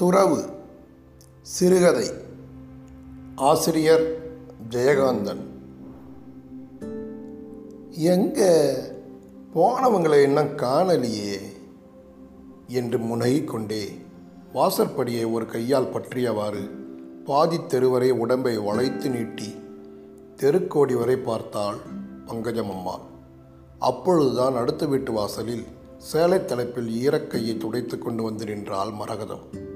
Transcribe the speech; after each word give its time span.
துறவு 0.00 0.48
சிறுகதை 1.42 2.10
ஆசிரியர் 3.36 4.04
ஜெயகாந்தன். 4.70 5.40
எங்க 7.90 8.40
போனவங்களை 9.54 10.22
இன்னும் 10.22 10.56
காணலியே 10.56 11.40
என்று 12.66 12.98
முனகிக் 12.98 13.48
கொண்டே 13.48 14.00
வாசற்படியை 14.52 15.32
ஒரு 15.32 15.46
கையால் 15.46 15.92
பற்றியவாறு 15.92 16.70
பாதி 17.24 17.56
தெருவரை 17.56 18.10
உடம்பை 18.10 18.56
வளைத்து 18.58 19.10
நீட்டி 19.10 19.54
தெருக்கோடி 20.36 20.94
வரை 20.94 21.16
பார்த்தாள் 21.16 21.76
பங்கஜமம்மா. 22.26 22.98
அப்பொழுதுதான் 23.78 24.54
அடுத்த 24.54 24.86
வீட்டு 24.86 25.12
வாசலில் 25.12 25.66
சேலை 25.96 26.44
தலைப்பில் 26.44 27.08
ஈரக்கையை 27.08 27.56
துடைத்து 27.56 27.98
கொண்டு 27.98 28.22
வந்து 28.22 28.44
நின்றாள் 28.44 28.90
மரகதம். 28.90 29.67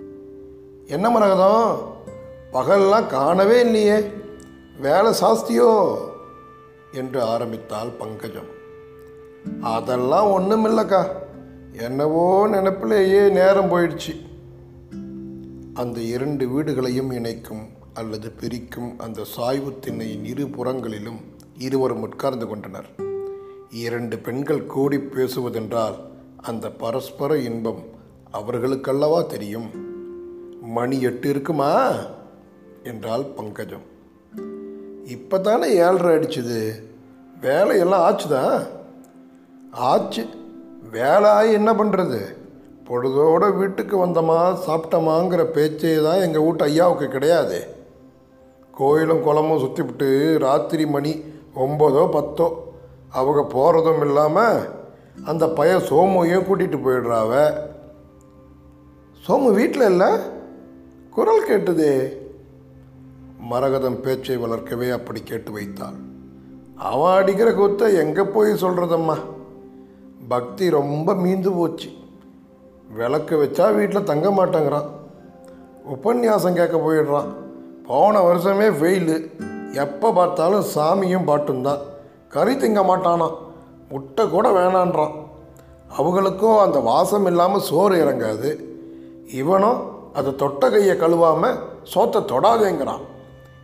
என்ன 0.87 1.11
மரகதம் 1.11 1.79
பகல்லாம் 2.53 3.07
காணவே 3.07 3.61
இல்லையே. 3.61 4.11
வேலை 4.81 5.13
சாஸ்தியோ? 5.21 5.99
என்று 6.93 7.23
ஆரம்பித்தாள் 7.23 7.89
பங்கஜம். 7.89 8.61
அதெல்லாம் 9.63 10.41
ஒன்றுமில்லக்கா 10.41 11.07
என்னவோ 11.79 12.49
நினப்பிலேயே 12.49 13.31
நேரம் 13.31 13.71
போயிடுச்சு. 13.71 14.27
அந்த 15.75 16.01
இரண்டு 16.01 16.47
வீடுகளையும் 16.47 17.13
இணைக்கும் 17.13 17.69
அல்லது 17.95 18.31
பிரிக்கும் 18.31 18.99
அந்த 18.99 19.25
சாய்வு 19.25 19.79
திண்ணையின் 19.79 20.25
இரு 20.25 20.49
புறங்களிலும் 20.49 21.21
இருவரும் 21.59 22.03
உட்கார்ந்து 22.03 22.47
கொண்டனர். 22.47 22.87
இரண்டு 23.71 24.19
பெண்கள் 24.19 24.67
கூடி 24.67 24.99
பேசுவதென்றால் 24.99 25.95
அந்த 26.37 26.71
பரஸ்பர 26.71 27.39
இன்பம் 27.39 27.83
அவர்களுக்கல்லவா 28.33 29.27
தெரியும்? 29.27 29.91
மணி 30.63 31.01
எட்டு 31.01 31.29
இருக்குமா? 31.29 31.93
என்றாள் 32.83 33.23
பங்கஜம். 33.23 33.87
இப்போ 35.05 35.39
தானே 35.39 35.79
ஏழ்ரை 35.79 36.15
அடிச்சுது. 36.15 36.73
வேலையெல்லாம் 37.41 38.15
ஆச்சுதான் 38.15 38.67
ஆச்சு. 39.71 40.27
வேலை 40.91 41.31
ஆகி 41.31 41.53
என்ன 41.53 41.73
பண்ணுறது 41.73 42.21
பொழுதோட 42.85 43.57
வீட்டுக்கு 43.57 44.07
வந்தோமா 44.07 44.57
சாப்பிட்டோமாங்கிற 44.67 45.45
பேச்சே 45.45 46.03
தான் 46.03 46.21
எங்கள் 46.21 46.43
வீட்டு 46.43 46.65
ஐயாவுக்கு 46.65 47.09
கிடையாது. 47.09 47.67
கோயிலும் 48.73 49.23
குளமும் 49.23 49.59
சுற்றிவிட்டு 49.59 50.39
ராத்திரி 50.39 50.87
மணி 50.87 51.25
ஒம்போதோ 51.57 52.11
பத்தோ 52.11 52.73
அவங்க 53.09 53.41
போகிறதும் 53.41 54.07
இல்லாமல் 54.07 54.69
அந்த 55.25 55.49
பையன் 55.49 55.83
சோமுவையும் 55.83 56.45
கூட்டிகிட்டு 56.45 56.79
போயிடுறாவ. 56.79 57.53
சோமு 59.27 59.53
வீட்டில் 59.53 59.83
இல்லை? 59.83 60.41
குரல் 61.15 61.47
கேட்டுதே. 61.49 61.91
மரகதம் 63.51 63.99
பேச்சை 64.05 64.37
வளர்க்கவே 64.43 64.89
அப்படி 64.97 65.21
கேட்டு 65.31 65.51
வைத்தாள். 65.57 65.99
அவ 66.91 67.01
அடிக்கிற 67.17 67.49
கூத்த 67.59 67.91
எங்கே 68.03 68.25
போய் 68.35 68.51
சொல்கிறதம்மா 68.63 69.17
பக்தி 70.33 70.65
ரொம்ப 70.77 71.15
மீந்து 71.25 71.51
போச்சு. 71.59 71.91
விளக்கு 72.99 73.35
வச்சா 73.43 73.67
வீட்டில் 73.79 74.09
தங்க 74.11 74.29
மாட்டேங்கிறான். 74.39 74.89
உபன்யாசம் 75.97 76.59
கேட்க 76.61 76.77
போயிடுறான். 76.79 77.31
போன 77.89 78.25
வருஷமே 78.29 78.71
ஃபெயிலு 78.81 79.17
எப்போ 79.85 80.09
பார்த்தாலும் 80.19 80.69
சாமியும் 80.75 81.29
பாட்டும் 81.31 81.65
தான் 81.69 81.87
கறி 82.35 82.55
திங்க 82.57 82.83
மாட்டானான் 82.91 83.39
முட்டை 83.93 84.25
கூட 84.35 84.49
வேணான்றான். 84.59 85.17
அவங்களுக்கும் 85.99 86.63
அந்த 86.67 86.81
வாசம் 86.93 87.27
இல்லாமல் 87.33 87.69
சோறு 87.71 87.97
இறங்காது. 88.05 88.51
இவனும் 89.41 89.81
அதை 90.13 90.35
தொட்ட 90.35 90.71
கையை 90.71 90.97
கழுவாமல் 90.97 91.59
சோத்தை 91.95 92.21
தொடாதேங்கிறான். 92.33 93.03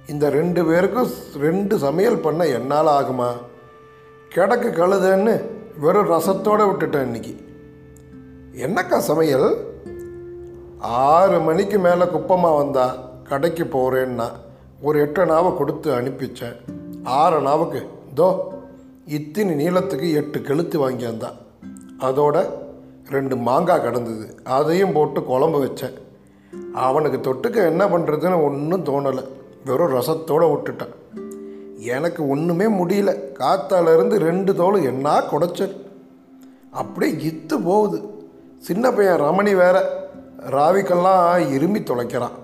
இந்த 0.07 0.31
ரெண்டு 0.31 0.65
பேருக்கும் 0.65 1.11
ரெண்டு 1.39 1.79
சமையல் 1.79 2.19
பண்ண 2.19 2.47
என்னால் 2.47 2.87
ஆகுமா? 2.87 3.31
கிடக்கு 4.35 4.71
கழுதன்னு 4.71 5.35
வெறும் 5.81 6.11
ரசத்தோடு 6.11 6.65
விட்டுட்டேன் 6.71 7.03
இன்னைக்கு. 7.03 7.35
என்னக்கா 8.67 8.99
சமையல்? 8.99 9.49
ஆறு 10.79 11.41
மணிக்கு 11.41 11.79
மேலே 11.79 12.05
குப்பமாக 12.05 12.57
வந்தா 12.57 12.95
கடைக்கு 13.29 13.65
போகிறேன்னா 13.65 14.29
ஒரு 14.81 15.01
எட்டு 15.01 15.27
நாவை 15.27 15.57
கொடுத்து 15.57 15.93
அனுப்பிச்சேன். 15.93 16.57
ஆறு 17.03 17.41
நாவுக்கு 17.41 17.89
தோ 18.17 18.29
இத்தினி 19.07 19.55
நீளத்துக்கு 19.63 20.15
எட்டு 20.15 20.39
கெளுத்து 20.39 20.77
வாங்கியிருந்தான் 20.85 21.39
அதோட 21.99 22.49
ரெண்டு 23.09 23.37
மாங்காய் 23.37 23.83
கடந்தது. 23.83 24.27
அதையும் 24.45 24.93
போட்டு 24.93 25.21
குழம்பு 25.23 25.59
வச்சேன். 25.65 25.97
அவனுக்கு 26.73 27.35
தொட்டுக்க 27.35 27.57
என்ன 27.57 27.87
பண்ணுறதுன்னு 27.87 28.43
ஒன்றும் 28.43 28.85
தோணலை. 28.85 29.29
வெறும் 29.65 29.93
ரசத்தோடு 29.93 30.53
விட்டுட்டான். 30.53 30.95
எனக்கு 31.79 32.29
ஒன்றுமே 32.29 32.65
முடியல. 32.65 33.17
காத்தாலேருந்து 33.39 34.17
ரெண்டு 34.17 34.55
தோல் 34.55 34.85
என்ன 34.85 35.19
குடைச்சல். 35.19 35.87
அப்படியே 36.71 37.31
இத்து 37.31 37.59
போகுது. 37.65 38.03
சின்ன 38.59 38.93
பையன் 38.93 39.21
ரமணி 39.21 39.55
வேற. 39.55 40.07
ராவிக்கெல்லாம் 40.51 41.53
இருமி 41.53 41.83
தொலைக்கிறான். 41.83 42.37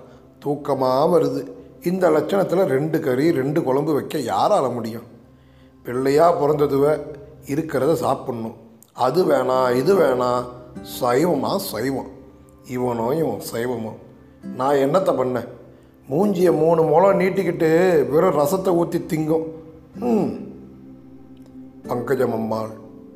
தூக்கமாக 0.45 1.09
வருது. 1.09 1.51
இந்த 1.83 2.09
லட்சணத்தில் 2.09 2.63
ரெண்டு 2.63 2.99
கறி 2.99 3.31
ரெண்டு 3.31 3.63
குழம்பு 3.63 3.93
வைக்க 3.93 4.17
யாரால 4.17 4.73
முடியும்? 4.73 5.03
பிள்ளையாக 5.83 6.47
பிறந்ததுவ 6.47 6.99
இருக்கிறத 7.45 7.93
சாப்பிட்ணும். 7.93 8.55
அது 8.93 9.25
வேணாம் 9.25 9.75
இது 9.75 9.95
வேணாம். 9.95 10.43
சைவமாக 10.81 11.57
சைவம். 11.57 12.14
இவனோ 12.73 13.07
இவன் 13.21 13.45
சைவமோ. 13.51 13.91
நான் 14.59 14.81
என்னத்தை 14.85 15.13
பண்ணேன் 15.19 15.49
மூஞ்சியை 16.09 16.51
மூணு 16.63 16.81
முளம் 16.83 17.19
நீட்டிக்கிட்டு 17.19 17.69
வெறும் 18.09 18.37
ரசத்தை 18.39 18.71
ஊற்றி 18.81 18.99
திங்கும். 19.11 19.45
ம் 19.95 20.31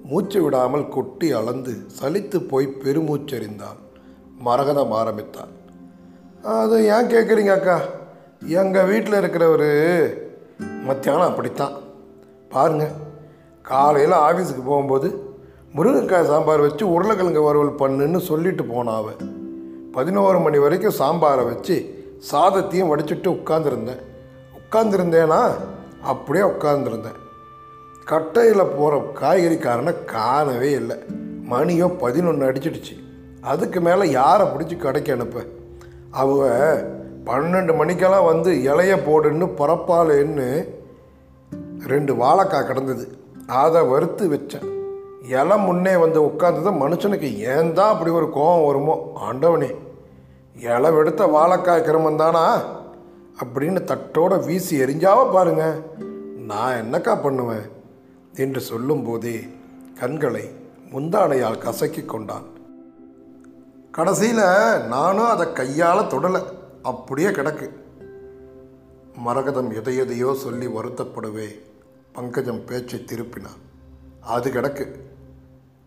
மூச்சு 0.10 0.42
விடாமல் 0.44 0.90
கொட்டி 0.90 1.28
அளந்து 1.32 1.74
சலித்து 1.98 2.38
போய் 2.52 2.68
பெருமூச்செறிந்தாள். 2.84 3.80
மரகதம் 4.48 4.94
ஆரம்பித்தாள். 5.00 5.52
அது 6.44 6.76
ஏன் 6.96 7.12
கேட்குறீங்க 7.14 7.54
அக்கா? 7.58 7.78
எங்கள் 8.62 8.88
வீட்டில் 8.92 9.20
இருக்கிறவர் 9.22 9.70
மத்தியானம் 10.88 11.30
அப்படித்தான். 11.30 11.76
பாருங்க 12.54 12.86
காலையில் 13.66 14.16
ஆஃபீஸுக்கு 14.28 14.64
போகும்போது 14.70 15.10
முருங்கைக்காய் 15.76 16.30
சாம்பார் 16.30 16.66
வச்சு 16.68 16.84
உருளைக்கிழங்கு 16.94 17.42
வறுவல் 17.48 17.80
பண்ணுன்னு 17.82 18.20
சொல்லிட்டு 18.30 18.64
போனாவ. 18.64 19.08
பதினோரு 19.92 20.40
மணி 20.40 20.58
வரைக்கும் 20.58 20.94
சாம்பாரை 21.00 21.46
வச்சு 21.46 22.06
சாதத்தையும் 22.32 22.92
வடிச்சிட்டு 22.92 23.28
உட்காந்துருந்தேன் 23.28 24.02
உட்காந்துருந்தேனா 24.60 25.54
அப்படியே 26.02 26.46
உட்காந்துருந்தேன் 26.46 27.18
கட்டையில் 28.06 28.76
போகிற 28.78 29.12
காய்கறிக்காரனை 29.14 30.06
காணவே 30.06 30.72
இல்லை. 30.72 30.96
மணியும் 31.44 31.98
பதினொன்று 31.98 32.52
அடிச்சிடுச்சு. 32.52 33.04
அதுக்கு 33.42 33.82
மேலே 33.82 34.10
யாரை 34.10 34.48
பிடிச்சி 34.48 34.78
கடைக்கு 34.78 35.14
அனுப்ப? 35.14 35.42
அவங்க 36.12 36.88
பன்னெண்டு 37.26 37.76
மணிக்கெல்லாம் 37.76 38.26
வந்து 38.26 38.52
இலைய 38.52 38.96
போடுன்னு 38.96 39.50
பரப்பாலேன்னு 39.58 40.68
ரெண்டு 41.88 42.14
வாழைக்காய் 42.14 42.66
கிடந்தது. 42.66 43.18
அதை 43.48 43.82
வறுத்து 43.82 44.30
வச்சேன். 44.30 44.79
இலை 45.24 45.58
முன்னே 45.58 45.96
வந்து 45.96 46.22
உட்காந்தது 46.24 46.72
மனுஷனுக்கு 46.72 47.36
ஏன் 47.36 47.74
தான் 47.74 47.94
அப்படி 47.94 48.12
ஒரு 48.12 48.30
கோபம் 48.30 48.66
வருமோ? 48.66 49.12
ஆண்டவனே 49.16 49.76
இலை 50.56 50.92
வெடுத்த 50.92 51.26
வாழைக்காய் 51.26 51.84
கிரமம் 51.84 52.18
தானா 52.18 52.58
அப்படின்னு 53.44 53.84
தட்டோட 53.84 54.46
வீசி 54.46 54.80
எரிஞ்சாவ 54.80 55.32
பாருங்க. 55.32 55.82
நான் 56.38 56.76
என்னக்கா 56.76 57.22
பண்ணுவேன்? 57.22 57.70
என்று 58.34 58.62
சொல்லும்போதே 58.62 59.48
கண்களை 60.00 60.50
முந்தானையால் 60.92 61.58
கசக்கி 61.58 62.06
கொண்டான். 62.06 62.44
கடைசியில் 63.92 64.86
நானும் 64.88 65.26
அதை 65.26 65.54
கையால் 65.54 66.08
தொடலை. 66.08 66.44
அப்படியே 66.84 67.28
கிடக்கு. 67.28 67.70
மரகதம் 69.26 69.72
எதையெதையோ 69.72 70.34
சொல்லி 70.34 70.68
வருத்தப்படவே. 70.68 71.48
பங்கஜம் 72.14 72.66
பேச்சை 72.66 73.06
திருப்பினான். 73.06 73.60
அது 74.22 74.52
கிடக்கு. 74.52 75.08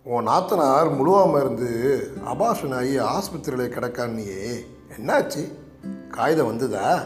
உன் 0.04 0.26
நாத்தனார் 0.26 0.88
முழுவாமல் 0.99 1.40
இருந்து 1.40 1.69
அபாஷன் 2.25 2.75
ஆகி 2.75 2.99
ஆஸ்பத்திரியில் 2.99 3.72
கிடக்கான்னியே. 3.72 4.64
என்னாச்சு? 4.99 5.52
காகிதம் 6.08 6.46
வந்ததா? 6.46 7.02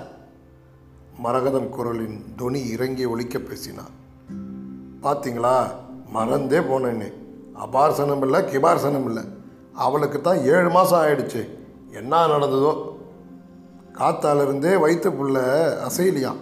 மரகதம் 1.24 1.68
குரலின் 1.68 2.24
தொனி 2.36 2.68
இறங்கி 2.68 3.04
ஒழிக்க 3.04 3.38
பேசினான். 3.38 3.92
பார்த்தீங்களா 5.02 5.66
மறந்தே 6.06 6.58
போனேன்னு 6.58 7.12
அபார்சனம் 7.54 8.22
இல்லை 8.22 8.40
கிபார்சனம் 8.40 9.04
இல்லை 9.04 9.22
அவளுக்கு 9.74 10.20
தான் 10.20 10.38
ஏழு 10.38 10.70
மாதம் 10.70 11.00
ஆயிடுச்சு. 11.00 11.48
என்ன 11.92 12.26
நடந்ததோ? 12.26 12.96
காத்தாலிருந்தே 13.92 14.80
வயிற்று 14.80 15.10
புள்ள 15.10 15.38
அசைலியாம். 15.88 16.40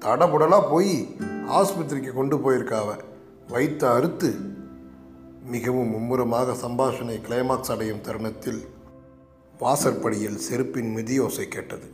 தடபுடலாக 0.00 0.70
போய் 0.70 1.16
ஆஸ்பத்திரிக்கு 1.48 2.12
கொண்டு 2.12 2.36
போயிருக்காவ. 2.36 3.00
வயிற்று 3.48 3.88
அறுத்து 3.88 4.54
மிகவும் 5.46 5.90
மும்முரமாக 5.90 6.52
சம்பாஷணை 6.52 7.20
கிளைமாக்ஸ் 7.28 7.70
அடையும் 7.70 8.00
தருணத்தில் 8.00 8.66
வாசற்படியில் 9.58 10.38
செருப்பின் 10.50 10.96
மிதியோசை 10.96 11.44
கேட்டது. 11.48 11.86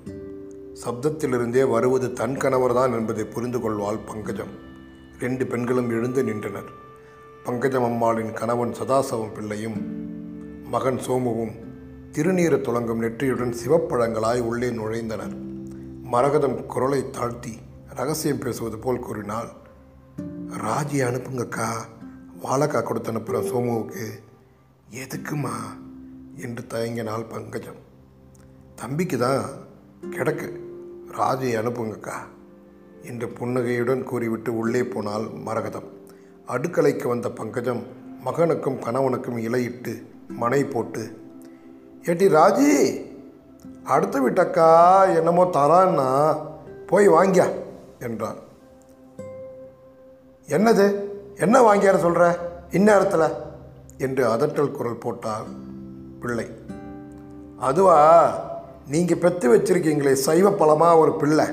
சப்தத்திலிருந்தே 0.84 1.70
வருவது 1.70 2.12
தன் 2.12 2.36
கணவர்தான் 2.36 2.92
என்பதை 2.92 3.24
புரிந்து 3.24 3.60
கொள்வாள் 3.60 3.96
பங்கஜம். 3.96 4.54
ரெண்டு 5.18 5.46
பெண்களும் 5.46 5.90
எழுந்து 5.90 6.24
நின்றனர். 6.24 6.70
பங்கஜம் 7.44 7.84
அம்மாளின் 7.84 8.32
கணவன் 8.32 8.72
சதாசவம் 8.72 9.34
பிள்ளையும் 9.34 9.78
மகன் 10.68 10.98
சோமுவும் 10.98 11.52
திருநீர 12.12 12.60
துளங்கும் 12.60 13.02
நெற்றியுடன் 13.02 13.54
சிவப்பழங்களாய் 13.66 14.40
உள்ளே 14.40 14.68
நுழைந்தனர். 14.68 15.36
மரகதம் 16.12 16.66
குரலை 16.66 17.10
தாழ்த்தி 17.10 17.58
ரகசியம் 17.88 18.38
பேசுவது 18.38 18.78
போல் 18.78 18.98
கூறினாள் 18.98 19.48
ராஜி 20.48 20.96
அனுப்புங்கக்கா. 20.96 21.68
வாழைக்கா 22.42 22.82
கொடுத்து 22.82 23.10
அனுப்புகிற 23.10 23.44
சோமுவுக்கு 23.48 24.04
எதுக்குமா 24.90 25.54
என்று 26.36 26.62
தயங்கினாள் 26.68 27.28
பங்கஜம். 27.28 27.80
தம்பிக்கு 28.74 29.18
தான் 29.18 29.44
கிடக்கு. 30.10 30.48
ராஜியை 31.18 31.56
அனுப்புங்கக்கா 31.60 32.16
என்று 33.02 33.28
புன்னகையுடன் 33.28 34.04
கூறிவிட்டு 34.04 34.56
உள்ளே 34.56 34.84
போனால் 34.84 35.26
மரகதம். 35.46 35.88
அடுக்கலைக்கு 36.46 37.08
வந்த 37.08 37.28
பங்கஜம் 37.30 37.82
மகனுக்கும் 38.24 38.78
கணவனுக்கும் 38.78 39.38
இலையிட்டு 39.38 40.06
மனை 40.28 40.64
போட்டு 40.64 41.02
ஏட்டி 42.02 42.26
ராஜி 42.38 42.70
அடுத்த 43.84 44.20
விட்டக்கா 44.20 44.68
என்னமோ 45.16 45.44
தரான்னா 45.44 46.08
போய் 46.86 47.08
வாங்கியா 47.08 47.46
என்றான். 47.98 48.38
என்னது? 50.48 51.10
என்ன 51.42 51.60
வாங்கியார 51.60 51.98
சொல்கிற 51.98 52.38
இந்நேரத்தில்? 52.70 53.32
என்று 53.98 54.28
அதட்டல் 54.28 54.70
குரல் 54.70 54.96
போட்டார் 54.96 55.44
பிள்ளை. 56.20 56.46
அதுவா 57.58 58.32
நீங்கள் 58.88 59.16
பெற்று 59.16 59.56
வச்சிருக்கீங்களே 59.56 60.12
சைவ 60.12 60.50
பழமாக 60.50 60.96
ஒரு 60.96 61.16
பிள்ளை. 61.16 61.46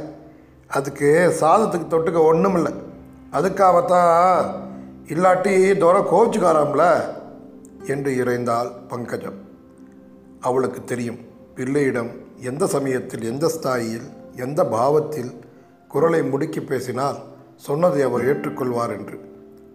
அதுக்கு 0.68 1.36
சாதத்துக்கு 1.40 1.88
தொட்டுக்க 1.90 2.22
ஒன்றும் 2.22 2.54
இல்லை 2.56 2.74
அதுக்காகத்தான் 3.32 4.46
இல்லாட்டி 5.08 5.78
தூர 5.78 6.00
கோச்சுக்காராம்ல? 6.00 7.02
என்று 7.88 8.16
இறைந்தாள் 8.16 8.72
பங்கஜம். 8.88 9.42
அவளுக்கு 10.40 10.84
தெரியும் 10.84 11.18
பிள்ளையிடம் 11.56 12.10
எந்த 12.36 12.68
சமயத்தில் 12.68 13.24
எந்த 13.24 13.52
ஸ்தாயில் 13.62 14.10
எந்த 14.36 14.64
பாவத்தில் 14.64 15.40
குரலை 15.88 16.22
முடுக்கி 16.22 16.66
பேசினால் 16.66 17.18
சொன்னதை 17.56 18.02
அவர் 18.02 18.26
ஏற்றுக்கொள்வார் 18.26 18.98
என்று. 18.98 19.29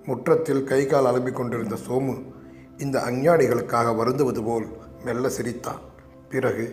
முற்றத்தில் 0.07 0.65
கை 0.65 0.87
கால் 0.87 1.05
அலம்பிக் 1.05 1.39
கொண்டிருந்த 1.39 1.77
சோமு 1.89 2.15
இந்த 2.79 3.03
அஞ்ஞானிகளுக்காக 3.11 3.97
வருந்துவது 3.97 4.45
போல் 4.45 4.67
மெல்ல 5.05 5.29
சிரித்தான். 5.29 5.81
பிறகு 6.29 6.65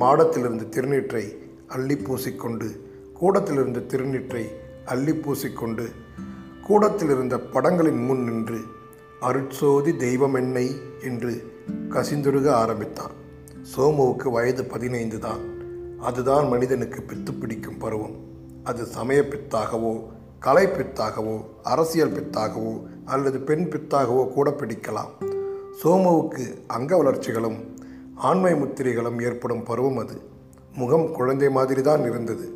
மாடத்திலிருந்து 0.00 0.68
திருநீற்றை 0.68 1.24
அள்ளி 1.68 1.94
பூசிக்கொண்டு 1.94 2.68
கூடத்திலிருந்து 3.20 3.80
திருநீற்றை 3.86 4.44
அள்ளி 4.84 5.12
பூசிக்கொண்டு 5.12 5.84
கூடத்திலிருந்த 6.68 7.36
படங்களின் 7.52 8.06
முன் 8.06 8.22
நின்று 8.24 8.60
அருட்சோதி 9.20 9.92
தெய்வமென்னை 10.04 10.66
என்று 11.02 11.32
கசிந்துருக 11.90 12.48
ஆரம்பித்தான். 12.50 13.14
சோமுவுக்கு 13.76 14.30
வயது 14.30 14.64
பதினைந்து 14.64 15.18
தான் 15.18 15.42
அதுதான் 15.98 16.48
மனிதனுக்கு 16.48 17.00
பித்து 17.00 17.40
பிடிக்கும் 17.40 17.78
பருவம். 17.78 18.16
அது 18.64 18.84
சமய 18.84 19.20
பித்தாகவோ 19.22 19.92
கலை 20.44 20.64
பித்தாகவோ 20.66 21.34
அரசியல் 21.62 22.12
பித்தாகவோ 22.12 22.72
அல்லது 23.04 23.40
பெண் 23.40 23.66
பித்தாகவோ 23.72 24.22
கூட 24.32 24.50
பிடிக்கலாம். 24.50 25.10
சோமுவுக்கு 25.82 26.44
அங்க 26.66 26.96
வளர்ச்சிகளும் 26.96 27.58
ஆண்மை 28.14 28.54
முத்திரைகளும் 28.54 29.20
ஏற்படும் 29.20 29.62
பருவம் 29.62 29.96
அது. 29.96 30.16
முகம் 30.74 31.12
குழந்தை 31.12 31.50
மாதிரி 31.50 31.82
தான் 31.82 32.04
இருந்தது. 32.04 32.46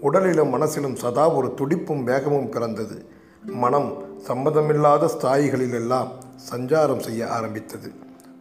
உடலிலும் 0.00 0.52
மனசிலும் 0.54 0.94
சதா 0.94 1.32
ஒரு 1.32 1.54
துடிப்பும் 1.54 2.02
வேகமும் 2.02 2.48
பிறந்தது. 2.48 2.96
மனம் 3.42 3.90
சம்பந்தமில்லாத 4.16 5.10
ஸ்தாயிகளிலெல்லாம் 5.14 6.10
சஞ்சாரம் 6.50 7.04
செய்ய 7.08 7.28
ஆரம்பித்தது. 7.28 7.90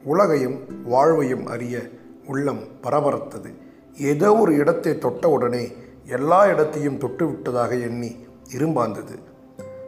உலகையும் 0.04 0.58
வாழ்வையும் 0.86 1.46
அறிய 1.46 1.90
உள்ளம் 2.26 2.64
பரபரத்தது. 2.84 3.52
ஏதோ 3.98 4.36
ஒரு 4.36 4.56
இடத்தை 4.56 4.98
தொட்ட 4.98 5.30
உடனே 5.30 5.64
எல்லா 6.06 6.48
இடத்தையும் 6.48 7.00
தொட்டுவிட்டதாக 7.00 7.82
எண்ணி 7.82 8.12
இரும்பாந்தது. 8.56 9.16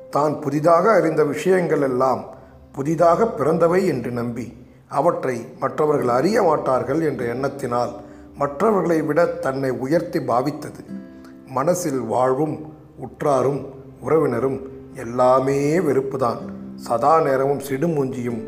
தான் 0.09 0.39
புதிதாக 0.39 0.91
அறிந்த 0.91 1.23
விஷயங்கள் 1.23 1.81
எல்லாம் 1.81 2.25
புதிதாக 2.71 3.27
பிறந்தவை 3.27 3.85
என்று 3.85 4.11
நம்பி 4.11 4.53
அவற்றை 4.87 5.45
மற்றவர்கள் 5.59 6.07
அறிய 6.07 6.43
மாட்டார்கள் 6.43 7.01
என்ற 7.01 7.25
எண்ணத்தினால் 7.33 7.91
மற்றவர்களை 8.37 9.01
விட 9.01 9.25
தன்னை 9.25 9.71
உயர்த்தி 9.71 10.19
பாவித்தது. 10.19 10.81
மனசில் 11.45 11.99
வாழ்வும் 11.99 12.73
உற்றாரும் 12.99 13.65
உறவினரும் 14.01 14.59
எல்லாமே 14.95 15.79
வெறுப்புதான். 15.79 16.41
சதா 16.75 17.21
நேரமும் 17.21 17.59
சிடுமூஞ்சியும் 17.59 18.41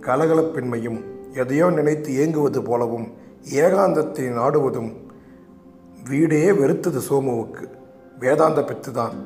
கலகலப்பின்மையும் 0.00 1.00
எதையோ 1.34 1.70
நினைத்து 1.70 2.12
ஏங்குவது 2.14 2.62
போலவும் 2.62 3.06
ஏகாந்தத்தை 3.54 4.24
நாடுவதும் 4.28 4.92
வீடே 6.08 6.50
வெறுத்தது 6.50 7.00
சோமுவுக்கு. 7.10 7.66
வேதாந்த 8.18 8.60
பித்துதான். 8.60 9.16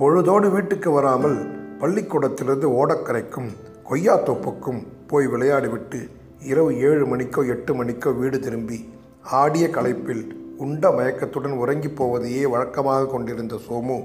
பொழுதோடு 0.00 0.50
வீட்டுக்கு 0.50 0.90
வராமல் 0.90 1.36
பள்ளிக்கூடத்திலிருந்து 1.80 2.68
ஓடக்கரைக்கும் 2.70 3.48
கொய்யாத்தோப்புக்கும் 3.88 4.78
போய் 5.06 5.26
விளையாடிவிட்டு 5.26 5.98
இரவு 6.40 6.70
ஏழு 6.78 7.04
மணிக்கோ 7.06 7.40
எட்டு 7.46 7.72
மணிக்கோ 7.74 8.10
வீடு 8.18 8.40
திரும்பி 8.40 8.78
ஆடிய 9.40 9.66
களைப்பில் 9.68 10.22
உண்ட 10.56 10.90
மயக்கத்துடன் 10.90 11.56
உறங்கிப் 11.62 11.96
போவதையே 11.98 12.42
வழக்கமாக 12.42 13.06
கொண்டிருந்த 13.06 13.58
சோமு 13.68 13.98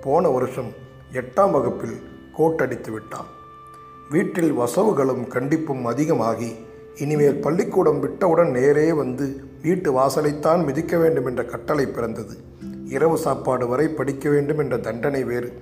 போன 0.00 0.28
வருஷம் 0.28 0.72
எட்டாம் 1.12 1.50
வகுப்பில் 1.50 1.96
கோட்டடித்து 2.36 2.92
விட்டான். 2.92 3.30
வீட்டில் 4.10 4.52
வசவுகளும் 4.52 5.24
கண்டிப்பும் 5.28 5.84
அதிகமாகி 5.84 6.50
இனிமேல் 6.96 7.40
பள்ளிக்கூடம் 7.40 8.00
விட்டவுடன் 8.00 8.50
நேரே 8.50 8.92
வந்து 8.92 9.28
வீட்டு 9.62 9.90
வாசலைத்தான் 10.00 10.64
மிதிக்க 10.64 10.96
வேண்டும் 10.96 11.26
என்ற 11.26 11.44
கட்டளை 11.44 11.86
பிறந்தது. 11.86 12.36
இரவு 12.86 13.16
சாப்பாடு 13.18 13.68
வரை 13.68 13.88
படிக்க 13.88 14.30
வேண்டும் 14.30 14.58
என்ற 14.58 14.76
தண்டனை 14.76 15.24
வேறு. 15.24 15.52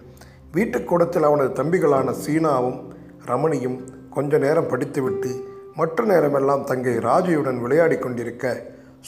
வீட்டுக்கூடத்தில் 0.55 1.23
அவனது 1.23 1.63
தம்பிகளான 1.63 2.15
சீனாவும் 2.27 2.83
ரமணியும் 3.27 3.79
கொஞ்ச 4.11 4.39
நேரம் 4.39 4.67
படித்துவிட்டு 4.67 5.53
மற்ற 5.75 6.05
நேரமெல்லாம் 6.05 6.65
தங்கை 6.65 6.97
ராஜியுடன் 6.97 7.61
விளையாடி 7.61 7.97
கொண்டிருக்க 7.97 8.63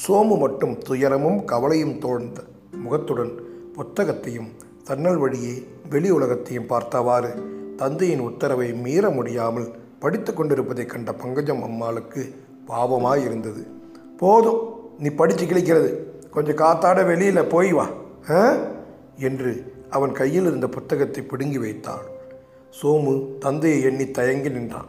சோமு 0.07 0.39
மட்டும் 0.39 0.79
துயரமும் 0.79 1.45
கவலையும் 1.45 1.99
தோழ்ந்த 1.99 2.43
முகத்துடன் 2.73 3.33
புத்தகத்தையும் 3.73 4.49
தன்னல் 4.85 5.17
வழியே 5.17 5.67
வெளி 5.91 6.11
உலகத்தையும் 6.11 6.67
பார்த்தவாறு 6.67 7.35
தந்தையின் 7.77 8.19
உத்தரவை 8.19 8.73
மீற 8.73 9.11
முடியாமல் 9.11 9.69
படித்து 9.99 10.35
கொண்டிருப்பதைக் 10.35 10.89
கண்ட 10.89 11.13
பங்கஜம் 11.13 11.63
அம்மாளுக்கு 11.63 12.35
பாவமாய் 12.69 13.25
இருந்தது 13.25 13.67
போதும் 14.17 14.75
நீ 14.99 15.09
படித்து 15.09 15.45
கிழிக்கிறது. 15.45 15.95
கொஞ்சம் 16.31 16.57
காத்தாட 16.57 17.07
வெளியில் 17.07 17.45
போய் 17.45 17.73
வா. 17.73 17.89
என்று 19.19 19.73
அவன் 19.91 20.13
கையில் 20.13 20.47
இருந்த 20.47 20.67
புத்தகத்தை 20.67 21.23
பிடுங்கி 21.23 21.59
வைத்தாள் 21.59 22.15
சோமு 22.83 23.39
தந்தையை 23.39 23.83
எண்ணி 23.83 24.11
தயங்கி 24.11 24.49
நின்றான். 24.49 24.87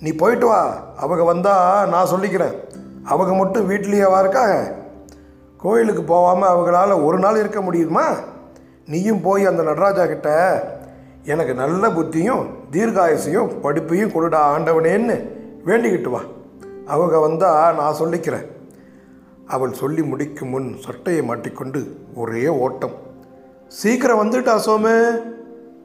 நீ 0.00 0.12
போயிட்டு 0.12 0.46
வா. 0.46 0.92
அவங்க 0.96 1.24
வந்தா 1.24 1.86
நான் 1.86 2.10
சொல்லிக்கிறேன். 2.10 2.54
அவங்க 3.04 3.34
மட்டும் 3.34 3.70
வீட்லேயேவா 3.70 4.20
இருக்காங்க. 4.20 4.74
கோயிலுக்கு 5.56 6.02
போகாமல் 6.02 6.50
அவங்களால 6.50 7.04
ஒரு 7.04 7.18
நாள் 7.18 7.38
இருக்க 7.38 7.60
முடியுமா? 7.60 8.10
நீயும் 8.86 9.20
போய் 9.20 9.46
அந்த 9.46 9.62
நடராஜா 9.62 10.06
கிட்ட 10.06 10.28
எனக்கு 11.24 11.54
நல்ல 11.54 11.88
புத்தியும் 11.88 12.46
தீர்காயசையும் 12.70 13.50
படிப்பையும் 13.62 14.10
கொடுடா 14.10 14.40
ஆண்டவனேன்னு 14.56 15.28
வேண்டிக்கிட்டு 15.66 16.10
வா. 16.10 16.20
அவங்க 16.86 17.18
வந்தால் 17.18 17.74
நான் 17.74 17.98
சொல்லிக்கிறேன். 18.00 18.46
அவள் 19.46 19.72
சொல்லி 19.72 20.02
முடிக்கும் 20.02 20.48
முன் 20.48 20.76
சட்டையை 20.78 21.22
மாட்டிக்கொண்டு 21.22 21.96
ஒரே 22.14 22.48
ஓட்டம். 22.48 22.94
சீக்கிரம் 23.68 24.20
வந்துட்டா 24.22 24.60
சோமே 24.66 25.22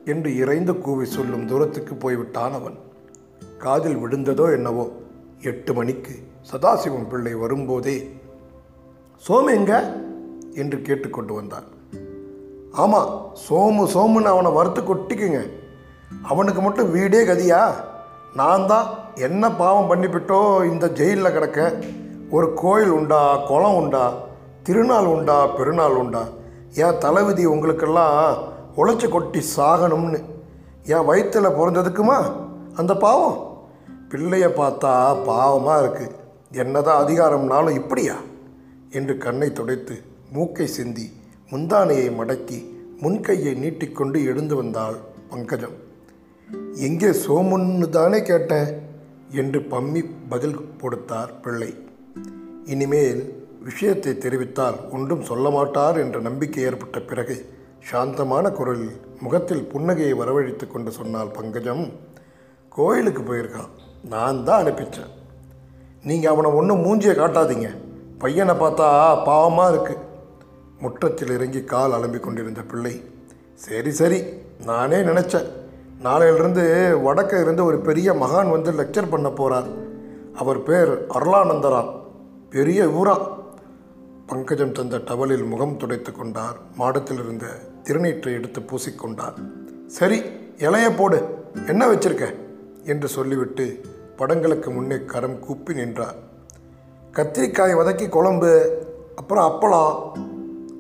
என்று 0.06 0.38
இறைந்து 0.38 0.78
கூவி 0.78 1.06
சொல்லும் 1.06 1.48
தூரத்துக்கு 1.48 1.96
போய்விட்டான் 1.96 2.54
அவன். 2.54 2.78
காதில் 3.58 3.98
விழுந்ததோ 3.98 4.52
என்னவோ 4.52 4.90
எட்டு 5.42 5.74
மணிக்கு 5.74 6.12
சதாசிவம் 6.52 7.10
பிள்ளை 7.10 7.34
வரும்போதே 7.34 8.18
சோமு 9.28 9.56
எங்க? 9.56 9.94
என்று 10.54 10.82
கேட்டுக்கொண்டு 10.82 11.34
வந்தான். 11.34 11.64
ஆமாம் 12.72 13.36
சோமு 13.50 13.88
சோமுன்னு 13.94 14.24
அவனை 14.24 14.52
வறுத்து 14.52 14.82
கொட்டிக்குங்க. 14.82 15.50
அவனுக்கு 16.24 16.62
மட்டும் 16.62 16.92
வீடே 16.92 17.24
கதியா? 17.24 17.74
நான் 18.34 18.68
தான் 18.68 18.88
என்ன 19.16 19.52
பாவம் 19.52 19.90
பண்ணிவிட்டோ 19.90 20.72
இந்த 20.72 20.90
ஜெயிலில் 20.90 21.32
கிடக்க. 21.32 21.74
ஒரு 22.32 22.54
கோயில் 22.54 22.90
உண்டா 22.90 23.38
குளம் 23.38 23.76
உண்டா 23.76 24.14
திருநாள் 24.64 25.06
உண்டா 25.06 25.48
பெருநாள் 25.48 25.96
உண்டா? 25.96 26.28
என் 26.74 26.98
தலைவிதி 26.98 27.46
உங்களுக்கெல்லாம் 27.46 28.38
உழைச்சி 28.78 29.10
கொட்டி 29.10 29.44
சாகணும்னு. 29.58 30.24
என் 30.84 31.06
வயிற்றில் 31.06 31.46
பிறந்ததுக்குமா? 31.46 32.32
அந்த 32.76 32.96
பாவம். 32.96 33.58
பிள்ளைய 34.10 34.48
பார்த்தா 34.48 35.24
பாவமாக 35.24 35.86
இருக்குது 35.86 36.12
என்னதான் 36.52 37.08
அதிகாரம்னாலும் 37.08 37.74
இப்படியா? 37.74 38.14
என்று 38.90 39.18
கண்ணை 39.18 39.54
துடைத்து 39.54 40.02
மூக்கை 40.32 40.68
சிந்தி 40.68 41.12
முந்தானையை 41.52 42.16
மடக்கி 42.16 42.66
முன்கையை 43.00 43.54
நீட்டிக்கொண்டு 43.54 44.26
எழுந்து 44.26 44.56
வந்தாள் 44.56 44.96
பங்கஜம். 45.30 45.76
எங்கே 46.74 47.06
சோமுன்னு 47.06 47.90
தானே 47.90 48.22
கேட்டேன்? 48.22 48.82
என்று 49.32 49.60
பம்மி 49.60 50.06
பதில் 50.30 50.78
கொடுத்தார் 50.82 51.40
பிள்ளை. 51.40 51.88
இனிமேல் 52.66 53.22
விஷயத்தை 53.64 54.14
தெரிவித்தால் 54.18 54.78
ஒன்றும் 54.92 55.24
சொல்ல 55.30 55.50
மாட்டார் 55.50 55.98
என்ற 55.98 56.20
நம்பிக்கை 56.20 56.64
ஏற்பட்ட 56.64 57.00
பிறகு 57.00 57.36
சாந்தமான 57.90 58.52
குரலில் 58.52 58.96
முகத்தில் 59.20 59.68
புன்னகையை 59.74 60.14
வரவழைத்து 60.18 60.68
கொண்டு 60.68 60.92
சொன்னால் 60.92 61.36
பங்கஜம். 61.38 61.84
கோயிலுக்கு 62.70 63.22
போயிருக்கான் 63.22 63.72
நான் 64.10 64.44
தான் 64.44 64.62
அனுப்பிச்சேன். 64.64 65.12
நீங்கள் 66.04 66.32
அவனை 66.34 66.52
ஒன்றும் 66.52 66.84
மூஞ்சியை 66.86 67.16
காட்டாதீங்க. 67.18 67.70
பையனை 68.18 68.54
பார்த்தா 68.54 68.88
பாவமாக 69.28 69.72
இருக்குது 69.74 70.06
முற்றத்தில் 70.82 71.34
இறங்கி 71.38 71.64
கால் 71.64 71.96
அலம்பிக் 71.98 72.26
கொண்டிருந்த 72.26 72.62
பிள்ளை 72.62 73.04
சரி 73.56 73.92
சரி 73.92 74.20
நானே 74.66 74.98
நினச்சேன். 74.98 75.48
நாளையிலிருந்து 76.04 76.64
வடக்க 77.06 77.42
இருந்து 77.42 77.66
ஒரு 77.66 77.80
பெரிய 77.80 78.14
மகான் 78.14 78.50
வந்து 78.50 78.72
லெக்சர் 78.72 79.10
பண்ண 79.10 79.30
போகிறார் 79.30 79.70
அவர் 80.36 80.64
பேர் 80.64 80.92
அருளானந்தரான் 81.18 81.90
பெரிய 82.50 82.88
ஊரா? 82.88 83.44
பங்கஜம் 84.28 84.72
தந்த 84.72 84.98
டவலில் 84.98 85.48
முகம் 85.48 85.78
துடைத்து 85.78 86.12
கொண்டார். 86.12 86.58
மாடத்தில் 86.76 87.20
இருந்த 87.20 87.48
திருநீற்றை 87.84 88.34
எடுத்து 88.34 88.60
பூசிக்கொண்டார். 88.60 89.52
சரி 89.88 90.20
இலைய 90.58 90.98
போடு. 90.98 91.28
என்ன 91.68 91.88
வச்சிருக்க? 91.88 92.36
என்று 92.84 93.08
சொல்லிவிட்டு 93.08 93.82
படங்களுக்கு 94.16 94.72
முன்னே 94.72 95.06
கரம் 95.06 95.40
கூப்பி 95.40 95.74
நின்றார். 95.74 96.16
கத்திரிக்காய் 97.12 97.76
வதக்கி 97.76 98.10
குழம்பு 98.10 98.82
அப்புறம் 99.16 99.52
அப்பளம். 99.52 100.12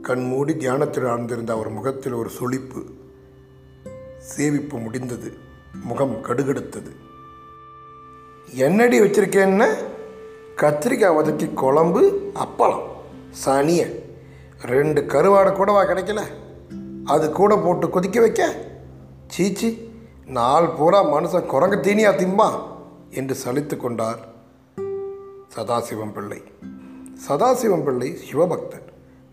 கண் 0.01 0.27
மூடி 0.27 0.57
தியானத்தில் 0.57 1.03
ஆழ்ந்திருந்த 1.03 1.51
அவர் 1.51 1.69
முகத்தில் 1.69 2.13
ஒரு 2.13 2.29
சுளிப்பு 2.29 2.83
சேவிப்பு 4.38 4.81
முடிந்தது. 4.81 5.38
முகம் 5.83 6.21
கடுகெடுத்தது. 6.23 6.91
என்னடி 8.53 9.01
வச்சிருக்கேன்னு? 9.01 9.97
கத்திரிக்காய் 10.62 11.16
வதக்கி 11.16 11.54
குழம்பு 11.54 12.32
அப்பளம் 12.34 12.82
சனிய. 13.46 14.04
ரெண்டு 14.62 15.01
கருவாடை 15.01 15.51
கூடவா 15.51 15.84
கிடைக்கல? 15.84 16.22
அது 17.06 17.32
கூட 17.32 17.56
போட்டு 17.56 17.89
கொதிக்க 17.89 18.20
வைக்க? 18.20 18.56
சீச்சி 19.28 19.92
நாள் 20.25 20.68
பூரா 20.68 21.13
மனுஷன் 21.13 21.46
குரங்கு 21.46 21.75
தீனியா 21.75 22.12
திம்பான் 22.12 22.60
என்று 23.10 23.36
சலித்து 23.46 23.78
கொண்டார் 23.78 24.20
சதாசிவம் 25.56 26.13
பிள்ளை. 26.13 26.44
சதாசிவம் 27.28 27.84
பிள்ளை 27.84 28.18
சிவபக்தன். 28.32 28.88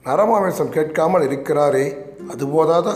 நரமாமிசம் 0.05 0.69
கேட்காமல் 0.69 1.23
இருக்கிறாரே 1.23 2.15
அது 2.31 2.47
போதாதா? 2.47 2.95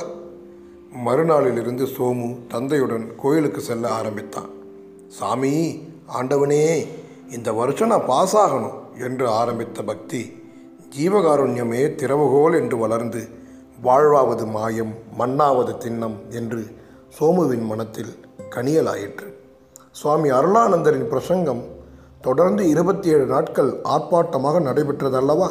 மறுநாளிலிருந்து 1.06 1.86
சோமு 1.86 2.38
தந்தையுடன் 2.48 3.16
கோயிலுக்கு 3.16 3.60
செல்ல 3.60 3.88
ஆரம்பித்தான். 3.88 4.48
சாமி 5.08 5.82
ஆண்டவனே 6.18 6.86
இந்த 7.30 7.52
வருஷம் 7.52 7.88
நான் 7.88 8.06
பாஸ் 8.06 8.36
ஆகணும் 8.36 9.00
என்று 9.00 9.28
ஆரம்பித்த 9.28 9.82
பக்தி 9.82 10.32
ஜீவகாருண்யமே 10.98 11.94
திறவுகோல் 11.94 12.54
என்று 12.54 12.76
வளர்ந்து 12.76 13.28
வாழ்வாவது 13.82 14.46
மாயம் 14.46 14.94
மண்ணாவது 15.18 15.74
திண்ணம் 15.78 16.28
என்று 16.28 16.64
சோமுவின் 17.18 17.64
மனத்தில் 17.64 18.26
கனியலாயிற்று. 18.50 19.34
சுவாமி 19.90 20.30
அருளானந்தரின் 20.30 21.08
பிரசங்கம் 21.08 21.62
தொடர்ந்து 22.20 22.68
இருபத்தி 22.68 23.08
ஏழு 23.08 23.26
நாட்கள் 23.26 23.80
ஆர்ப்பாட்டமாக 23.84 24.60
நடைபெற்றதல்லவா? 24.60 25.48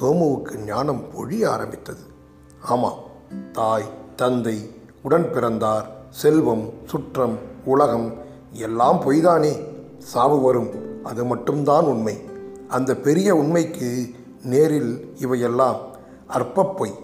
சோமுவுக்கு 0.00 0.56
ஞானம் 0.56 1.04
பொழிய 1.16 1.46
ஆரம்பித்தது. 1.46 2.00
ஆமாம் 2.60 2.98
தாய் 3.52 3.84
தந்தை 4.16 4.70
உடன் 5.02 5.32
பிறந்தார் 5.32 5.86
செல்வம் 6.10 6.72
சுற்றம் 6.86 7.38
உலகம் 7.64 8.14
எல்லாம் 8.52 9.00
பொய்தானே? 9.00 9.72
சாவு 10.04 10.40
வரும். 10.40 10.70
அது 11.04 11.24
மட்டும்தான் 11.24 11.84
உண்மை. 11.84 12.18
அந்த 12.68 12.96
பெரிய 12.96 13.34
உண்மைக்கு 13.34 14.08
நேரில் 14.42 15.16
இவையெல்லாம் 15.20 15.76
அற்ப 16.26 16.64
பொய். 16.64 16.94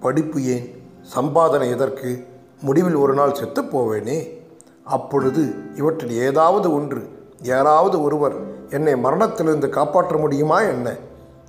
படிப்பு 0.00 0.42
ஏன்? 0.42 0.82
சம்பாதனை 1.16 1.70
எதற்கு? 1.70 2.26
முடிவில் 2.60 2.94
ஒரு 2.94 3.14
நாள் 3.14 3.34
செத்துப் 3.34 3.78
போவேனே? 3.78 4.42
அப்பொழுது 4.84 5.54
இவற்றில் 5.74 6.10
ஏதாவது 6.10 6.72
ஒன்று 6.72 7.08
யாராவது 7.42 8.02
ஒருவர் 8.02 8.34
என்னை 8.70 8.96
மரணத்திலிருந்து 8.96 9.68
காப்பாற்ற 9.68 10.16
முடியுமா 10.16 10.60
என்ன? 10.60 10.96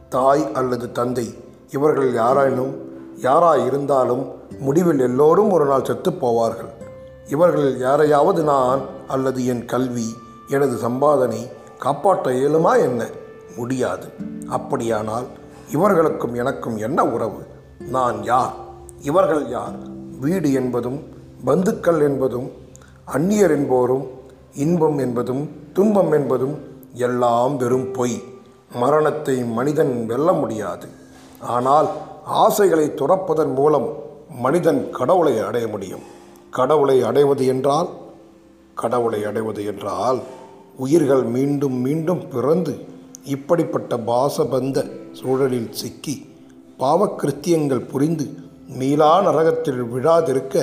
தாய் 0.09 0.51
அல்லது 0.53 0.91
தந்தை 0.91 1.33
இவர்கள் 1.71 2.13
யாராயினும் 2.13 2.75
யாராய் 3.21 3.65
இருந்தாலும் 3.65 4.31
முடிவில் 4.59 4.99
எல்லோரும் 4.99 5.51
ஒரு 5.51 5.65
நாள் 5.65 5.83
செத்துப் 5.83 6.25
போவார்கள். 6.25 6.69
இவர்களில் 7.27 7.79
யாரையாவது 7.79 8.43
நான் 8.43 8.81
அல்லது 9.07 9.45
என் 9.45 9.65
கல்வி 9.65 10.15
எனது 10.51 10.89
சம்பாதனை 10.89 11.49
காப்பாற்ற 11.79 12.31
இயலுமா 12.31 12.79
என்ன? 12.79 13.09
முடியாது. 13.55 14.07
அப்படியானால் 14.49 15.25
இவர்களுக்கும் 15.71 16.33
எனக்கும் 16.33 16.77
என்ன 16.77 17.05
உறவு? 17.05 17.47
நான் 17.79 18.23
யார்? 18.23 18.53
இவர்கள் 19.01 19.49
யார்? 19.49 19.73
வீடு 20.19 20.53
என்பதும் 20.53 21.03
பந்துக்கள் 21.45 21.99
என்பதும் 21.99 22.51
அந்நியர் 23.13 23.49
என்போரும் 23.49 24.07
இன்பம் 24.53 24.97
என்பதும் 24.97 25.49
துன்பம் 25.73 26.11
என்பதும் 26.11 26.59
எல்லாம் 26.93 27.57
வெறும் 27.57 27.91
பொய். 27.91 28.23
மரணத்தை 28.73 29.43
மனிதன் 29.43 30.05
வெல்ல 30.05 30.33
முடியாது. 30.33 30.87
ஆனால் 31.39 31.89
ஆசைகளை 32.25 32.87
துறப்பதன் 32.87 33.53
மூலம் 33.53 33.93
மனிதன் 34.29 34.91
கடவுளை 34.91 35.39
அடைய 35.39 35.67
முடியும். 35.67 36.01
கடவுளை 36.49 37.03
அடைவது 37.03 37.45
என்றால் 37.45 37.87
கடவுளை 38.75 39.25
அடைவது 39.25 39.65
என்றால் 39.65 40.19
உயிர்கள் 40.81 41.23
மீண்டும் 41.23 41.73
மீண்டும் 41.73 42.27
பிறந்து 42.27 42.73
இப்படிப்பட்ட 43.23 43.97
பாசபந்த 43.97 44.77
சூழலில் 45.11 45.71
சிக்கி 45.71 46.15
பாவக்கிருத்தியங்கள் 46.79 47.87
புரிந்து 47.87 48.25
மீளா 48.67 49.09
நரகத்தில் 49.21 49.83
விழாதிருக்க 49.83 50.55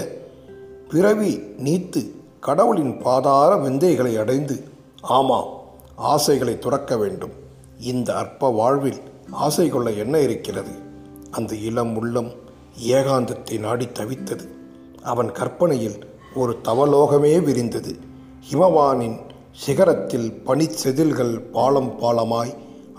பிறவி 0.89 1.33
நீத்து 1.37 2.03
கடவுளின் 2.41 2.99
பாதார 2.99 3.57
விந்தைகளை 3.57 4.17
அடைந்து 4.17 4.57
ஆமாம் 5.01 5.51
ஆசைகளை 5.97 6.59
துறக்க 6.59 6.97
வேண்டும். 6.97 7.35
இந்த 7.81 8.17
அற்ப 8.17 8.51
வாழ்வில் 8.51 9.01
ஆசை 9.31 9.69
கொள்ள 9.69 9.91
என்ன 9.91 10.19
இருக்கிறது? 10.19 10.71
அந்த 11.31 11.55
இளம் 11.55 11.97
உள்ளம் 11.97 12.31
ஏகாந்தத்தை 12.89 13.59
நாடி 13.59 13.87
தவித்தது. 13.87 14.47
அவன் 15.03 15.33
கற்பனையில் 15.33 15.99
ஒரு 16.35 16.57
தவலோகமே 16.65 17.43
விரிந்தது. 17.43 17.93
ஹிமவானின் 18.51 19.19
சிகரத்தில் 19.59 20.29
பனிச்செதில்கள் 20.47 21.35
பாலம் 21.53 21.93
பாலமாய் 22.01 22.53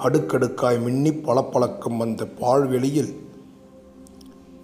அடுக்கடுக்காய் 0.06 0.80
மின்னி 0.80 1.12
பளபளக்கும் 1.20 2.00
அந்த 2.00 2.28
பாழ்வெளியில் 2.40 3.12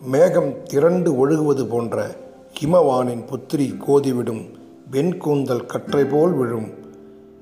மேகம் 0.05 0.51
திரண்டு 0.63 1.09
ஒழுகுவது 1.17 1.63
போன்ற 1.65 1.97
ஹிமவானின் 2.57 3.23
புத்திரி 3.29 3.67
கோதிவிடும் 3.85 4.43
வெண்கூந்தல் 4.91 5.65
கற்றை 5.65 6.03
போல் 6.05 6.35
விழும் 6.35 6.67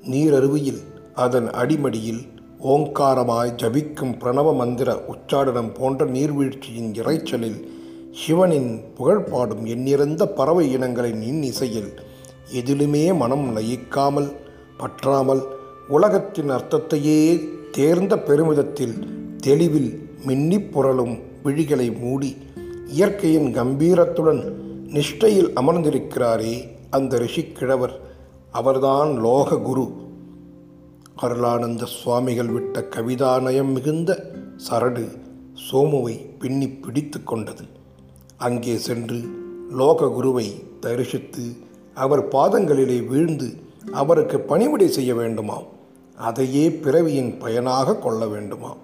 நீரருவியில் 0.04 0.82
அதன் 1.16 1.48
அடிமடியில் 1.54 2.22
ஓங்காரமாய் 2.68 3.56
ஜபிக்கும் 3.56 4.14
பிரணவ 4.16 4.54
மந்திர 4.54 4.90
உச்சாடனம் 5.08 5.72
போன்ற 5.72 6.04
நீர்வீழ்ச்சியின் 6.06 6.92
இறைச்சலில் 6.94 7.60
சிவனின் 8.20 8.72
புகழ் 8.96 9.24
பாடும் 9.24 9.64
எண்ணிறந்த 9.66 10.24
பறவை 10.32 10.64
இனங்களின் 10.72 11.22
இன்னிசையில் 11.24 11.92
எதிலுமே 12.52 13.04
மனம் 13.14 13.46
லயிக்காமல் 13.56 14.30
பற்றாமல் 14.76 15.42
உலகத்தின் 15.88 16.50
அர்த்தத்தையே 16.50 17.48
தேர்ந்த 17.70 18.18
பெருமிதத்தில் 18.18 18.96
தெளிவில் 19.36 20.08
மின்னிப் 20.26 20.70
புரளும் 20.72 21.22
விழிகளை 21.44 21.98
மூடி 21.98 22.36
இயற்கையின் 22.86 23.54
கம்பீரத்துடன் 23.54 24.52
நிஷ்டையில் 24.88 25.50
அமர்ந்திருக்கிறாரே 25.54 26.68
அந்த 26.90 27.18
ரிஷிக்கிழவர் 27.18 28.00
அவர்தான் 28.52 29.20
லோக 29.20 29.58
குரு 29.58 29.92
அருளானந்த 31.22 31.84
சுவாமிகள் 31.84 32.46
விட்ட 32.46 32.80
கவிதாநயம் 32.80 33.72
மிகுந்த 33.72 34.30
சரடு 34.70 35.08
சோமுவை 35.70 36.38
பின்னி 36.38 36.68
பிடித்து 36.68 37.22
கொண்டது. 37.22 37.64
அங்கே 38.36 38.76
சென்று 38.76 39.20
லோக 39.70 40.08
குருவை 40.08 40.62
தரிசித்து 40.80 41.42
அவர் 41.94 42.28
பாதங்களிலே 42.28 43.06
வீழ்ந்து 43.06 43.56
அவருக்கு 43.92 44.38
பணிவிடை 44.38 44.88
செய்ய 44.88 45.14
வேண்டுமாம். 45.14 45.64
அதையே 46.16 46.70
பிறவியின் 46.70 47.38
பயனாக 47.38 47.96
கொள்ள 47.96 48.24
வேண்டுமாம். 48.24 48.76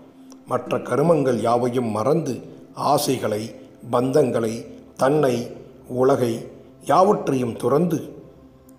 மற்ற 0.47 0.79
கருமங்கள் 0.79 1.41
யாவையும் 1.41 1.91
மறந்து 1.91 2.41
ஆசைகளை 2.75 3.51
பந்தங்களை 3.91 4.65
தன்னை 4.97 5.51
உலகை 5.87 6.49
யாவற்றையும் 6.85 7.57
துறந்து 7.57 8.19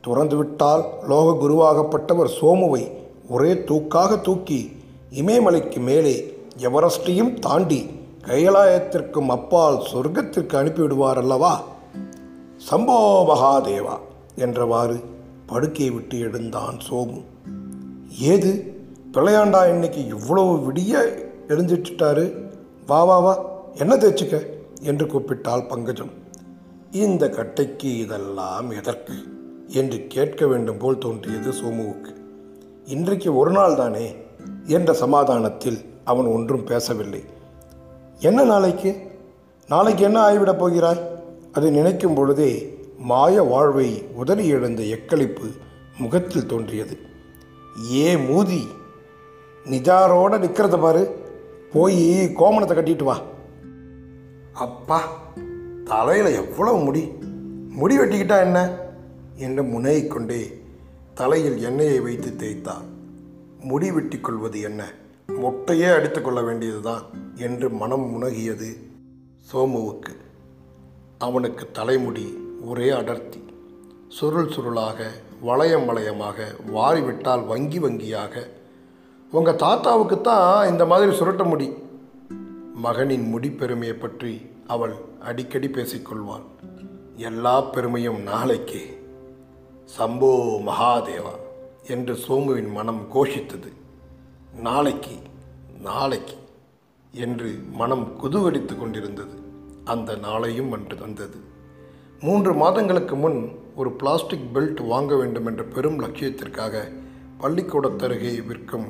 துறந்துவிட்டால் 0.07 0.83
லோக 1.07 1.47
குருவாகப்பட்டவர் 1.47 2.31
சோமுவை 2.41 2.91
ஒரே 3.29 3.53
தூக்காக 3.53 4.21
தூக்கி 4.21 4.71
இமயமலைக்கு 5.11 5.79
மேலே 5.79 6.33
எவரெஸ்டையும் 6.57 7.39
தாண்டி 7.39 7.89
கைலாயத்திற்கும் 8.21 9.29
அப்பால் 9.29 9.79
சொர்க்கத்திற்கு 9.93 10.57
அனுப்பிவிடுவார் 10.57 11.17
அல்லவா 11.17 11.61
சம்போ 12.71 12.97
மகாதேவா 13.27 13.97
என்றவாறு 14.35 15.03
படுக்கையை 15.51 15.93
விட்டு 15.93 16.19
எழுந்தான் 16.19 16.77
சோமு. 16.89 17.23
ஏது? 18.19 18.73
பிள்ளையாண்டா 19.13 19.69
இன்னைக்கு 19.69 20.05
இவ்வளவு 20.05 20.71
விடிய 20.71 20.97
எழுந்துட்டாரு 21.47 22.49
வா 22.87 23.03
வா 23.03 23.19
வா 23.19 23.45
என்ன 23.73 23.95
தேய்ச்சிக்க? 23.95 24.45
என்று 24.81 25.05
கூப்பிட்டாள் 25.05 25.67
பங்கஜம். 25.67 26.09
இந்த 26.91 27.29
கட்டைக்கு 27.29 27.97
இதெல்லாம் 27.97 28.69
எதற்கு? 28.69 29.13
என்று 29.67 30.07
கேட்க 30.07 30.47
வேண்டும் 30.47 30.77
போல் 30.77 30.97
தோன்றியது 30.97 31.51
சோமுவுக்கு. 31.51 32.15
இன்றைக்கு 32.85 33.35
ஒரு 33.37 33.51
நாள் 33.51 33.75
தானே? 33.75 34.15
என்ற 34.65 34.93
சமாதானத்தில் 34.93 35.77
அவன் 36.03 36.25
ஒன்றும் 36.25 36.63
பேசவில்லை. 36.63 37.23
என்ன 38.19 38.43
நாளைக்கு? 38.43 39.01
நாளைக்கு 39.67 40.03
என்ன 40.03 40.21
ஆகிவிடப் 40.21 40.59
போகிறாய்? 40.59 41.01
அதை 41.51 41.69
நினைக்கும் 41.69 42.13
பொழுதே 42.13 42.79
மாய 43.01 43.41
வாழ்வை 43.41 44.05
உதறி 44.13 44.47
எழுந்த 44.47 44.83
எக்களிப்பு 44.83 45.57
முகத்தில் 45.97 46.45
தோன்றியது. 46.45 46.97
ஏ 47.93 48.15
மூதி 48.15 48.67
நிஜாரோட 49.65 50.39
நிற்கிறத 50.39 50.81
பாரு. 50.81 51.19
போய் 51.71 52.25
கோமணத்தை 52.25 52.73
கட்டிட்டு 52.73 53.03
வா. 53.03 53.21
அப்பா 54.53 55.09
தலையில் 55.85 56.33
எவ்வளவு 56.33 56.79
முடி? 56.79 57.11
முடி 57.69 57.97
வெட்டிக்கிட்டா 57.97 58.39
என்ன? 58.39 58.77
என்று 59.35 59.63
முனையிக் 59.63 60.07
கொண்டே 60.07 60.61
தலையில் 61.13 61.63
எண்ணெயை 61.63 61.99
வைத்து 61.99 62.29
தேய்த்தார் 62.29 62.85
முடி 63.59 63.91
வெட்டிக் 63.91 64.23
கொள்வது 64.23 64.61
என்ன? 64.61 64.93
மொட்டையே 65.27 65.93
அடித்துக்கொள்ள 65.93 66.41
வேண்டியதுதான் 66.41 67.01
என்று 67.35 67.69
மனம் 67.69 68.21
முனகியது 68.21 68.77
சோமுவுக்கு. 69.53 70.15
அவனுக்கு 71.17 71.71
தலைமுடி 71.71 72.40
ஒரே 72.65 72.89
அடர்த்தி. 72.89 73.43
சுருள் 74.07 74.49
சுருளாக 74.49 75.03
வளையம் 75.41 75.89
வளையமாக 75.89 76.43
வாரிவிட்டால் 76.75 77.47
வங்கி 77.47 77.79
வங்கியாக. 77.79 78.47
உங்கள் 79.31 79.55
தாத்தாவுக்குத்தான் 79.55 80.69
இந்த 80.69 80.85
மாதிரி 80.85 81.17
சுருட்ட 81.17 81.43
முடி. 81.45 81.73
மகனின் 82.73 83.29
முடி 83.29 83.49
பெருமையை 83.49 83.95
பற்றி 83.95 84.49
அவள் 84.67 84.93
அடிக்கடி 85.19 85.67
பேசிக்கொள்வாள். 85.67 86.41
எல்லா 87.15 87.61
பெருமையும் 87.61 88.21
நாளைக்கே. 88.21 88.97
சம்போ 89.97 90.31
மகாதேவா 90.65 91.35
என்று 91.87 92.13
சோமுவின் 92.13 92.71
மனம் 92.71 93.07
கோஷித்தது. 93.13 93.71
நாளைக்கு 94.53 95.15
நாளைக்கு 95.81 96.35
என்று 97.11 97.59
மனம் 97.71 98.19
குதுவடித்து 98.23 98.79
கொண்டிருந்தது. 98.79 99.33
அந்த 99.85 100.15
நாளையும் 100.15 100.71
அன்று 100.71 100.97
வந்தது. 100.97 101.50
மூன்று 102.23 102.53
மாதங்களுக்கு 102.53 103.15
முன் 103.15 103.51
ஒரு 103.75 103.91
பிளாஸ்டிக் 103.91 104.49
பெல்ட் 104.53 104.87
வாங்க 104.87 105.15
வேண்டும் 105.15 105.45
என்ற 105.45 105.63
பெரும் 105.63 105.99
லட்சியத்திற்காக 105.99 106.91
பள்ளிக்கூடத்தருகே 107.39 108.45
விற்கும் 108.45 108.85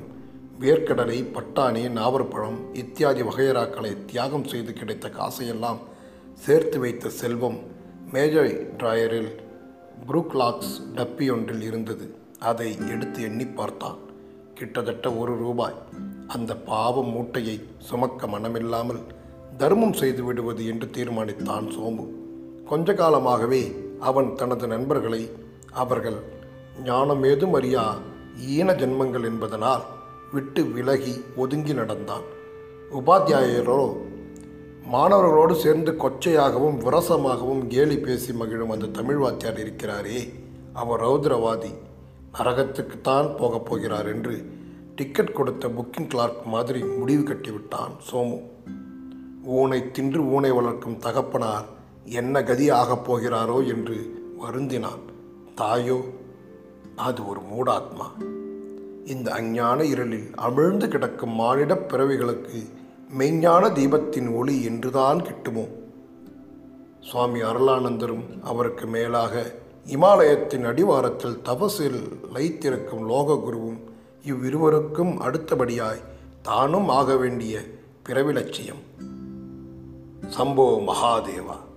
வேர்க்கடலை 0.60 1.20
பட்டாணி 1.34 1.90
நாவற்பழம் 1.90 2.58
இத்தியாதி 2.74 3.22
வகையறாக்களை 3.22 4.06
தியாகம் 4.06 4.44
செய்து 4.44 4.74
கிடைத்த 4.74 5.10
காசையெல்லாம் 5.10 5.78
சேர்த்து 6.34 6.80
வைத்த 6.80 7.10
செல்வம் 7.10 7.60
மேஜை 8.12 8.52
டிராயரில் 8.78 9.32
புரூக்லாக்ஸ் 10.08 10.74
டப்பி 10.96 11.32
ஒன்றில் 11.32 11.62
இருந்தது. 11.62 12.16
அதை 12.40 12.78
எடுத்து 12.90 13.22
எண்ணி 13.22 13.46
பார்த்தான். 13.46 13.98
கிட்டத்தட்ட 14.54 15.14
ஒரு 15.14 15.36
ரூபாய். 15.36 15.76
அந்த 16.28 16.56
பாவ 16.56 17.04
மூட்டையை 17.04 17.60
சுமக்க 17.78 18.28
மனமில்லாமல் 18.28 19.04
தர்மம் 19.58 19.94
செய்து 19.94 20.24
விடுவது 20.24 20.66
என்று 20.66 20.88
தீர்மானித்தான் 20.88 21.70
சோமு 21.78 22.20
கொஞ்ச 22.72 22.94
காலமாகவே 22.94 23.62
அவன் 24.00 24.36
தனது 24.36 24.68
நண்பர்களை 24.68 25.30
அவர்கள் 25.72 26.20
ஞானமேதும் 26.84 27.52
அறியா 27.52 27.96
ஈன 28.50 28.74
ஜென்மங்கள் 28.74 29.24
என்பதனால் 29.24 29.82
விட்டு 30.32 30.64
விலகி 30.64 31.24
ஒதுங்கி 31.36 31.74
நடந்தான். 31.74 32.22
உபாத்தியாயரோ 32.92 33.98
மாணவர்களோடு 34.94 35.52
சேர்ந்து 35.52 35.92
கொச்சையாகவும் 35.92 36.78
விரசமாகவும் 36.78 37.68
கேலி 37.68 37.98
பேசி 38.00 38.34
மகிழும் 38.34 38.70
அந்த 38.70 38.86
தமிழ் 38.86 39.16
வாத்தியார் 39.16 39.60
இருக்கிறாரே. 39.60 40.34
அவர் 40.74 41.02
ரௌத்ரவாதி. 41.02 41.74
நரகத்துக்குத்தான் 42.40 43.38
போகப் 43.38 43.66
போகிறார் 43.66 44.08
என்று 44.08 44.46
டிக்கெட் 44.96 45.34
கொடுத்த 45.34 45.68
புக்கிங் 45.68 46.08
கிளார்க் 46.08 46.46
மாதிரி 46.46 46.84
முடிவு 46.84 47.34
கட்டிவிட்டான் 47.34 47.94
சோமு. 48.12 48.42
ஊனை 49.44 49.92
தின்று 49.92 50.24
ஊனை 50.24 50.52
வளர்க்கும் 50.52 50.98
தகப்பனார் 50.98 51.80
என்ன 52.04 52.44
கதி 52.44 52.70
ஆகப் 52.70 53.12
போகிறாரோ 53.12 53.68
என்று 53.68 54.20
வருந்தினான். 54.42 55.04
தாயோ 55.56 56.00
அது 56.96 57.28
ஒரு 57.28 57.40
மூடாத்மா. 57.40 58.24
இந்த 59.06 59.32
அஞ்ஞான 59.32 59.84
இருளில் 59.84 60.32
அமிழ்ந்து 60.38 60.88
கிடக்கும் 60.88 61.40
மானிடப் 61.40 61.88
பிறவிகளுக்கு 61.90 62.70
மெய்ஞான 63.18 63.70
தீபத்தின் 63.70 64.34
ஒளி 64.34 64.64
என்றுதான் 64.64 65.22
கிட்டுமோ? 65.22 65.68
சுவாமி 67.00 67.42
அருளானந்தரும் 67.42 68.42
அவருக்கு 68.44 68.88
மேலாக 68.88 69.54
இமாலயத்தின் 69.88 70.66
அடிவாரத்தில் 70.66 71.42
தபசில் 71.46 72.20
லைத்திருக்கும் 72.34 73.10
லோககுருவும் 73.10 73.80
இவ்விருவருக்கும் 74.26 75.18
அடுத்தபடியாய் 75.18 76.04
தானும் 76.42 76.90
ஆக 76.90 77.16
வேண்டிய 77.16 77.62
பிறவி 78.04 78.34
லட்சியம் 78.34 78.80
சம்போ 80.38 80.84
மகாதேவா 80.88 81.70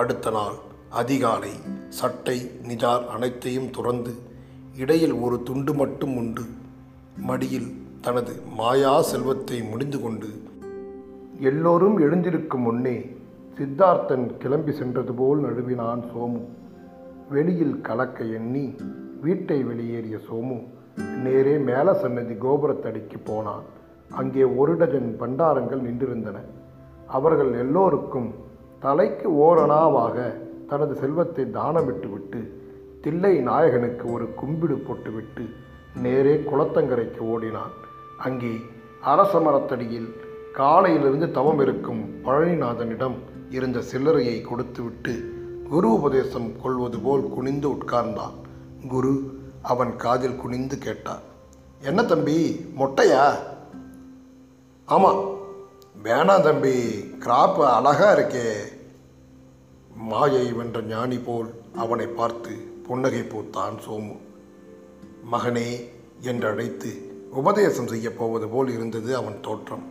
அடுத்த 0.00 0.30
நாள் 0.30 0.56
அதிகாலை 1.00 1.52
சட்டை 1.98 2.36
நிஜார் 2.68 3.04
அனைத்தையும் 3.14 3.68
துறந்து 3.76 4.12
இடையில் 4.82 5.14
ஒரு 5.24 5.36
துண்டு 5.48 5.72
மட்டும் 5.74 6.14
உண்டு. 6.20 6.44
மடியில் 7.28 7.68
தனது 8.04 8.32
மாயா 8.58 8.92
செல்வத்தை 9.10 9.58
முடிந்து 9.70 9.98
கொண்டு 10.00 10.30
எல்லோரும் 11.50 11.96
எழுந்திருக்கும் 12.06 12.66
முன்னே 12.68 12.96
சித்தார்த்தன் 13.58 14.26
கிளம்பி 14.42 14.72
சென்றது 14.80 15.14
போல் 15.20 15.40
நழுவினான் 15.44 16.02
சோமு. 16.10 16.40
வெளியில் 17.34 17.76
கலக்க 17.88 18.24
எண்ணி 18.38 18.66
வீட்டை 19.24 19.58
வெளியேறிய 19.70 20.18
சோமு 20.28 20.58
நேரே 21.24 21.54
மேல 21.68 21.94
சன்னதி 22.02 22.36
கோபுரத்தடிக்கு 22.46 23.20
போனான். 23.30 23.64
அங்கே 24.20 24.44
ஒரு 24.60 24.74
டஜன் 24.82 25.10
பண்டாரங்கள் 25.20 25.86
நின்றிருந்தன. 25.86 26.36
அவர்கள் 27.18 27.52
எல்லோருக்கும் 27.62 28.28
தலைக்கு 28.86 29.28
ஓரணாவாக 29.44 30.16
தனது 30.70 30.94
செல்வத்தை 31.00 31.44
தானமிட்டுவிட்டு 31.54 32.40
தில்லை 33.04 33.32
நாயகனுக்கு 33.48 34.04
ஒரு 34.12 34.26
கும்பிடு 34.34 34.76
போட்டுவிட்டு 34.76 35.44
நேரே 36.04 36.34
குளத்தங்கரைக்கு 36.50 37.20
ஓடினான். 37.32 37.72
அங்கே 38.26 38.52
அரச 39.12 39.40
மரத்தடியில் 39.40 40.08
காலையிலிருந்து 40.52 41.28
தவம் 41.30 41.62
இருக்கும் 41.64 42.02
பழனிநாதனிடம் 42.24 43.16
இருந்த 43.56 43.82
சில்லறையை 43.90 44.36
கொடுத்துவிட்டு 44.42 45.14
குரு 45.70 45.90
உபதேசம் 45.92 46.48
கொள்வது 46.62 47.00
போல் 47.06 47.26
குனிந்து 47.36 47.68
உட்கார்ந்தான். 47.68 48.36
குரு 48.88 49.14
அவன் 49.62 49.92
காதில் 49.96 50.40
குனிந்து 50.44 50.78
கேட்டார் 50.78 51.26
என்ன 51.90 52.04
தம்பி 52.12 52.38
மொட்டையா? 52.78 53.26
ஆமாம் 54.88 55.20
வேணாம் 56.04 56.46
தம்பி 56.48 56.76
கிராப் 57.24 57.60
அழகா 57.76 58.08
இருக்கே. 58.16 58.48
மாயை 59.96 60.52
வென்ற 60.52 60.82
ஞானி 60.82 61.18
போல் 61.18 61.54
அவனை 61.74 62.06
பார்த்து 62.06 62.50
புன்னகை 62.86 63.20
பூத்தான் 63.20 63.78
சோமு. 63.88 64.16
மகனே 65.32 65.88
என்று 66.20 66.48
அழைத்து 66.48 67.12
உபதேசம் 67.30 67.86
செய்யப் 67.86 68.18
போவது 68.18 68.48
போல் 68.48 68.68
இருந்தது 68.68 69.16
அவன் 69.16 69.40
தோற்றம். 69.42 69.82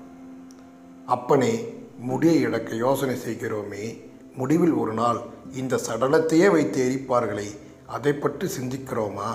அப்பனே 1.06 1.74
முடியை 2.00 2.40
இழக்க 2.40 2.76
யோசனை 2.76 3.16
செய்கிறோமே. 3.16 4.02
முடிவில் 4.36 4.72
ஒரு 4.72 4.94
நாள் 4.94 5.20
இந்த 5.54 5.80
சடலத்தையே 5.88 6.52
வைத்து 6.52 6.90
எரிப்பார்களே 6.90 7.58
அதை 7.86 8.14
பற்றி 8.14 8.48
சிந்திக்கிறோமா? 8.48 9.30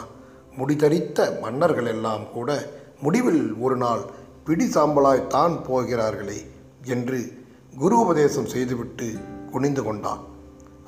முடிதறித்த 0.58 1.40
மன்னர்கள் 1.40 1.86
எல்லாம் 1.86 2.32
கூட 2.32 2.70
முடிவில் 3.00 3.54
ஒரு 3.54 3.76
நாள் 3.76 4.00
பிடி 4.44 4.64
சாம்பலாய் 4.64 5.26
தான் 5.26 5.64
போகிறார்களே 5.64 6.46
என்று 6.84 7.32
குரு 7.78 8.00
உபதேசம் 8.00 8.46
செய்துவிட்டு 8.46 9.14
குனிந்து 9.50 9.82
கொண்டான். 9.82 10.28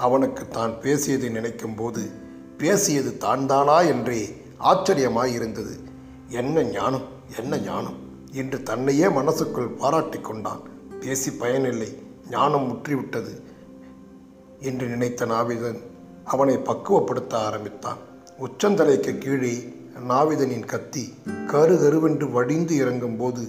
அவனுக்கு 0.07 0.45
தான் 0.49 0.73
பேசியதை 0.83 1.29
நினைக்கும் 1.29 1.75
போது 1.75 2.03
பேசியது 2.59 3.11
தான் 3.17 3.47
தானா 3.47 3.79
என்றே 3.93 4.21
ஆச்சரியமாய் 4.71 5.33
இருந்தது 5.33 5.75
என்ன 6.41 6.63
ஞானம் 6.71 7.07
என்ன 7.41 7.59
ஞானம்? 7.59 7.99
என்று 8.33 8.59
தன்னையே 8.63 9.07
மனசுக்குள் 9.09 9.75
பாராட்டி 9.81 10.19
கொண்டான். 10.21 10.63
பேசி 11.01 11.31
பயனில்லை 11.33 11.89
ஞானம் 12.31 12.67
முற்றிவிட்டது 12.69 13.33
என்று 14.61 14.87
நினைத்த 14.87 15.27
நாவிதன் 15.27 15.81
அவனை 16.25 16.57
பக்குவப்படுத்த 16.69 17.33
ஆரம்பித்தான். 17.49 18.01
உச்சந்தலைக்கு 18.39 19.13
கீழே 19.19 19.55
நாவிதனின் 20.11 20.67
கத்தி 20.67 21.05
கரு 21.47 21.75
கருவென்று 21.75 22.27
வடிந்து 22.31 22.75
இறங்கும்போது 22.85 23.43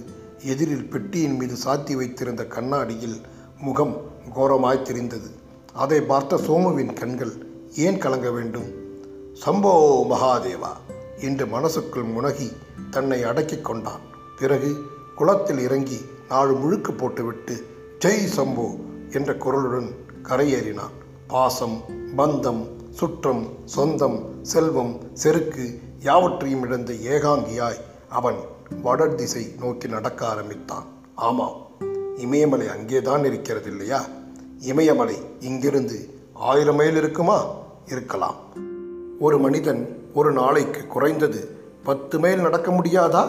எதிரில் 0.44 0.88
பெட்டியின் 0.88 1.36
மீது 1.36 1.56
சாத்தி 1.64 1.94
வைத்திருந்த 1.96 2.42
கண்ணாடியில் 2.46 3.18
முகம் 3.60 3.94
கோரமாய் 4.36 4.86
தெரிந்தது. 4.88 5.30
அதை 5.74 6.00
பார்த்த 6.00 6.36
சோமுவின் 6.36 6.92
கண்கள் 6.92 7.32
ஏன் 7.74 7.98
கலங்க 7.98 8.30
வேண்டும்? 8.30 8.68
சம்போ 9.46 9.72
மகாதேவா 10.10 10.72
என்று 11.20 11.46
மனசுக்குள் 11.46 12.04
முனகி 12.04 12.52
தன்னை 12.90 13.22
அடக்கிக் 13.22 13.64
கொண்டான். 13.64 14.00
பிறகு 14.38 14.76
குளத்தில் 15.14 15.58
இறங்கி 15.58 16.00
நாள் 16.28 16.52
முழுக்க 16.52 16.92
போட்டுவிட்டு 16.92 17.66
ஜெய் 17.98 18.32
சம்போ 18.36 18.66
என்ற 19.10 19.32
குரலுடன் 19.32 19.90
கரையேறினான். 20.22 20.94
பாசம் 21.26 21.82
பந்தம் 22.16 22.62
சுற்றம் 22.90 23.58
சொந்தம் 23.64 24.18
செல்வம் 24.42 25.00
செருக்கு 25.12 25.80
யாவற்றையும் 26.00 26.62
இழந்த 26.62 26.92
ஏகாங்கியாய் 26.92 27.80
அவன் 28.08 28.36
வடர் 28.82 29.14
திசை 29.14 29.54
நோக்கி 29.60 29.88
நடக்க 29.88 30.26
ஆரம்பித்தான். 30.26 30.86
ஆமாம் 31.14 31.56
இமயமலை 32.16 32.68
அங்கேதான் 32.68 33.24
இருக்கிறது 33.24 33.70
இல்லையா? 33.70 34.04
இமயமலை 34.60 35.16
இங்கிருந்து 35.40 36.08
ஆயிரம் 36.32 36.74
மைல் 36.74 36.96
இருக்குமா? 36.96 37.44
இருக்கலாம். 37.86 38.34
ஒரு 39.20 39.38
மனிதன் 39.38 40.10
ஒரு 40.14 40.32
நாளைக்கு 40.32 40.86
குறைந்தது 40.86 41.48
பத்து 41.84 42.18
மைல் 42.18 42.40
நடக்க 42.40 42.70
முடியாதா? 42.70 43.24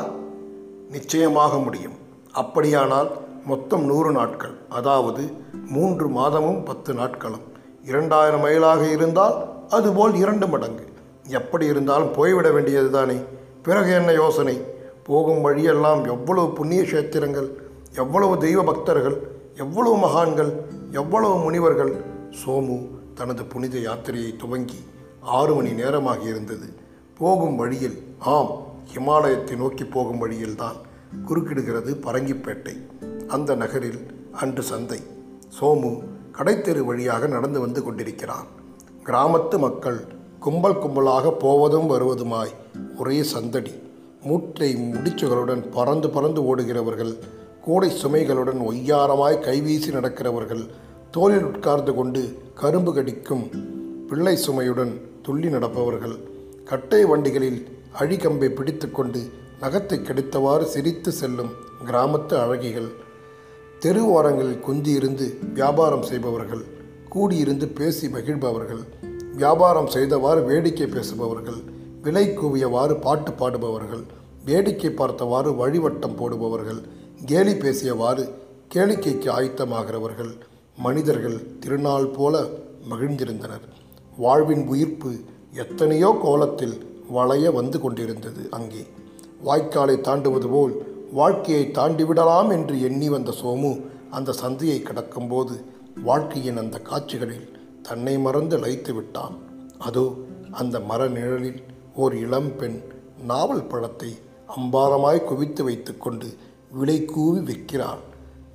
நிச்சயமாக 0.90 1.58
முடியும். 1.58 1.94
அப்படியானால் 2.32 3.12
மொத்தம் 3.46 3.86
நூறு 3.86 4.12
நாட்கள் 4.12 4.54
அதாவது 4.70 5.32
மூன்று 5.68 6.08
மாதமும் 6.08 6.64
பத்து 6.64 6.94
நாட்களும். 6.94 7.42
இரண்டாயிரம் 7.84 8.40
மைலாக 8.40 8.88
இருந்தால் 8.88 9.46
அதுபோல் 9.70 10.14
இரண்டு 10.14 10.48
மடங்கு. 10.48 10.88
எப்படி 11.28 11.66
இருந்தாலும் 11.66 12.12
போய்விட 12.12 12.52
வேண்டியது 12.52 12.90
தானே. 12.90 13.20
பிறகு 13.64 13.92
என்ன 13.92 14.12
யோசனை? 14.12 14.74
போகும் 15.04 15.42
வழியெல்லாம் 15.42 16.04
எவ்வளவு 16.04 16.54
புண்ணிய 16.54 16.82
கஷேத்திரங்கள் 16.82 17.50
எவ்வளவு 17.96 18.38
தெய்வ 18.38 18.64
பக்தர்கள் 18.64 19.28
எவ்வளவு 19.58 19.98
மகான்கள் 19.98 20.66
எவ்வளவு 20.92 21.38
முனிவர்கள் 21.38 22.04
சோமு 22.46 22.88
தனது 23.14 23.46
புனித 23.46 23.78
யாத்திரையை 23.78 24.36
துவங்கி 24.36 24.76
ஆறு 25.22 25.56
மணி 25.56 25.72
நேரமாக 25.72 26.22
இருந்தது. 26.22 26.74
போகும் 27.18 27.56
வழியில் 27.56 28.04
ஆம் 28.20 28.64
ஹிமாலயத்தை 28.94 29.56
நோக்கி 29.56 29.86
போகும் 29.86 30.18
வழியில்தான் 30.18 30.76
குறுக்கிடுகிறது 31.28 31.96
பரங்கிப்பேட்டை. 31.96 32.76
அந்த 33.28 33.56
நகரில் 33.56 34.06
அன்று 34.32 34.64
சந்தை. 34.64 35.00
சோமு 35.60 36.04
கடைத்தெரு 36.32 36.80
வழியாக 36.80 37.28
நடந்து 37.28 37.60
வந்து 37.60 37.84
கொண்டிருக்கிறான். 37.84 38.46
கிராமத்து 39.04 39.60
மக்கள் 39.60 40.06
கும்பல் 40.40 40.80
கும்பலாக 40.80 41.32
போவதும் 41.32 41.90
வருவதுமாய் 41.90 42.54
ஒரே 42.98 43.24
சந்தடி. 43.24 43.72
மூட்டை 44.22 44.76
முடிச்சுகளுடன் 44.76 45.72
பறந்து 45.72 46.10
பறந்து 46.10 46.56
ஓடுகிறவர்கள் 46.56 47.18
கூடை 47.66 47.90
சுமைகளுடன் 47.92 48.62
ஒய்யாரமாய் 48.66 49.44
கைவீசி 49.46 49.90
நடக்கிறவர்கள் 49.92 50.64
தோளில் 51.12 51.46
உட்கார்ந்து 51.46 51.92
கொண்டு 51.96 52.22
கரும்பு 52.54 52.92
கடிக்கும் 52.94 53.46
பிள்ளை 54.10 54.36
சுமையுடன் 54.38 54.94
துள்ளி 55.22 55.50
நடப்பவர்கள் 55.50 56.16
கட்டை 56.66 57.02
வண்டிகளில் 57.06 57.60
அழிகம்பை 58.00 58.50
பிடித்துக்கொண்டு 58.50 59.22
நகத்தை 59.62 59.98
கெடுத்தவாறு 60.00 60.66
சிரித்து 60.66 61.12
செல்லும் 61.12 61.52
கிராமத்து 61.86 62.36
அழகிகள் 62.36 62.90
தெரு 63.80 64.04
ஓரங்களில் 64.10 64.62
குந்தியிருந்து 64.68 65.26
வியாபாரம் 65.54 66.04
செய்பவர்கள் 66.04 66.64
கூடியிருந்து 67.10 67.66
பேசி 67.74 68.08
மகிழ்பவர்கள் 68.08 68.84
வியாபாரம் 69.36 69.88
செய்தவாறு 69.88 70.42
வேடிக்கை 70.44 70.88
பேசுபவர்கள் 70.88 71.60
விலை 72.04 72.26
கூவியவாறு 72.32 72.96
பாட்டு 73.00 73.32
பாடுபவர்கள் 73.32 74.04
வேடிக்கை 74.46 74.92
பார்த்தவாறு 74.92 75.52
வழிவட்டம் 75.52 76.18
போடுபவர்கள் 76.18 76.82
கேலி 77.30 77.54
பேசியவாறு 77.54 78.24
கேளிக்கைக்கு 78.74 79.28
ஆயத்தமாகிறவர்கள் 79.36 80.32
மனிதர்கள் 80.78 81.38
திருநாள் 81.60 82.08
போல 82.08 82.36
மகிழ்ந்திருந்தனர். 82.90 83.66
வாழ்வின் 84.18 84.64
உயிர்ப்பு 84.68 85.12
எத்தனையோ 85.64 86.10
கோலத்தில் 86.24 86.76
வளைய 87.10 87.52
வந்து 87.52 87.80
கொண்டிருந்தது 87.80 88.44
அங்கே. 88.58 88.84
வாய்க்காலை 89.48 89.96
தாண்டுவது 90.08 90.50
போல் 90.50 90.74
வாழ்க்கையை 91.12 91.66
தாண்டிவிடலாம் 91.72 92.52
என்று 92.52 92.76
எண்ணி 92.82 93.10
வந்த 93.10 93.34
சோமு 93.42 93.72
அந்த 94.10 94.36
சந்தையை 94.42 94.80
கடக்கும்போது 94.84 95.56
வாழ்க்கையின் 96.04 96.62
அந்த 96.64 96.78
காட்சிகளில் 96.80 97.48
தன்னை 97.82 98.16
மறந்து 98.18 98.58
லயித்து 98.58 98.94
விட்டான். 98.94 99.36
அதோ 99.78 100.06
அந்த 100.52 100.76
மர 100.90 101.08
நிழலில் 101.08 101.62
ஓர் 101.96 102.16
இளம் 102.16 102.52
பெண் 102.58 102.80
நாவல் 103.28 103.68
பழத்தை 103.68 104.12
அம்பாரமாய் 104.58 105.28
குவித்து 105.30 105.62
வைத்துக்கொண்டு 105.64 106.28
விலை 106.76 107.06
கூவி 107.06 107.40
விற்கிறாள் 107.40 108.04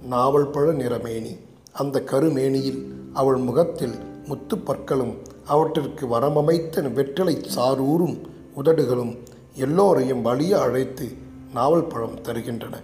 நாவல் 0.03 0.51
பழ 0.51 0.73
நிறமேனி. 0.73 1.39
அந்த 1.73 2.01
கருமேனியில் 2.01 2.85
அவள் 3.13 3.37
முகத்தில் 3.37 3.93
முத்துப்பற்களும் 4.25 5.15
அவற்றிற்கு 5.47 6.07
வரமமைத்த 6.07 6.93
வெற்றிலை 6.93 7.41
சாரூரும் 7.57 8.21
உதடுகளும் 8.55 9.19
எல்லோரையும் 9.55 10.23
வலிய 10.23 10.61
அழைத்து 10.61 11.09
நாவல் 11.55 11.87
பழம் 11.87 12.21
தருகின்றன. 12.23 12.75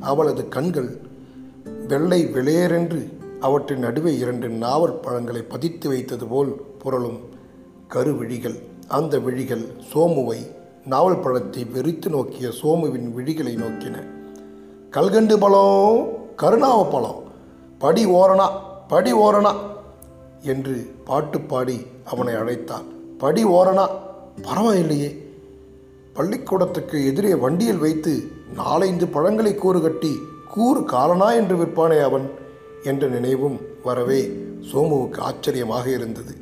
அவளது 0.00 0.48
கண்கள் 0.48 0.98
வெள்ளை 1.88 2.26
வெளியேறென்று 2.26 3.12
அவற்றின் 3.40 3.78
நடுவே 3.78 4.18
இரண்டு 4.18 4.48
நாவல் 4.48 5.00
பழங்களை 5.00 5.42
பதித்து 5.42 5.88
வைத்தது 5.88 6.26
போல் 6.26 6.60
புரளும். 6.84 7.18
கருவிழிகள். 7.88 8.62
அந்த 8.88 9.18
விழிகள் 9.18 9.64
சோமுவை 9.94 10.38
நாவல் 10.86 11.20
பழத்தை 11.20 11.64
வெறித்து 11.64 12.08
நோக்கிய 12.08 12.48
சோமுவின் 12.48 13.12
விழிகளை 13.16 13.54
நோக்கின. 13.54 14.15
கல்கண்டு 14.96 15.38
பழம் 15.38 16.08
கருணாவ 16.36 16.90
பழம். 16.90 17.22
படி 17.78 18.06
ஓரணா 18.06 18.50
படி 18.88 19.12
ஓரணா 19.12 19.54
என்று 20.42 20.94
பாட்டு 21.04 21.40
பாடி 21.40 21.86
அவனை 22.04 22.34
அழைத்தான். 22.34 22.84
படி 23.18 23.44
ஓரணா 23.44 23.88
பரவாயில்லையே. 24.42 25.10
பள்ளிக்கூடத்துக்கு 26.12 27.06
எதிரே 27.06 27.34
வண்டியில் 27.34 27.78
வைத்து 27.78 28.30
நாலைந்து 28.54 29.06
பழங்களை 29.06 29.54
கூறு 29.54 29.82
கட்டி 29.82 30.18
கூறு 30.48 30.84
காலனா 30.84 31.32
என்று 31.32 31.56
விற்பானே 31.56 32.02
அவன் 32.02 32.30
என்ற 32.84 33.06
நினைவும் 33.06 33.60
வரவே 33.84 34.22
சோமுவுக்கு 34.72 35.18
ஆச்சரியமாக 35.18 35.90
இருந்தது. 35.90 36.34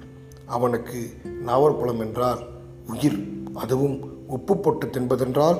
அவனுக்கு 0.46 1.10
நாவற்பழம் 1.46 1.98
என்றால் 1.98 2.38
உயிர் 2.88 3.28
அதுவும் 3.54 4.26
உப்பு 4.26 4.56
பொட்டு 4.56 4.86
தின்பதென்றால் 4.86 5.58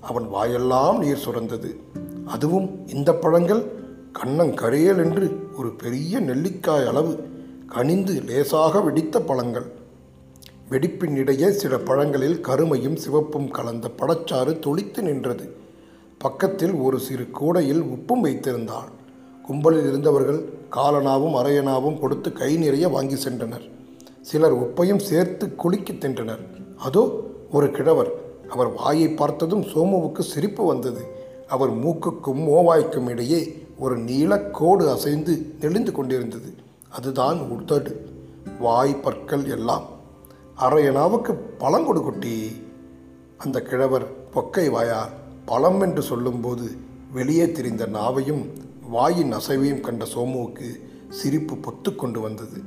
அவன் 0.00 0.28
வாயெல்லாம் 0.28 0.98
நீர் 0.98 1.24
சுரந்தது. 1.28 2.00
அதுவும் 2.26 2.88
இந்த 2.88 3.14
பழங்கள் 3.14 3.62
கண்ணங்கரையல் 4.12 5.04
என்று 5.04 5.40
ஒரு 5.56 5.70
பெரிய 5.74 6.20
நெல்லிக்காய் 6.20 6.86
அளவு 6.86 7.28
கனிந்து 7.66 8.22
லேசாக 8.22 8.80
வெடித்த 8.80 9.20
பழங்கள். 9.20 9.66
வெடிப்பின் 10.70 11.16
இடையே 11.16 11.50
சில 11.50 11.76
பழங்களில் 11.76 12.40
கருமையும் 12.40 12.96
சிவப்பும் 12.96 13.50
கலந்த 13.50 13.90
பழச்சாறு 13.98 14.58
தொளித்து 14.58 15.02
நின்றது. 15.02 15.54
பக்கத்தில் 16.18 16.72
ஒரு 16.72 16.98
சிறு 16.98 17.30
கூடையில் 17.30 17.82
உப்பும் 17.82 18.24
வைத்திருந்தாள். 18.24 18.90
கும்பலில் 19.42 19.88
இருந்தவர்கள் 19.88 20.52
காலனாவும் 20.70 21.34
அரையனாவும் 21.34 22.00
கொடுத்து 22.00 22.32
கை 22.32 22.56
நிறைய 22.56 22.88
வாங்கி 22.88 23.14
சென்றனர். 23.14 23.70
சிலர் 24.20 24.56
உப்பையும் 24.56 24.98
சேர்த்து 24.98 25.54
குலுக்கி 25.54 25.98
தின்றனர். 25.98 26.40
அதோ 26.76 27.20
ஒரு 27.52 27.70
கிழவர். 27.70 28.12
அவர் 28.48 28.72
வாயை 28.72 29.08
பார்த்ததும் 29.08 29.62
சோமுவுக்கு 29.62 30.20
சிரிப்பு 30.20 30.66
வந்தது. 30.66 31.20
அவர் 31.52 31.72
மூக்குக்கும் 31.76 32.40
மோவாய்க்கும் 32.46 33.08
இடையே 33.08 33.40
ஒரு 33.78 33.96
நீலக்கோடு 33.98 34.84
அசைந்து 34.92 35.34
நெளிந்து 35.60 35.92
கொண்டிருந்தது. 35.92 36.50
அதுதான் 36.90 37.38
உதடு 37.38 37.92
வாய் 38.58 38.94
பற்கள் 38.94 39.44
எல்லாம். 39.44 39.86
அரையனாவுக்கு 40.60 41.32
பழங்கொடு 41.58 42.02
குட்டி. 42.02 42.34
அந்த 43.38 43.60
கிழவர் 43.62 44.06
பொக்கை 44.34 44.70
வாயார் 44.70 45.12
பழம் 45.44 45.80
என்று 45.80 46.02
சொல்லும்போது 46.02 46.70
வெளியே 47.12 47.52
திரிந்த 47.52 47.86
நாவையும் 47.86 48.42
வாயின் 48.90 49.32
அசைவையும் 49.32 49.80
கண்ட 49.80 50.04
சோமுவுக்கு 50.04 50.68
சிரிப்பு 51.08 51.54
பொத்து 51.54 51.94
கொண்டு 51.94 52.20
வந்தது. 52.20 52.60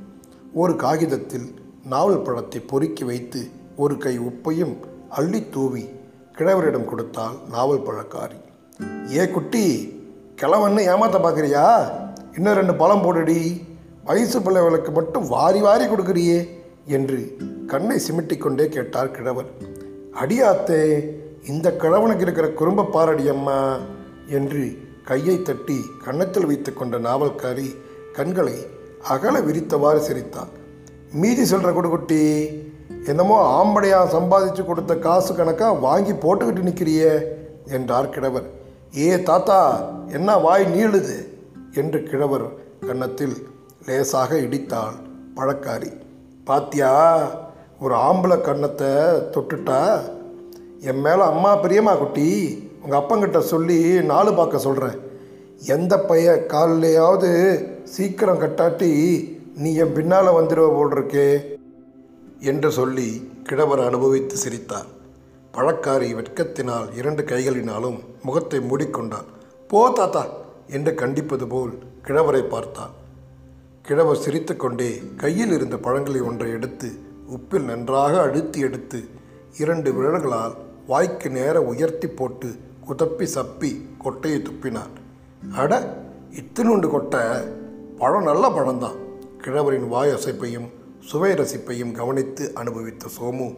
ஒரு 0.54 0.76
காகிதத்தில் 0.76 1.48
நாவல் 1.84 2.22
பழத்தை 2.22 2.60
பொறுக்கி 2.60 3.04
வைத்து 3.04 3.42
ஒரு 3.76 3.98
கை 3.98 4.14
உப்பையும் 4.18 4.74
அள்ளி 5.10 5.40
தூவி 5.50 5.84
கிழவரிடம் 6.38 6.84
கொடுத்தால் 6.84 7.36
நாவல் 7.50 7.86
பழக்காரி. 7.86 8.44
ஏ 9.14 9.30
குட்டி 9.30 9.64
கிழவன்னு 10.42 10.80
ஏமாத்த 10.86 11.18
பார்க்குறியா 11.18 11.64
இன்னும் 12.36 12.54
ரெண்டு 12.54 12.74
பழம் 12.74 13.04
போடுடி. 13.04 13.66
வயசு 14.04 14.42
பிள்ளைகளுக்கு 14.42 14.90
மட்டும் 14.92 15.28
வாரி 15.28 15.60
வாரி 15.60 15.84
கொடுக்குறியே 15.84 16.48
என்று 16.86 17.18
கண்ணை 17.66 17.98
சிமிட்டிக் 17.98 18.40
கொண்டே 18.40 18.68
கேட்டார் 18.68 19.10
கிழவர் 19.10 19.46
அடியாத்தே 20.20 20.80
இந்த 21.46 21.70
கிழவனுக்கு 21.70 22.20
இருக்கிற 22.20 22.48
குறும்ப 22.48 22.84
பாரடி 22.84 23.28
அம்மா 23.28 23.78
என்று 24.28 24.76
கையை 25.04 25.42
தட்டி 25.42 25.80
கன்னத்தில் 26.04 26.46
வைத்து 26.46 26.72
கொண்ட 26.72 26.98
நாவல்காரி 26.98 27.68
கண்களை 28.12 28.56
அகல 29.08 29.40
விரித்தவாறு 29.40 29.98
சிரித்தார் 29.98 30.52
மீதி 31.12 31.44
சொல்கிற 31.44 31.72
கொடுக்குட்டி 31.72 32.22
என்னமோ 33.06 33.64
ஆம்படையாக 33.64 34.12
சம்பாதிச்சு 34.12 34.64
கொடுத்த 34.64 34.96
காசு 34.96 35.34
கணக்காக 35.34 35.72
வாங்கி 35.78 36.12
போட்டுக்கிட்டு 36.12 36.68
நிற்கிறியே 36.68 37.12
என்றார் 37.68 38.08
கிழவர் 38.08 38.65
ஏ 38.96 39.22
தாத்தா 39.22 39.90
என்ன 40.12 40.36
வாய் 40.36 40.64
நீளுது? 40.64 41.28
என்று 41.72 42.02
கிழவர் 42.02 42.44
கன்னத்தில் 42.86 43.36
லேசாக 43.86 44.36
இடித்தாள் 44.36 44.94
பழக்காரி. 45.36 45.92
பாத்தியா 46.44 47.18
ஒரு 47.80 47.94
ஆம்பளை 47.94 48.40
கன்னத்தை 48.40 48.86
தொட்டுட்டா? 49.32 50.00
என் 50.80 51.00
மேலே 51.00 51.20
அம்மா 51.20 51.62
பிரியமா 51.62 51.98
குட்டி? 51.98 52.28
உங்கள் 52.82 53.00
அப்பங்கிட்ட 53.00 53.38
சொல்லி 53.38 54.02
நாலு 54.02 54.34
பார்க்க 54.34 54.58
சொல்கிறேன் 54.58 54.98
எந்த 55.66 56.00
பைய 56.00 56.44
காலையாவது 56.48 57.62
சீக்கிரம் 57.82 58.40
கட்டாட்டி 58.40 58.92
நீ 59.56 59.74
என் 59.74 59.92
பின்னால் 59.92 60.26
வந்துடுவ 60.26 60.68
போல் 60.68 60.92
இருக்கே? 60.92 61.58
என்று 62.40 62.70
சொல்லி 62.70 63.30
கிழவர் 63.42 63.80
அனுபவித்து 63.80 64.36
சிரித்தார். 64.36 64.94
பழக்காரி 65.56 66.08
வெட்கத்தினால் 66.14 66.96
இரண்டு 66.96 67.22
கைகளினாலும் 67.22 67.98
முகத்தை 68.22 68.58
மூடிக்கொண்டாள். 68.58 69.28
போ 69.68 69.90
தாத்தா 69.90 70.26
என்று 70.66 70.94
கண்டிப்பது 70.94 71.46
போல் 71.46 71.72
கிழவரை 72.02 72.42
பார்த்தாள். 72.48 72.90
கிழவர் 73.82 74.16
சிரித்துக்கொண்டே 74.16 75.02
கையில் 75.16 75.52
இருந்த 75.52 75.76
பழங்களை 75.76 76.20
ஒன்றை 76.20 76.50
எடுத்து 76.50 76.88
உப்பில் 77.36 77.64
நன்றாக 77.64 78.20
அழுத்தி 78.20 78.60
எடுத்து 78.60 79.08
இரண்டு 79.58 79.92
விரல்களால் 79.92 80.56
வாய்க்கு 80.86 81.30
நேர 81.30 81.62
உயர்த்தி 81.62 82.08
போட்டு 82.08 82.48
குதப்பி 82.88 83.26
சப்பி 83.34 83.70
கொட்டையை 84.04 84.40
துப்பினார். 84.48 84.94
அட 85.52 86.02
இத்தினுண்டு 86.30 86.88
கொட்டை. 86.88 87.20
பழம் 87.98 88.22
நல்ல 88.22 88.48
பழம்தான். 88.48 88.98
கிழவரின் 89.38 89.88
வாய் 89.88 90.10
அசைப்பையும் 90.10 90.68
சுவை 91.00 91.32
ரசிப்பையும் 91.32 91.92
கவனித்து 91.92 92.54
அனுபவித்த 92.54 93.06
சோமு 93.20 93.48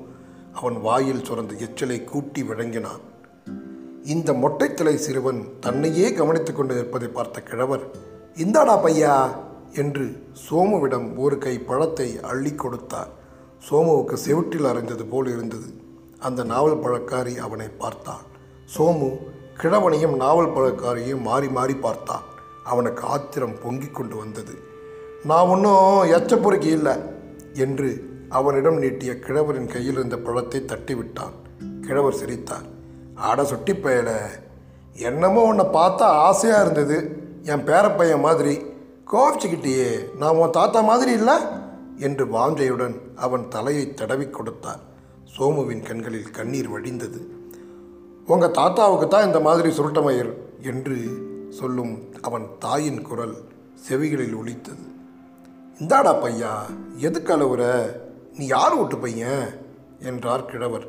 அவன் 0.59 0.77
வாயில் 0.81 1.25
சுரந்த 1.25 1.57
எச்சலை 1.57 2.05
கூட்டி 2.05 2.43
விளங்கினான். 2.43 3.03
இந்த 4.05 4.33
மொட்டைத்தலை 4.33 4.95
சிறுவன் 4.95 5.41
தன்னையே 5.61 6.13
கவனித்துக் 6.13 6.57
கொண்டு 6.57 6.75
நிற்பதை 6.75 7.09
பார்த்த 7.09 7.41
கிழவர் 7.41 7.85
இந்தாடா 8.37 8.75
பையா 8.85 9.15
என்று 9.73 10.05
சோமுவிடம் 10.45 11.09
ஒரு 11.17 11.39
கை 11.39 11.59
பழத்தை 11.59 12.09
அள்ளி 12.21 12.53
கொடுத்தார். 12.55 13.11
சோமுவுக்கு 13.69 14.17
செவிட்டில் 14.27 14.69
அறைந்தது 14.69 15.05
போல் 15.07 15.27
இருந்தது. 15.27 15.69
அந்த 16.19 16.45
நாவல் 16.45 16.83
பழக்காரி 16.85 17.35
அவனை 17.37 17.69
பார்த்தாள். 17.69 18.25
சோமு 18.77 19.11
கிழவனையும் 19.57 20.17
நாவல் 20.17 20.55
பழக்காரியையும் 20.57 21.23
மாறி 21.23 21.49
மாறி 21.49 21.77
பார்த்தான். 21.77 22.27
அவனுக்கு 22.65 23.03
ஆத்திரம் 23.07 23.57
பொங்கிக் 23.63 23.95
கொண்டு 23.95 24.17
வந்தது. 24.17 24.55
நான் 25.25 25.47
ஒன்றும் 25.47 26.11
எச்ச 26.17 26.35
பொறுக்கி 26.37 26.71
இல்லை 26.71 26.95
என்று 27.55 27.91
அவனிடம் 28.29 28.79
நீட்டிய 28.79 29.19
கிழவரின் 29.19 29.67
கையில் 29.67 29.93
இருந்த 29.93 30.17
பழத்தை 30.17 30.61
தட்டிவிட்டான். 30.61 31.33
கிழவர் 31.81 32.15
சிரித்தார். 32.15 32.63
ஆட 33.15 33.45
சுட்டி 33.45 33.73
பயல. 33.73 34.17
என்னமோ 34.93 35.43
உன்னை 35.43 35.65
பார்த்தா 35.65 36.01
ஆசையாக 36.01 36.63
இருந்தது. 36.63 37.23
என் 37.43 37.65
பேரப்பையன் 37.65 38.21
மாதிரி. 38.21 38.63
கோபிச்சுக்கிட்டியே 39.13 40.17
நான் 40.17 40.35
உன் 40.35 40.51
தாத்தா 40.51 40.81
மாதிரி 40.81 41.13
இல்லை? 41.13 41.35
என்று 41.97 42.27
வாஞ்சையுடன் 42.27 43.01
அவன் 43.17 43.49
தலையை 43.49 43.95
தடவி 43.95 44.31
கொடுத்தார். 44.31 44.79
சோமுவின் 45.39 45.87
கண்களில் 45.87 46.31
கண்ணீர் 46.31 46.71
வடிந்தது. 46.71 47.27
உங்கள் 48.27 48.51
தாத்தாவுக்கு 48.51 49.09
தான் 49.09 49.27
இந்த 49.27 49.41
மாதிரி 49.41 49.69
சுருட்டமயர் 49.71 50.33
என்று 50.63 50.97
சொல்லும் 51.49 51.99
அவன் 52.21 52.47
தாயின் 52.59 53.03
குரல் 53.03 53.35
செவிகளில் 53.89 54.37
ஒலித்தது. 54.37 54.97
இந்தாடா 55.79 56.15
பையா. 56.15 56.53
எதுக்கு 56.97 57.37
அளவுற 57.37 57.91
நீ 58.39 58.47
யார் 58.47 58.75
ஓட்டு 58.75 58.97
பையன்? 58.99 59.47
என்றார் 60.01 60.45
கிழவர். 60.45 60.85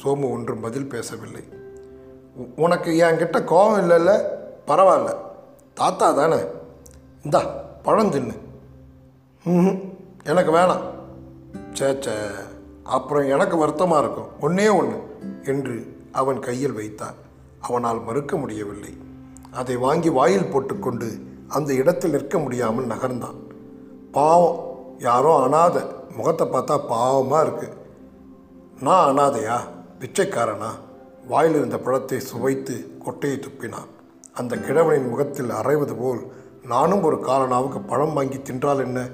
சோமு 0.00 0.26
ஒன்றும் 0.30 0.60
பதில் 0.60 0.88
பேசவில்லை. 0.88 1.44
உனக்கு 2.56 2.90
என்கிட்ட 3.04 3.38
கோபம் 3.44 3.78
இல்லைல்ல? 3.82 4.12
பரவாயில்ல. 4.66 5.12
தாத்தா 5.74 6.12
தானே? 6.12 6.40
இந்தா 7.22 7.40
பழம் 7.82 8.12
தின்னு. 8.12 8.36
ம்ஹும், 9.44 9.80
எனக்கு 10.24 10.52
வேணாம். 10.52 10.84
சே 11.72 11.88
சே 12.00 12.16
அப்புறம் 12.96 13.26
எனக்கு 13.28 13.56
வருத்தமாக 13.56 14.02
இருக்கும். 14.02 14.30
ஒன்றே 14.40 14.68
ஒன்று 14.68 15.00
என்று 15.44 15.76
அவன் 16.12 16.40
கையில் 16.40 16.72
வைத்தான் 16.72 17.18
அவனால் 17.60 18.00
மறுக்க 18.02 18.36
முடியவில்லை. 18.36 18.94
அதை 19.52 19.76
வாங்கி 19.76 20.08
வாயில் 20.08 20.50
போட்டுக்கொண்டு 20.52 21.10
அந்த 21.48 21.72
இடத்தில் 21.74 22.10
நிற்க 22.10 22.38
முடியாமல் 22.38 22.86
நகர்ந்தான். 22.86 23.38
பாவம் 24.12 24.58
யாரோ 24.98 25.34
அனாதை. 25.42 25.82
முகத்தை 26.16 26.46
பார்த்தா 26.46 26.74
பாவமாக 26.88 27.44
இருக்குது 27.46 27.82
நான் 28.80 29.08
அனாதையா? 29.10 29.56
பிச்சைக்காரனா? 29.98 30.70
வாயில் 31.26 31.54
இருந்த 31.54 31.78
பழத்தை 31.78 32.20
சுவைத்து 32.20 32.74
கொட்டையை 33.04 33.36
துப்பினான். 33.38 33.90
அந்த 34.32 34.56
கிழவனின் 34.56 35.08
முகத்தில் 35.08 35.50
அரைவது 35.50 35.94
போல் 35.98 36.22
நானும் 36.62 37.02
ஒரு 37.02 37.16
காலனாவுக்கு 37.20 37.80
பழம் 37.80 38.12
வாங்கி 38.12 38.38
தின்றால் 38.38 38.78
என்ன? 38.78 39.08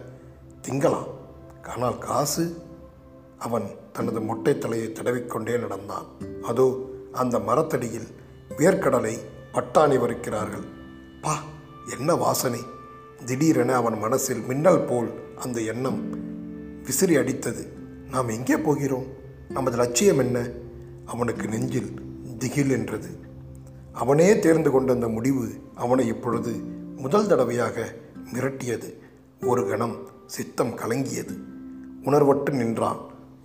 திங்கலாம். 0.69 1.09
ஆனால் 1.67 1.99
காசு? 1.99 2.63
அவன் 3.39 3.67
தனது 3.93 4.21
மொட்டை 4.21 4.59
தலையை 4.59 4.89
தடவிக்கொண்டே 4.89 5.59
நடந்தான். 5.59 6.07
அதோ 6.43 6.67
அந்த 7.13 7.39
மரத்தடியில் 7.39 8.09
வேர்க்கடலை 8.59 9.15
பட்டாணி 9.53 9.97
வறுக்கிறார்கள். 10.01 10.67
பா 11.21 11.35
என்ன 11.99 12.15
வாசனை. 12.15 12.63
திடீரென 13.25 13.75
அவன் 13.75 13.99
மனசில் 13.99 14.43
மின்னல் 14.43 14.85
போல் 14.85 15.11
அந்த 15.43 15.61
எண்ணம் 15.61 16.29
விசிறி 16.85 17.17
அடித்தது. 17.17 17.67
நாம் 18.11 18.29
எங்கே 18.29 18.57
போகிறோம்? 18.57 19.07
நமது 19.49 19.77
லட்சியம் 19.77 20.19
என்ன? 20.19 20.49
அவனுக்கு 21.07 21.49
நெஞ்சில் 21.49 21.95
திகில் 22.39 22.71
என்றது 22.71 23.09
அவனே 23.93 24.39
தேர்ந்து 24.39 24.71
கொண்ட 24.71 24.93
அந்த 24.93 25.09
முடிவு 25.09 25.49
அவனை 25.75 26.07
இப்பொழுது 26.07 26.51
முதல் 26.97 27.27
தடவையாக 27.27 27.95
மிரட்டியது. 28.33 28.95
ஒரு 29.45 29.69
கணம் 29.69 29.97
சித்தம் 30.27 30.77
கலங்கியது. 30.77 31.35
உணர்வற்று 32.05 32.51
நின்றான். 32.51 32.99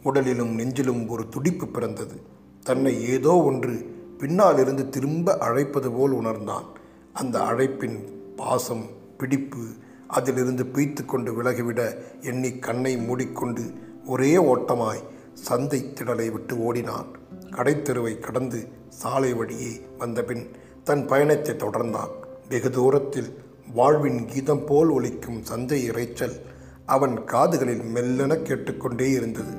உடலிலும் 0.04 0.60
நெஞ்சிலும் 0.60 1.08
ஒரு 1.08 1.30
துடிப்பு 1.30 1.68
பிறந்தது. 1.68 2.22
தன்னை 2.64 3.08
ஏதோ 3.10 3.42
ஒன்று 3.42 3.74
பின்னால் 4.18 4.60
இருந்து 4.60 4.90
திரும்ப 4.90 5.38
அழைப்பது 5.38 5.92
போல் 5.92 6.12
உணர்ந்தான். 6.12 6.66
அந்த 7.14 7.40
அழைப்பின் 7.40 7.98
பாசம் 8.36 8.86
பிடிப்பு 9.18 9.64
அதிலிருந்து 10.08 10.64
பீய்த்து 10.64 11.06
கொண்டு 11.06 11.44
விலகிவிட 11.44 11.96
எண்ணி 12.22 12.60
கண்ணை 12.60 12.98
மூடிக்கொண்டு 12.98 13.74
ஒரே 14.06 14.38
ஓட்டமாய் 14.38 15.04
சந்தை 15.34 15.94
திடலை 15.94 16.32
விட்டு 16.32 16.58
ஓடினான். 16.58 17.08
கடைத்தெருவை 17.52 18.20
கடந்து 18.20 18.68
சாலை 18.90 19.34
வழியே 19.34 19.82
வந்தபின் 19.98 20.52
தன் 20.84 21.08
பயணத்தை 21.08 21.56
தொடர்ந்தான். 21.56 22.10
வெகு 22.50 22.70
தூரத்தில் 22.70 23.44
வாழ்வின் 23.74 24.26
கீதம் 24.26 24.66
போல் 24.66 24.90
ஒலிக்கும் 24.90 25.44
சந்தை 25.44 25.90
இரைச்சல் 25.90 26.42
அவன் 26.86 27.24
காதுகளில் 27.24 27.82
மெல்லென 27.82 28.42
கேட்டுக்கொண்டே 28.42 29.10
இருந்தது. 29.10 29.54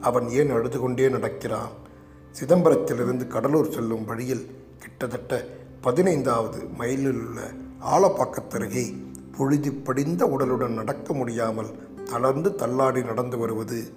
அவன் 0.00 0.28
ஏன் 0.28 0.50
அழுது 0.50 0.80
கொண்டே 0.80 1.08
நடக்கிறான்? 1.08 1.70
சிதம்பரத்திலிருந்து 2.40 3.26
கடலூர் 3.26 3.70
செல்லும் 3.70 4.04
வழியில் 4.04 4.50
கிட்டத்தட்ட 4.78 5.46
பதினைந்தாவது 5.80 6.64
மைலில் 6.64 7.22
உள்ள 7.22 7.40
ஆலப்பாக்கத்தருகே 7.80 9.08
பொழுது 9.36 9.72
படிந்த 9.72 10.26
உடலுடன் 10.26 10.74
நடக்க 10.74 11.12
முடியாமல் 11.12 11.70
தளர்ந்து 12.04 12.54
தள்ளாடி 12.54 13.02
நடந்து 13.02 13.38
வருவது 13.38 13.92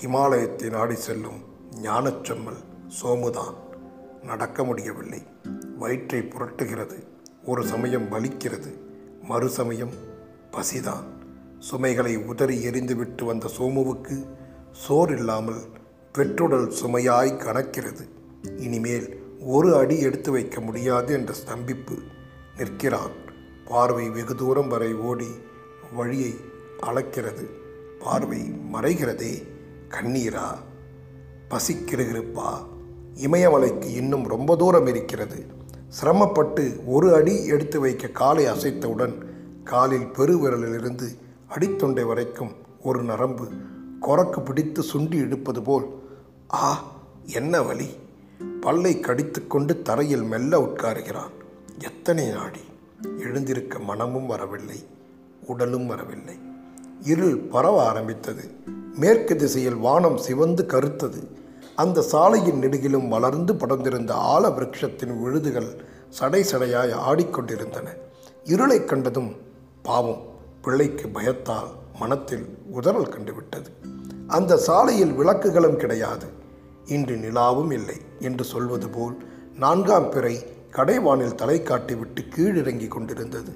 ஹிமாலயத்தை 0.00 0.70
நாடி 0.70 0.94
செல்லும் 0.94 1.40
ஞானச்செம்மல் 1.82 2.64
சோமுதான். 3.02 3.54
நடக்க 4.22 4.64
முடியவில்லை. 4.64 5.22
வயிற்றை 5.78 6.20
புரட்டுகிறது. 6.20 7.06
ஒரு 7.44 7.66
சமயம் 7.66 8.10
வலிக்கிறது. 8.10 8.78
மறு 9.22 9.48
சமயம் 9.48 9.92
பசிதான். 10.50 11.04
சுமைகளை 11.58 12.16
உதறி 12.16 12.66
எரிந்துவிட்டு 12.66 13.24
வந்த 13.24 13.50
சோமுவுக்கு 13.58 14.26
சோர் 14.72 15.18
இல்லாமல் 15.18 15.60
பெற்றுடல் 16.18 16.72
சுமையாய் 16.82 17.38
கணக்கிறது 17.38 18.08
இனிமேல் 18.56 19.22
ஒரு 19.40 19.76
அடி 19.76 20.00
எடுத்து 20.00 20.30
வைக்க 20.30 20.60
முடியாது 20.60 21.14
என்ற 21.14 21.34
ஸ்தம்பிப்பு 21.34 21.98
நிற்கிறான். 22.56 23.28
பார்வை 23.70 24.10
வெகு 24.10 24.34
தூரம் 24.34 24.68
வரை 24.68 24.94
ஓடி 24.94 25.26
வழியை 25.94 26.34
அளக்கிறது. 26.82 27.44
பார்வை 27.98 28.40
மறைகிறதே 28.72 29.46
கண்ணீரா? 29.88 30.46
பசிக்கிருகிருப்பா 31.50 32.66
இமயமலைக்கு 33.14 33.84
இன்னும் 33.84 34.26
ரொம்ப 34.26 34.56
தூரம் 34.56 34.86
இருக்கிறது. 34.86 35.44
சிரமப்பட்டு 35.88 36.80
ஒரு 36.86 37.14
அடி 37.14 37.46
எடுத்து 37.46 37.80
வைக்க 37.80 38.08
காலை 38.08 38.46
அசைத்தவுடன் 38.46 39.14
காலில் 39.64 40.10
பெருவிரலிலிருந்து 40.16 41.08
அடித்தொண்டை 41.48 42.06
வரைக்கும் 42.06 42.52
ஒரு 42.82 43.02
நரம்பு 43.02 43.48
கொரக்கு 44.02 44.42
பிடித்து 44.42 44.82
சுண்டி 44.82 45.14
இழுப்பது 45.14 45.62
போல் 45.62 45.86
ஆ 46.54 46.84
என்ன 47.22 47.62
வலி? 47.62 47.88
பல்லை 48.60 49.00
கடித்துக்கொண்டு 49.00 49.82
தரையில் 49.82 50.22
மெல்ல 50.22 50.58
உட்காருகிறான். 50.60 51.30
எத்தனை 51.78 52.26
நாடி? 52.26 52.60
எழுந்திருக்க 53.18 53.78
மனமும் 53.78 54.26
வரவில்லை 54.26 54.84
உடலும் 55.46 55.86
வரவில்லை. 55.86 56.38
இருள் 57.02 57.36
பரவ 57.36 57.86
ஆரம்பித்தது. 57.86 58.50
மேற்கு 58.94 59.36
திசையில் 59.36 59.74
வானம் 59.74 60.16
சிவந்து 60.16 60.66
கருத்தது. 60.68 61.28
அந்த 61.76 62.02
சாலையின் 62.02 62.60
நெடுகிலும் 62.60 63.08
வளர்ந்து 63.08 63.54
படர்ந்திருந்த 63.54 64.12
ஆல 64.14 64.54
விரக்ஷத்தின் 64.54 65.20
விழுதுகள் 65.20 65.84
சடை 66.08 66.42
சடையாய் 66.42 66.92
ஆடிக்கொண்டிருந்தன. 66.92 67.88
இருளைக் 68.44 68.84
கண்டதும் 68.84 69.36
பாவம் 69.82 70.22
பிள்ளைக்கு 70.62 71.08
பயத்தால் 71.08 71.68
மனத்தில் 71.98 72.58
உதறல் 72.74 73.08
கண்டுவிட்டது. 73.08 73.72
அந்த 74.26 74.56
சாலையில் 74.56 75.12
விளக்குகளும் 75.12 75.76
கிடையாது. 75.76 76.26
இன்று 76.86 77.16
நிலாவும் 77.16 77.72
இல்லை 77.72 77.96
என்று 78.18 78.44
சொல்வது 78.44 78.88
போல் 78.88 79.16
நான்காம் 79.58 80.10
பிறை 80.10 80.58
கடைவானில் 80.70 81.34
தலை 81.34 81.60
காட்டிவிட்டு 81.60 82.28
கீழிறங்கி 82.36 82.88
கொண்டிருந்தது. 82.88 83.54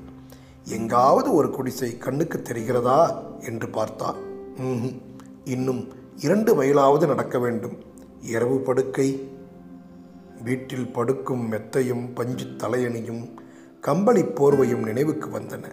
எங்காவது 0.64 1.34
ஒரு 1.34 1.50
குடிசை 1.50 1.98
கண்ணுக்கு 1.98 2.38
தெரிகிறதா? 2.38 3.22
என்று 3.40 3.68
பார்த்தார் 3.68 4.14
ம்ஹும். 4.60 4.98
இன்னும் 5.44 5.88
இரண்டு 6.16 6.62
மைலாவது 6.62 7.06
நடக்க 7.06 7.38
வேண்டும். 7.38 7.84
இரவு 8.22 8.60
படுக்கை. 8.60 9.32
வீட்டில் 10.42 10.92
படுக்கும் 10.92 11.52
மெத்தையும் 11.52 12.14
பஞ்சு 12.14 12.44
தலையணியும் 12.44 13.34
கம்பளி 13.80 14.22
போர்வையும் 14.22 14.82
நினைவுக்கு 14.82 15.28
வந்தன. 15.28 15.64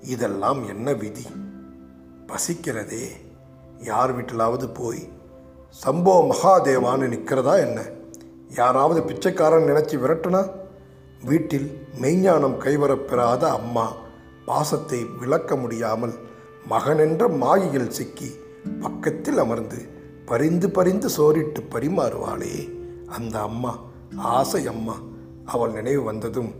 இதெல்லாம் 0.00 0.66
என்ன 0.66 0.92
விதி? 0.92 1.26
பசிக்கிறதே. 2.26 3.06
யார் 3.78 4.16
வீட்டிலாவது 4.16 4.74
போய் 4.74 5.08
சம்போ 5.86 6.30
மகாதேவான்னு 6.30 7.08
நிற்கிறதா 7.08 7.58
என்ன? 7.58 7.84
யாராவது 8.48 9.02
பிச்சைக்காரன் 9.02 9.62
நினச்சி 9.62 9.96
விரட்டுனா? 9.96 10.59
வீட்டில் 11.24 11.66
மெய்ஞானம் 12.00 12.56
கைவரப்பெறாத 12.56 13.42
அம்மா 13.50 13.86
பாசத்தை 14.44 15.00
விளக்க 15.20 15.56
முடியாமல் 15.56 16.14
மகனென்ற 16.70 17.36
மாயையில் 17.36 17.90
சிக்கி 17.90 18.30
பக்கத்தில் 18.80 19.38
அமர்ந்து 19.38 19.78
பரிந்து 20.26 20.70
பரிந்து 20.70 21.08
சோறிட்டு 21.16 21.60
பரிமாறுவாளே. 21.70 22.54
அந்த 23.06 23.36
அம்மா 23.40 23.72
ஆசை 24.16 24.66
அம்மா 24.66 24.96
அவள் 25.44 25.72
நினைவு 25.72 26.02
வந்ததும் 26.02 26.50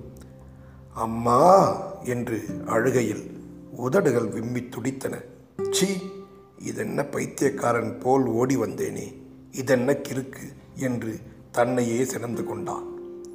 அம்மா 0.94 1.38
என்று 2.04 2.38
அழுகையில் 2.66 3.24
உதடுகள் 3.76 4.28
விம்மி 4.28 4.62
துடித்தன. 4.68 5.14
சி 5.70 5.88
இதென்ன 6.58 7.04
பைத்தியக்காரன் 7.04 7.98
போல் 7.98 8.26
ஓடி 8.26 8.56
வந்தேனே 8.56 9.06
இதென்ன 9.52 9.92
கிறுக்கு 10.08 10.46
என்று 10.74 11.12
தன்னையே 11.52 12.04
சிறந்து 12.04 12.44
கொண்டான். 12.44 12.86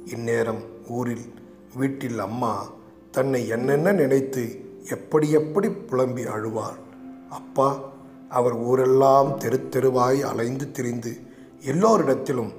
இந்நேரம் 0.04 0.62
ஊரில் 0.88 1.26
வீட்டில் 1.74 2.18
அம்மா 2.18 2.66
தன்னை 3.10 3.48
என்னென்ன 3.48 3.92
நினைத்து 3.92 4.64
எப்படி 4.90 5.30
எப்படி 5.30 5.70
புலம்பி 5.70 6.24
அழுவார் 6.24 6.78
அப்பா 7.28 7.78
அவர் 8.28 8.52
ஊரெல்லாம் 8.52 9.36
தெரு 9.36 9.68
தெருவாய் 9.68 10.20
அலைந்து 10.20 10.70
திரிந்து 10.70 11.24
எல்லோரிடத்திலும் 11.64 12.52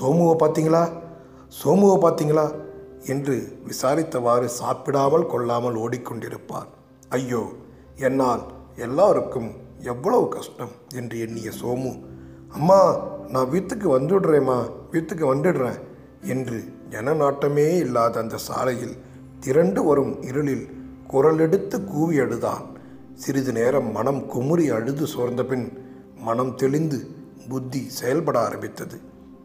சோமுவை 0.00 0.36
பார்த்தீங்களா? 0.42 0.90
சோமுவை 1.64 1.96
பார்த்தீங்களா? 2.00 2.52
என்று 3.06 3.58
விசாரித்தவாறு 3.66 4.44
சாப்பிடாமல் 4.44 5.26
கொள்ளாமல் 5.26 5.74
ஓடிக்கொண்டிருப்பார். 5.74 6.66
ஐயோ 7.08 7.48
என்னால் 7.96 8.42
எல்லாருக்கும் 8.76 9.50
எவ்வளவு 9.78 10.28
கஷ்டம்? 10.28 10.70
என்று 10.94 11.18
எண்ணிய 11.18 11.50
சோமு 11.62 12.02
அம்மா 12.52 12.96
நான் 13.28 13.48
வீட்டுக்கு 13.48 13.98
வந்துடுறேம்மா 13.98 14.70
வீட்டுக்கு 14.90 15.34
வந்துடுறேன் 15.34 15.78
என்று 16.22 16.75
ஜனநாட்டமே 16.90 17.76
இல்லாத 17.78 18.20
அந்த 18.20 18.36
சாலையில் 18.36 18.96
திரண்டு 19.40 19.84
வரும் 19.84 20.22
இருளில் 20.22 20.68
குரலெடுத்து 21.12 21.84
கூவி 21.84 22.18
அழுதான். 22.18 22.62
சிறிது 23.14 23.52
நேரம் 23.52 23.92
மனம் 23.92 24.26
குமுறி 24.26 24.68
அழுது 24.68 25.06
சோர்ந்த 25.06 25.44
பின் 25.44 25.78
மனம் 26.16 26.54
தெளிந்து 26.54 27.06
புத்தி 27.48 27.88
செயல்பட 27.88 28.38
ஆரம்பித்தது. 28.38 29.00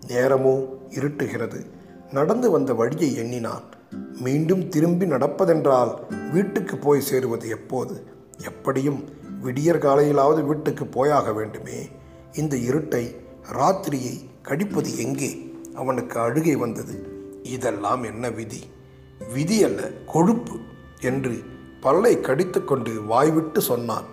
நேரமோ 0.07 0.65
இருட்டுகிறது. 0.89 1.65
நடந்து 2.11 2.51
வந்த 2.51 2.73
வழியை 2.73 3.15
எண்ணினான். 3.15 3.63
மீண்டும் 4.19 4.69
திரும்பி 4.69 5.05
நடப்பதென்றால் 5.05 5.95
வீட்டுக்கு 6.31 6.77
போய் 6.77 7.01
சேருவது 7.01 7.49
எப்போது? 7.49 8.03
எப்படியும் 8.37 9.09
விடியற் 9.41 9.83
காலையிலாவது 9.83 10.43
வீட்டுக்கு 10.43 10.87
போயாக 10.87 11.33
வேண்டுமே. 11.33 11.89
இந்த 12.33 12.55
இருட்டை 12.55 13.15
ராத்திரியை 13.51 14.25
கடிப்பது 14.41 14.97
எங்கே? 14.97 15.53
அவனுக்கு 15.75 16.19
அழுகை 16.19 16.55
வந்தது. 16.55 17.10
இதெல்லாம் 17.43 18.03
என்ன 18.03 18.29
விதி? 18.29 18.61
விதி 19.33 19.63
அல்ல 19.63 19.81
கொழுப்பு 20.05 20.57
என்று 21.01 21.39
பல்லை 21.81 22.19
கடித்துக்கொண்டு 22.19 23.03
வாய்விட்டு 23.05 23.61
சொன்னான். 23.61 24.05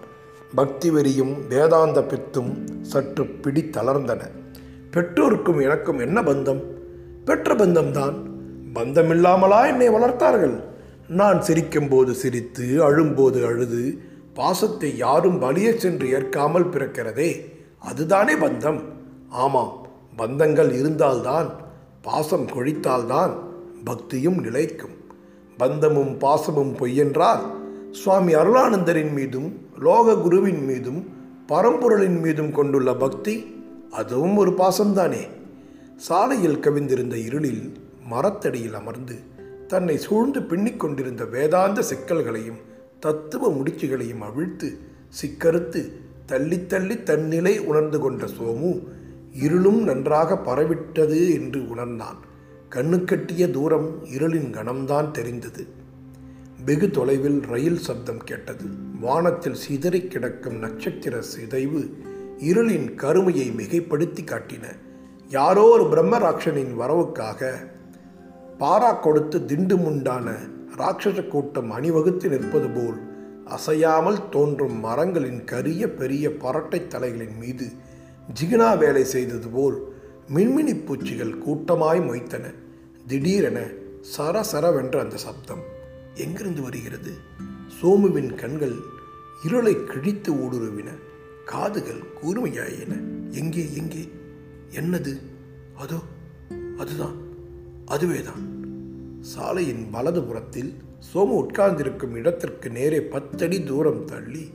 பக்தி 0.54 0.90
வெறியும் 0.90 1.46
வேதாந்த 1.48 2.00
பித்தும் 2.00 2.80
சற்று 2.82 3.26
பிடி 3.26 3.62
தளர்ந்தன 3.62 4.20
பெற்றோருக்கும் 4.90 5.60
எனக்கும் 5.60 5.98
என்ன 5.98 6.22
பந்தம்? 6.22 6.62
பெற்ற 7.24 7.54
பந்தம்தான். 7.54 8.16
பந்தமில்லாமலா 8.74 9.66
என்னை 9.66 9.88
வளர்த்தார்கள்? 9.88 10.62
நான் 11.08 11.38
சிரிக்கும்போது 11.38 12.10
சிரித்து 12.10 12.84
அழும்போது 12.84 13.46
அழுது 13.46 14.02
பாசத்தை 14.34 14.96
யாரும் 14.96 15.42
வலிய 15.42 15.76
சென்று 15.76 16.08
ஏற்காமல் 16.08 16.70
பிறக்கிறதே 16.70 17.30
அதுதானே 17.78 18.34
பந்தம்? 18.34 18.84
ஆமாம் 19.28 19.86
பந்தங்கள் 20.18 20.72
இருந்தால்தான் 20.72 21.66
பாசம் 22.02 22.46
கொழித்தால்தான் 22.46 23.34
பக்தியும் 23.84 24.38
நிலைக்கும். 24.38 24.96
பந்தமும் 25.56 26.18
பாசமும் 26.18 26.74
பொய்யென்றால் 26.76 27.40
சுவாமி 27.90 28.34
அருளானந்தரின் 28.34 29.12
மீதும் 29.12 29.66
லோக 29.78 30.16
குருவின் 30.16 30.64
மீதும் 30.64 31.06
பரம்பொருளின் 31.48 32.20
மீதும் 32.20 32.52
கொண்டுள்ள 32.52 32.94
பக்தி 32.94 33.54
அதுவும் 33.90 34.36
ஒரு 34.36 34.50
பாசம்தானே. 34.50 35.28
சாலையில் 35.96 36.58
கவிந்திருந்த 36.58 37.14
இருளில் 37.14 37.72
மரத்தடியில் 38.08 38.74
அமர்ந்து 38.74 39.14
தன்னை 39.66 39.98
சூழ்ந்து 39.98 40.42
பின்னிக் 40.42 40.80
கொண்டிருந்த 40.80 41.24
வேதாந்த 41.24 41.82
சிக்கல்களையும் 41.82 42.60
தத்துவ 43.00 43.50
முடிச்சுகளையும் 43.50 44.18
அவிழ்த்து 44.18 44.78
சிக்கறுத்து 45.22 45.92
தள்ளி 46.26 46.66
தள்ளி 46.66 47.02
தன்னிலை 47.02 47.60
உணர்ந்து 47.60 47.98
கொண்ட 47.98 48.24
சோமு 48.26 48.72
இருளும் 49.32 49.82
நன்றாக 49.82 50.34
பரவிட்டது 50.34 51.32
என்று 51.32 51.68
உணர்ந்தான். 51.68 52.16
கண்ணுக்கட்டிய 52.70 53.50
தூரம் 53.50 54.04
இருளின் 54.04 54.50
கணம்தான் 54.50 55.10
தெரிந்தது. 55.10 55.66
வெகு 56.64 56.90
தொலைவில் 56.90 57.40
ரயில் 57.40 57.78
சப்தம் 57.78 58.24
கேட்டது. 58.24 58.64
வானத்தில் 59.00 59.54
சிதறிக் 59.54 60.10
கிடக்கும் 60.10 60.58
நட்சத்திர 60.58 61.22
சிதைவு 61.22 61.92
இருளின் 62.38 62.94
கருமையை 62.94 63.50
மிகைப்படுத்தி 63.50 64.24
காட்டின. 64.24 64.64
யாரோ 65.28 65.62
ஒரு 65.62 65.84
பிரம்மராட்சனின் 65.84 66.80
வரவுக்காக 66.80 67.54
பாரா 68.58 69.00
கொடுத்து 69.00 69.44
திண்டு 69.44 69.76
முண்டான 69.76 70.34
ராட்சச 70.76 71.28
கூட்டம் 71.28 71.70
அணிவகுத்து 71.70 72.28
நிற்பது 72.28 72.68
போல் 72.68 73.16
அசையாமல் 73.44 74.28
தோன்றும் 74.28 74.80
மரங்களின் 74.80 75.44
கரிய 75.44 75.90
பெரிய 75.90 76.28
பரட்டை 76.28 76.86
தலைகளின் 76.86 77.36
மீது 77.38 77.70
ஜிகினா 78.34 78.78
வேலை 78.78 79.04
செய்தது 79.04 79.48
போல் 79.48 79.92
மின்மினி 80.34 80.84
பூச்சிகள் 80.84 81.38
கூட்டமாய் 81.38 82.00
மொய்த்தன. 82.00 82.54
திடீரென 83.06 83.66
சரசரவென்ற 84.18 84.98
அந்த 84.98 85.16
சப்தம் 85.16 85.62
எங்கிருந்து 86.14 86.62
வருகிறது? 86.62 87.12
சோமுவின் 87.82 88.34
கண்கள் 88.34 88.74
இருளை 89.44 89.84
கிழித்து 89.84 90.32
ஊடுருவின. 90.32 90.88
காதுகள் 91.44 92.02
கூர்மையாயின. 92.22 93.00
எங்கே 93.30 93.74
எங்கே? 93.76 94.08
என்னது? 94.70 95.20
அதோ 95.76 95.98
அதுதான் 96.78 97.16
அதுவேதான். 97.86 98.56
சாலையின் 99.20 99.90
வலது 99.90 100.22
புறத்தில் 100.22 100.74
சோமு 101.14 101.36
உட்கார்ந்திருக்கும் 101.36 102.14
இடத்திற்கு 102.14 102.70
நேரே 102.70 103.00
பத்தடி 103.00 103.64
தூரம் 103.64 104.04
தள்ளி 104.04 104.52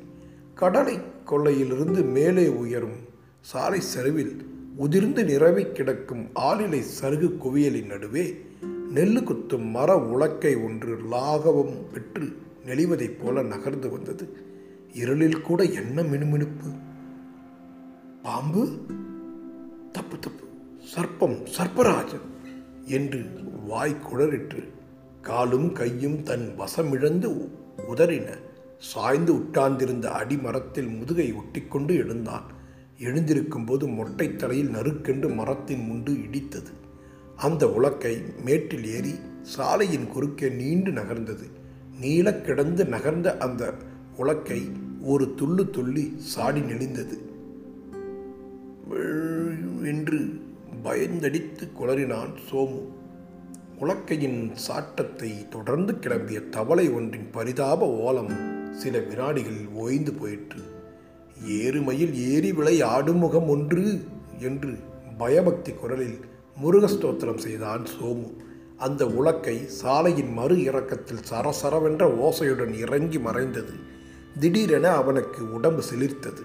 கடலை 0.54 0.98
கொள்ளையிலிருந்து 1.26 2.12
மேலே 2.12 2.48
உயரும் 2.48 3.12
சாலை 3.44 3.82
சரிவில் 3.82 4.46
உதிர்ந்து 4.76 5.24
நிரவி 5.24 5.72
கிடக்கும் 5.72 6.26
ஆளிலை 6.36 6.84
சருகு 7.02 7.38
குவியலின் 7.38 7.86
நடுவே 7.86 8.46
நெல்லு 8.94 9.24
குத்தும் 9.24 9.70
மர 9.70 9.96
உலக்கை 9.96 10.64
ஒன்று 10.66 10.98
லாகவம் 10.98 11.92
பெற்று 11.94 12.38
நெளிவதைப் 12.66 13.24
போல 13.24 13.42
நகர்ந்து 13.42 13.90
வந்தது. 13.90 14.38
இருளில் 14.94 15.42
கூட 15.42 15.64
என்ன 15.64 16.02
மினுமினுப்பு? 16.02 16.76
பாம்பு? 18.24 18.68
தப்பு 19.92 20.20
தப்பு. 20.20 20.46
சர்ப்பம் 20.96 21.48
சர்ப்பராஜன் 21.58 22.56
என்று 22.86 23.26
வாய் 23.68 23.98
குளறிற்று 24.04 24.68
காலும் 25.22 25.74
கையும் 25.74 26.24
தன் 26.24 26.56
வசமிழந்து 26.60 27.50
உதறின. 27.88 28.38
சாய்ந்து 28.78 29.34
உட்கார்ந்திருந்த 29.34 30.12
அடிமரத்தில் 30.12 30.90
முதுகை 30.90 31.34
ஒட்டிக்கொண்டு 31.34 31.94
எழுந்தான். 31.94 32.62
எழுந்திருக்கும் 33.04 33.66
போது 33.66 33.88
மொட்டை 33.88 34.36
தலையில் 34.36 34.70
நறுக்கென்று 34.70 35.34
மரத்தின் 35.34 35.90
முண்டு 35.90 36.10
இடித்தது. 36.10 36.72
அந்த 37.36 37.66
உலக்கை 37.66 38.44
மேட்டில் 38.46 38.86
ஏறி 38.86 39.16
சாலையின் 39.42 40.08
குறுக்கே 40.08 40.50
நீண்டு 40.50 40.92
நகர்ந்தது. 40.92 41.50
நீளக் 42.02 42.46
கிடந்து 42.46 42.86
நகர்ந்த 42.86 43.38
அந்த 43.38 43.74
உலக்கை 44.18 44.72
ஒரு 45.02 45.34
துள்ளு 45.36 45.70
துள்ளி 45.70 46.14
சாடி 46.18 46.60
நெளிந்தது. 46.60 47.18
என்று 49.84 50.42
பயந்தடித்து 50.84 51.70
குளறினான் 51.80 52.34
சோமு. 52.52 52.82
உலக்கையின் 53.80 54.52
சாட்டத்தை 54.68 55.48
தொடர்ந்து 55.50 55.94
கிளம்பிய 55.94 56.50
தவளை 56.50 56.90
ஒன்றின் 56.90 57.30
பரிதாப 57.32 57.88
ஓலம் 57.88 58.32
சில 58.74 59.00
வினாடிகளில் 59.00 59.70
ஓய்ந்து 59.74 60.14
போயிற்று. 60.14 60.73
ஏறுமையில் 61.48 62.14
ஏறி 62.16 62.52
விளை 62.54 62.82
ஆடுமுகம் 62.82 63.48
ஒன்று 63.48 64.02
என்று 64.40 64.78
பயபக்தி 65.18 65.72
குரலில் 65.72 66.20
முருகஸ்தோத்திரம் 66.64 67.38
செய்தான் 67.38 67.84
சோமு. 67.84 68.32
அந்த 68.78 69.06
உலக்கை 69.06 69.66
சாலையின் 69.66 70.34
மறு 70.34 70.64
இறக்கத்தில் 70.64 71.26
சரசரவென்ற 71.30 72.04
ஓசையுடன் 72.06 72.78
இறங்கி 72.78 73.20
மறைந்தது. 73.20 73.74
திடீரென 74.40 74.90
அவனுக்கு 74.90 75.54
உடம்பு 75.54 75.84
சிலிர்த்தது. 75.94 76.44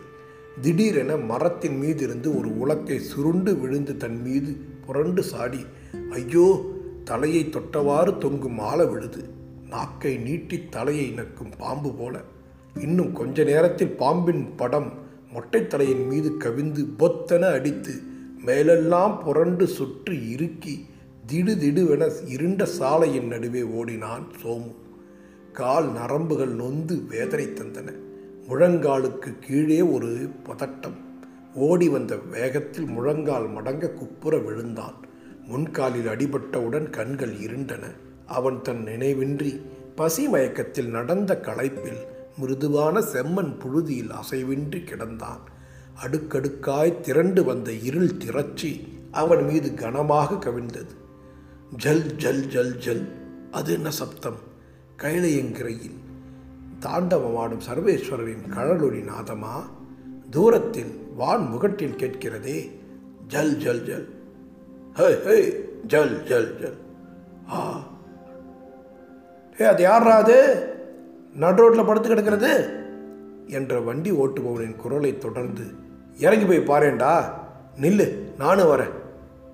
திடீரென 0.60 1.16
மரத்தின் 1.16 1.82
மீதிருந்து 1.82 2.38
ஒரு 2.38 2.48
உலக்கை 2.48 2.98
சுருண்டு 2.98 3.56
விழுந்து 3.56 3.96
தன் 3.96 4.22
மீது 4.22 4.56
புரண்டு 4.86 5.22
சாடி 5.22 5.66
ஐயோ 6.10 6.74
தலையை 7.04 7.44
தொட்டவாறு 7.44 8.18
தொங்கும் 8.18 8.58
ஆள 8.58 8.84
விழுது 8.84 9.24
நாக்கை 9.68 10.16
நீட்டி 10.16 10.64
தலையை 10.70 11.12
நக்கும் 11.12 11.52
பாம்பு 11.58 11.92
போல. 11.92 12.22
இன்னும் 12.78 13.12
கொஞ்ச 13.12 13.44
நேரத்தில் 13.44 13.88
பாம்பின் 13.88 14.54
படம் 14.56 14.92
மொட்டைத்தலையின் 15.34 16.06
மீது 16.06 16.30
கவிந்து 16.38 16.86
பொத்தென 16.98 17.40
அடித்து 17.40 17.94
மேலெல்லாம் 18.44 19.24
புரண்டு 19.24 19.66
சுற்றி 19.66 20.30
இறுக்கி 20.30 20.86
திடு 21.26 21.54
திடுவென 21.54 22.10
இருண்ட 22.26 22.64
சாலையின் 22.64 23.26
நடுவே 23.26 23.62
ஓடினான் 23.62 24.26
சோமு. 24.42 24.74
கால் 25.52 25.92
நரம்புகள் 25.92 26.54
நொந்து 26.54 27.02
வேதனை 27.08 27.46
தந்தன. 27.46 27.92
முழங்காலுக்கு 28.48 29.38
கீழே 29.40 29.80
ஒரு 29.80 30.28
பதட்டம். 30.44 30.96
ஓடி 31.54 31.88
வந்த 31.88 32.16
வேகத்தில் 32.16 32.84
முழங்கால் 32.84 33.52
மடங்க 33.52 33.94
குப்புற 33.94 34.36
விழுந்தான். 34.38 34.94
முன்காலில் 35.48 36.06
அடிபட்டவுடன் 36.06 36.90
கண்கள் 36.90 37.32
இருண்டன. 37.32 37.84
அவன் 38.26 38.62
தன் 38.62 38.84
நினைவின்றி 38.84 39.60
பசி 39.94 40.28
மயக்கத்தில் 40.28 40.88
நடந்த 40.88 41.40
களைப்பில் 41.40 42.00
மிருதுவான 42.38 43.00
செம்மண் 43.00 43.58
புழுதியில் 43.58 44.12
அசைவின்றி 44.12 44.84
கிடந்தான். 44.84 45.40
அடுக்கடுக்காய் 46.04 47.00
திரண்டு 47.00 47.44
வந்த 47.44 47.72
இருள் 47.72 48.06
திரச்சி 48.06 48.88
அவன் 49.10 49.44
மீது 49.44 49.74
கனமாக 49.74 50.34
கவிழ்ந்தது. 50.34 50.96
ஜல் 51.76 52.16
ஜல் 52.16 52.46
ஜல் 52.46 52.76
ஜல். 52.76 53.08
அது 53.50 53.72
என்ன 53.72 53.90
சப்தம்? 53.90 54.36
கைலையங்கிரையில் 54.96 55.96
தாண்டவமாடும் 56.80 57.60
சர்வேஸ்வரரின் 57.68 58.48
கழலொலி 58.48 59.00
நாதமா? 59.00 59.62
தூரத்தில் 60.30 61.06
வான் 61.16 61.46
முகட்டில் 61.46 61.96
கேட்கிறதே 61.96 62.70
ஜல் 63.26 63.56
ஜல் 63.56 63.82
ஜல். 63.82 64.08
ஹே 64.94 65.22
ஹே 65.22 65.64
ஜல் 65.86 66.22
ஜல் 66.22 66.58
ஜல். 66.58 66.76
ஆ. 67.50 67.86
ஏ 69.60 69.64
அது 69.64 69.82
யாரா 69.82 70.16
அது? 70.16 70.76
நடு 71.34 71.62
ரோட்டில் 71.62 71.84
படுத்து 71.84 72.08
கிடக்கிறது? 72.08 72.50
என்ற 73.46 73.80
வண்டி 73.80 74.10
ஓட்டுபவனின் 74.12 74.76
குரலை 74.76 75.18
தொடர்ந்து 75.18 75.64
இறங்கி 76.18 76.44
போய் 76.44 76.68
பாருண்டா 76.68 77.12
நில்லு 77.80 78.06
நானும் 78.38 78.66
வரேன் 78.66 78.94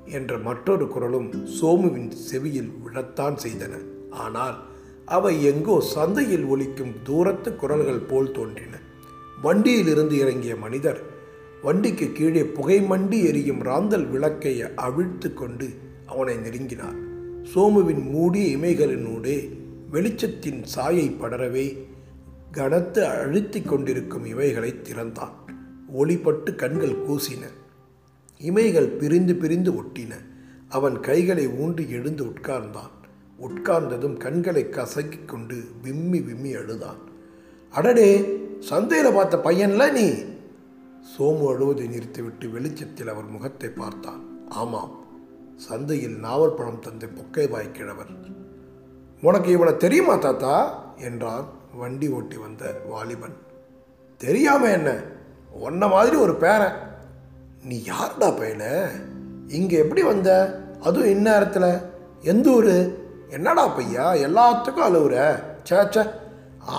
என்ற 0.04 0.38
மற்றொரு 0.38 0.88
குரலும் 0.88 1.28
சோமுவின் 1.60 2.10
செவியில் 2.10 2.72
விழத்தான் 2.84 3.36
செய்தன. 3.44 3.74
ஆனால் 4.10 4.56
அவை 5.04 5.44
எங்கோ 5.44 5.80
சந்தையில் 5.80 6.44
ஒலிக்கும் 6.44 6.94
தூரத்து 7.02 7.56
குரல்கள் 7.56 8.06
போல் 8.10 8.30
தோன்றின. 8.30 8.74
வண்டியிலிருந்து 9.42 10.18
இறங்கிய 10.18 10.56
மனிதர் 10.56 11.00
வண்டிக்கு 11.62 12.12
கீழே 12.12 12.44
புகை 12.44 12.80
மண்டி 12.80 13.24
எரியும் 13.24 13.62
ராந்தல் 13.62 14.06
விளக்கை 14.06 14.62
அவிழ்த்து 14.62 15.34
கொண்டு 15.34 15.68
அவனை 16.06 16.36
நெருங்கினார். 16.36 16.98
சோமுவின் 17.54 18.10
மூடிய 18.10 18.56
இமைகளினூடே 18.56 19.36
வெளிச்சத்தின் 19.94 20.62
சாயை 20.62 21.16
படரவே 21.20 21.78
கனத்து 22.52 23.04
அழுத்தி 23.04 23.62
கொண்டிருக்கும் 23.62 24.24
இவைகளை 24.24 24.82
திறந்தான். 24.82 25.32
ஒளிப்பட்டு 25.98 26.54
கண்கள் 26.54 27.06
கூசின. 27.06 27.44
இமைகள் 28.38 28.86
பிரிந்து 28.86 29.34
பிரிந்து 29.34 29.72
ஒட்டின. 29.72 30.14
அவன் 30.68 31.00
கைகளை 31.00 31.48
ஊன்றி 31.48 31.90
எழுந்து 31.90 32.24
உட்கார்ந்தான். 32.24 32.94
உட்கார்ந்ததும் 33.40 34.16
கண்களை 34.16 34.64
கசக்கிக் 34.64 35.24
கொண்டு 35.24 35.64
விம்மி 35.82 36.20
விம்மி 36.20 36.54
அழுதான். 36.54 36.98
அடடே 37.70 38.38
சந்தையில் 38.60 39.12
பார்த்த 39.12 39.36
பையன்ல 39.36 39.92
நீ? 39.92 40.08
சோமு 41.16 41.46
அழுவதை 41.52 41.88
நிறுத்திவிட்டு 41.88 42.50
வெளிச்சத்தில் 42.50 43.08
அவர் 43.08 43.26
முகத்தை 43.26 43.68
பார்த்தான். 43.68 44.48
ஆமாம் 44.48 45.04
சந்தையில் 45.56 46.18
நாவல் 46.18 46.54
பழம் 46.54 46.80
தந்த 46.80 47.06
பொக்கைவாய் 47.06 47.70
கிழவர். 47.70 48.33
உனக்கு 49.24 49.50
இவனை 49.50 49.76
தெரியுமா 49.76 50.16
தாத்தா? 50.16 50.82
என்றான் 50.96 51.44
வண்டி 51.74 52.08
ஓட்டி 52.08 52.36
வந்த 52.36 52.80
வாலிபன். 52.88 53.36
தெரியாம 54.18 54.70
என்ன? 54.70 55.02
உன்ன 55.52 55.86
மாதிரி 55.86 56.16
ஒரு 56.16 56.34
பேரன். 56.34 56.72
நீ 57.64 57.84
யாருடா 57.84 58.28
பையன? 58.28 58.86
இங்கே 59.48 59.76
எப்படி 59.78 60.02
வந்த? 60.02 60.60
அதுவும் 60.80 61.08
இந்நேரத்தில் 61.08 61.82
எந்த 62.22 62.50
ஊர்? 62.50 62.96
என்னடா 63.28 63.68
பையா? 63.68 64.06
எல்லாத்துக்கும் 64.26 64.88
அழுவுற. 64.88 65.42
சே 65.62 65.76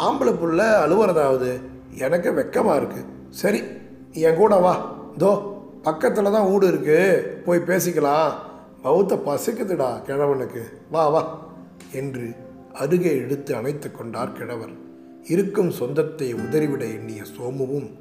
ஆம்பளை 0.04 0.34
புள்ள 0.34 0.60
அழுவுறதாவது 0.86 1.60
எனக்கு 1.94 2.32
வெக்கமாக 2.32 2.78
இருக்கு. 2.78 3.06
சரி 3.30 3.62
நீ 4.14 4.22
என் 4.22 4.36
கூட 4.36 4.56
வா. 4.56 4.96
தோ 5.20 5.54
பக்கத்தில் 5.82 6.32
தான் 6.32 6.52
வீடு 6.52 6.68
இருக்கு. 6.68 7.00
போய் 7.46 7.68
பேசிக்கலாம். 7.68 8.32
பௌத்த 8.82 9.16
பசிக்குதுடா 9.16 10.02
கிழவனுக்கு. 10.06 10.62
வா 10.92 11.10
வா. 11.10 11.44
என்று 11.92 12.36
அருகே 12.74 13.16
இழுத்து 13.16 13.56
அணைத்து 13.56 13.92
கொண்டார் 13.92 14.32
கிழவர். 14.32 14.84
இருக்கும் 15.24 15.72
சொந்தத்தை 15.72 16.36
உதறிவிட 16.36 16.80
எண்ணிய 16.80 17.24
சோமுவும் 17.24 17.94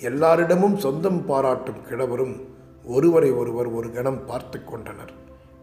எல்லாரிடமும் 0.00 0.76
சொந்தம் 0.76 1.26
பாராட்டும் 1.26 1.84
கிழவரும் 1.90 2.40
ஒருவரை 2.84 3.30
ஒருவர் 3.30 3.66
ஒரு 3.66 3.92
கணம் 3.92 4.26
பார்த்து 4.26 4.64
கொண்டனர். 4.64 5.12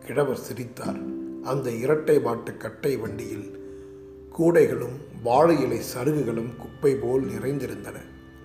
கிழவர் 0.06 0.38
சிரித்தார். 0.38 0.98
அந்த 1.44 1.72
இரட்டை 1.72 2.20
மாட்டு 2.20 2.58
கட்டை 2.58 2.98
வண்டியில் 2.98 3.62
கூடைகளும் 4.38 4.98
வாழை 5.24 5.62
இலை 5.62 5.80
சருகுகளும் 5.96 6.56
குப்பை 6.56 6.96
போல் 6.96 7.24
நிறைந்திருந்தன. 7.24 7.96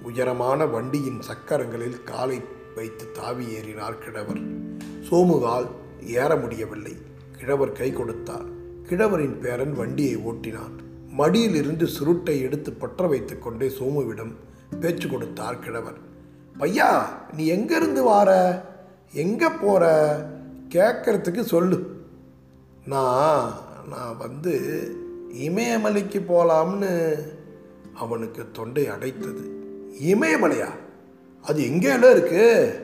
உயரமான 0.03 0.66
வண்டியின் 0.66 1.21
சக்கரங்களில் 1.21 2.05
காலை 2.05 2.41
வைத்து 2.77 3.11
தாவி 3.12 3.45
ஏறினார் 3.45 3.99
கிழவர். 3.99 4.41
சோமுகால் 5.11 5.69
ஏற 6.03 6.37
முடியவில்லை. 6.37 6.97
கிழவர் 7.39 7.73
கை 7.73 7.93
கொடுத்தார். 7.93 8.57
கிழவரின் 8.89 9.41
பேரன் 9.41 9.72
வண்டியை 9.72 10.16
ஓட்டினான். 10.16 10.76
மடியிலிருந்து 11.09 11.86
சுருட்டை 11.86 12.41
எடுத்து 12.41 12.72
பற்ற 12.72 13.07
வைத்துக் 13.07 13.43
கொண்டே 13.43 13.68
சோமுவிடம் 13.68 14.32
பேச்சு 14.80 15.09
கொடுத்தார் 15.09 15.59
கிழவர். 15.59 15.99
பையா 16.59 17.05
நீ 17.32 17.53
எங்கேருந்து 17.53 18.03
வார? 18.03 18.30
எங்கே 19.12 19.47
போற? 19.49 19.84
கேட்கறதுக்கு 20.68 21.41
சொல்லு. 21.41 22.07
நான் 22.86 23.53
நான் 23.91 24.16
வந்து 24.16 24.55
இமயமலைக்கு 25.32 26.24
போகலாம்னு 26.28 27.14
அவனுக்கு 27.95 28.51
தொண்டை 28.53 28.91
அடைத்தது. 28.91 29.45
இமயமலையா? 30.03 30.68
அது 31.43 31.62
எங்கேல 31.62 32.11
இருக்கு? 32.11 32.74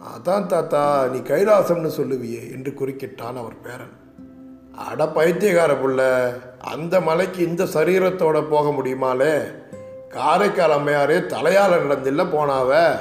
அதான் 0.00 0.46
தாத்தா 0.46 1.06
நீ 1.06 1.18
கைலாசம்னு 1.18 1.90
சொல்லுவியே 1.96 2.50
என்று 2.50 2.70
குறுக்கிட்டான் 2.70 3.36
அவர் 3.42 3.60
பேரன். 3.60 3.97
அட 4.86 5.06
பைத்தியக்கார 5.06 5.72
புள்ள 5.72 6.00
அந்த 6.58 7.00
மலைக்கு 7.00 7.46
இந்த 7.46 7.64
சரீரத்தோட 7.64 8.48
போக 8.48 8.70
முடியுமாலே? 8.70 9.32
காரைக்கால் 10.08 10.74
அம்மையாரே 10.78 11.16
தலையால் 11.26 11.74
நடந்தில்ல 11.74 12.22
போனாவ? 12.34 13.00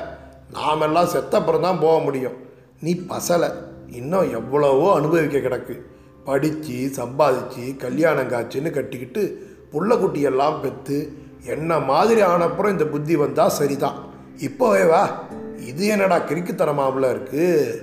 நாமெல்லாம் 0.52 1.06
செத்தப்புறம் 1.06 1.60
தான் 1.60 1.80
போக 1.80 2.04
முடியும். 2.04 2.38
நீ 2.82 3.02
பசலை. 3.10 3.54
இன்னும் 3.92 4.32
எவ்வளவோ 4.32 4.94
அனுபவிக்க 4.94 5.38
கிடக்கு. 5.38 5.82
படித்து 6.24 6.92
சம்பாதிச்சு 6.96 7.78
கல்யாணம் 7.78 8.30
காட்சின்னு 8.30 8.70
கட்டிக்கிட்டு 8.70 9.46
புள்ள 9.72 9.94
குட்டியெல்லாம் 9.94 10.62
பெற்று 10.62 11.18
என்ன 11.46 11.80
மாதிரி 11.80 12.22
ஆனப்புறம் 12.22 12.70
இந்த 12.70 12.86
புத்தி 12.86 13.16
வந்தால் 13.16 13.50
சரிதான். 13.50 14.00
இப்போவே 14.38 14.88
வா. 14.88 15.24
இது 15.66 15.88
என்னடா 15.88 16.18
கிறுக்குத்தனமாவில் 16.18 17.14
இருக்குது 17.16 17.82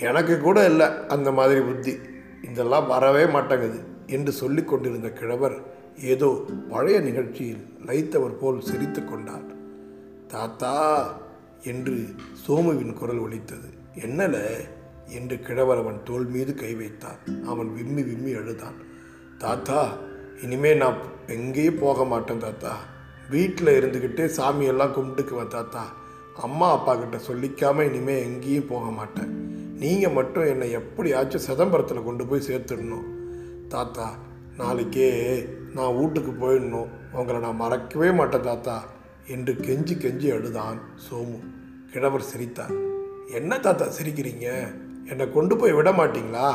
எனக்கு 0.00 0.40
கூட 0.40 0.64
இல்லை 0.64 0.86
அந்த 1.08 1.32
மாதிரி 1.32 1.60
புத்தி. 1.60 1.98
இதெல்லாம் 2.42 2.86
வரவே 2.86 3.26
மாட்டேங்குது 3.26 3.80
என்று 4.06 4.32
சொல்லி 4.32 4.64
கொண்டிருந்த 4.64 5.10
கிழவர் 5.10 5.80
ஏதோ 6.00 6.44
பழைய 6.70 7.00
நிகழ்ச்சியில் 7.00 7.66
லைத்தவர் 7.86 8.38
போல் 8.40 8.60
சிரித்து 8.60 9.04
கொண்டார். 9.04 9.44
தாத்தா 10.28 11.12
என்று 11.62 12.14
சோமுவின் 12.48 12.94
குரல் 12.94 13.18
ஒலித்தது. 13.18 13.68
என்னல? 13.94 14.40
என்று 15.08 15.40
கிழவர் 15.40 15.78
அவன் 15.78 16.00
தோள் 16.04 16.24
மீது 16.24 16.54
கை 16.54 16.74
வைத்தான். 16.74 17.44
அவன் 17.46 17.74
விம்மி 17.74 18.02
விம்மி 18.02 18.32
அழுதான். 18.32 18.74
தாத்தா 19.38 19.96
இனிமே 20.42 20.74
நான் 20.74 20.96
எங்கேயும் 21.26 21.78
போக 21.78 22.04
மாட்டேன் 22.04 22.38
தாத்தா. 22.38 22.76
வீட்டில் 23.30 23.66
இருந்துக்கிட்டே 23.66 24.24
சாமியெல்லாம் 24.24 24.92
கும்பிட்டுக்குவேன் 24.92 25.46
தாத்தா. 25.46 25.92
அம்மா 26.36 26.72
அப்பா 26.72 26.94
கிட்ட 26.94 27.16
சொல்லிக்காமல் 27.16 27.86
இனிமேல் 27.86 28.22
எங்கேயும் 28.22 28.66
போக 28.66 28.90
மாட்டேன். 28.90 29.51
நீங்கள் 29.82 30.12
மட்டும் 30.12 30.46
என்னை 30.46 30.70
எப்படியாச்சும் 30.70 31.40
சிதம்பரத்தில் 31.40 32.04
கொண்டு 32.04 32.26
போய் 32.26 32.46
சேர்த்துடணும். 32.48 33.08
தாத்தா 33.68 34.14
நாளைக்கே 34.56 35.08
நான் 35.74 35.96
வீட்டுக்கு 35.98 36.32
போயிடணும். 36.32 36.88
உங்களை 37.12 37.40
நான் 37.40 37.56
மறக்கவே 37.56 38.10
மாட்டேன் 38.10 38.42
தாத்தா. 38.42 38.84
என்று 39.26 39.52
கெஞ்சி 39.52 39.94
கெஞ்சி 39.94 40.34
அழுதான் 40.34 40.78
சோமு. 41.06 41.38
கிழவர் 41.92 42.22
சிரித்தார். 42.22 42.72
என்ன 43.32 43.58
தாத்தா 43.58 43.86
சிரிக்கிறீங்க? 43.86 44.74
என்னை 45.06 45.30
கொண்டு 45.30 45.56
போய் 45.56 45.72
விட 45.72 45.92
மாட்டிங்களா? 45.92 46.54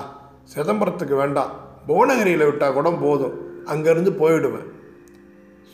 சிதம்பரத்துக்கு 0.56 1.16
வேண்டாம். 1.16 1.54
புவனகிரியில் 1.88 2.46
விட்டால் 2.46 2.74
கூட 2.74 2.98
போதும். 3.02 3.66
அங்கேருந்து 3.66 4.12
போயிடுவேன். 4.22 4.70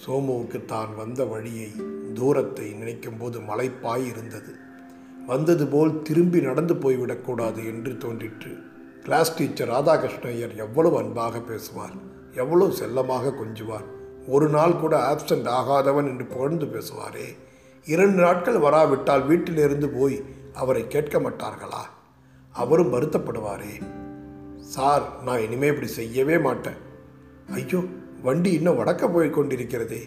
சோமுவுக்கு 0.05 0.65
தான் 0.65 0.95
வந்த 0.95 1.25
வழியை 1.25 1.71
தூரத்தை 2.13 2.71
நினைக்கும் 2.71 3.17
போது 3.17 3.39
மலைப்பாய் 3.39 4.07
இருந்தது. 4.07 4.55
வந்தது 5.28 5.67
போல் 5.67 6.01
திரும்பி 6.01 6.41
நடந்து 6.41 6.74
போய்விடக்கூடாது 6.74 7.65
என்று 7.65 7.97
தோன்றிற்று. 7.97 8.57
கிளாஸ் 9.03 9.38
டீச்சர் 9.38 9.69
ராதாகிருஷ்ணய்யர் 9.69 10.55
எவ்வளவு 10.55 10.97
அன்பாக 10.97 11.39
பேசுவார் 11.39 12.11
எவ்வளவு 12.34 12.74
செல்லமாக 12.74 13.30
கொஞ்சுவார். 13.30 13.86
ஒரு 14.28 14.49
நாள் 14.49 14.76
கூட 14.76 14.97
ஆப்சண்ட் 15.13 15.47
ஆகாதவன் 15.47 16.07
என்று 16.07 16.26
புகழ்ந்து 16.26 16.65
பேசுவாரே. 16.65 17.38
இரண்டு 17.86 18.21
நாட்கள் 18.21 18.57
வராவிட்டால் 18.57 19.26
வீட்டிலிருந்து 19.26 19.89
போய் 19.89 20.24
அவரை 20.53 20.88
கேட்க 20.88 21.19
மாட்டார்களா? 21.19 21.84
அவரும் 22.51 22.93
வருத்தப்படுவாரே. 22.93 23.82
சார் 24.59 25.24
நான் 25.24 25.39
இனிமே 25.39 25.67
இப்படி 25.67 25.88
செய்யவே 25.88 26.38
மாட்டேன். 26.38 26.78
ஐயோ 27.53 27.84
வண்டி 28.24 28.51
இன்னும் 28.51 28.80
வடக்க 28.80 29.13
போய் 29.13 29.30
கொண்டிருக்கிறதே. 29.30 30.01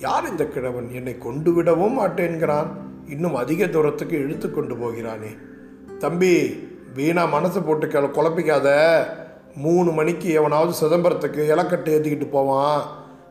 யார் 0.00 0.30
இந்த 0.30 0.46
கிழவன்? 0.46 0.90
என்னை 0.92 1.18
கொண்டு 1.18 1.52
விடவும் 1.52 1.98
மாட்டேன்கிறான். 1.98 2.85
இன்னும் 3.08 3.34
அதிக 3.34 3.66
தூரத்துக்கு 3.66 4.18
இழுத்து 4.18 4.50
கொண்டு 4.50 4.74
போகிறானே. 4.74 5.38
தம்பி 5.98 6.48
வீணா 6.94 7.24
மனசை 7.24 7.66
போட்டு 7.66 7.86
கிள 7.86 8.06
குழப்பிக்காத. 8.06 9.04
மூணு 9.56 9.90
மணிக்கு 9.90 10.30
எவனாவது 10.30 10.86
சிதம்பரத்துக்கு 10.86 11.54
இலக்கட்டு 11.56 11.88
ஏற்றிக்கிட்டு 11.88 12.30
போவான். 12.30 12.82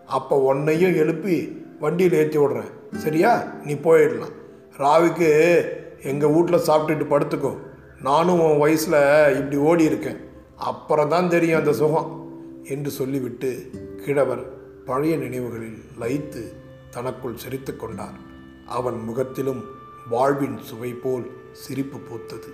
அப்போ 0.05 0.37
உன்னையும் 0.37 0.95
எழுப்பி 0.95 1.65
வண்டியில் 1.79 2.13
ஏற்றி 2.13 2.39
விடுறேன். 2.39 2.71
சரியா? 2.95 3.43
நீ 3.63 3.73
போயிடலாம். 3.73 4.31
ராவிக்கு 4.77 5.61
எங்கள் 6.03 6.31
வீட்டில் 6.31 6.67
சாப்பிட்டுட்டு 6.67 7.05
படுத்துக்கோ. 7.09 7.57
நானும் 8.01 8.41
உன் 8.41 8.57
வயசில் 8.57 9.35
இப்படி 9.35 9.57
ஓடி 9.57 9.83
இருக்கேன். 9.83 10.17
அப்புறம் 10.55 11.09
தான் 11.09 11.29
தெரியும் 11.29 11.59
அந்த 11.59 11.73
சுகம். 11.73 12.23
என்று 12.63 12.91
சொல்லிவிட்டு 12.91 13.69
கிழவர் 14.05 14.43
பழைய 14.85 15.17
நினைவுகளில் 15.17 15.83
லயித்து 15.99 16.41
தனக்குள் 16.89 17.37
சிரித்து 17.37 17.75
கொண்டார். 17.75 18.33
அவன் 18.65 19.03
முகத்திலும் 19.03 19.63
வாழ்வின் 20.09 20.57
சுவை 20.57 20.93
போல் 20.93 21.31
சிரிப்பு 21.51 21.97
பூத்தது. 21.97 22.49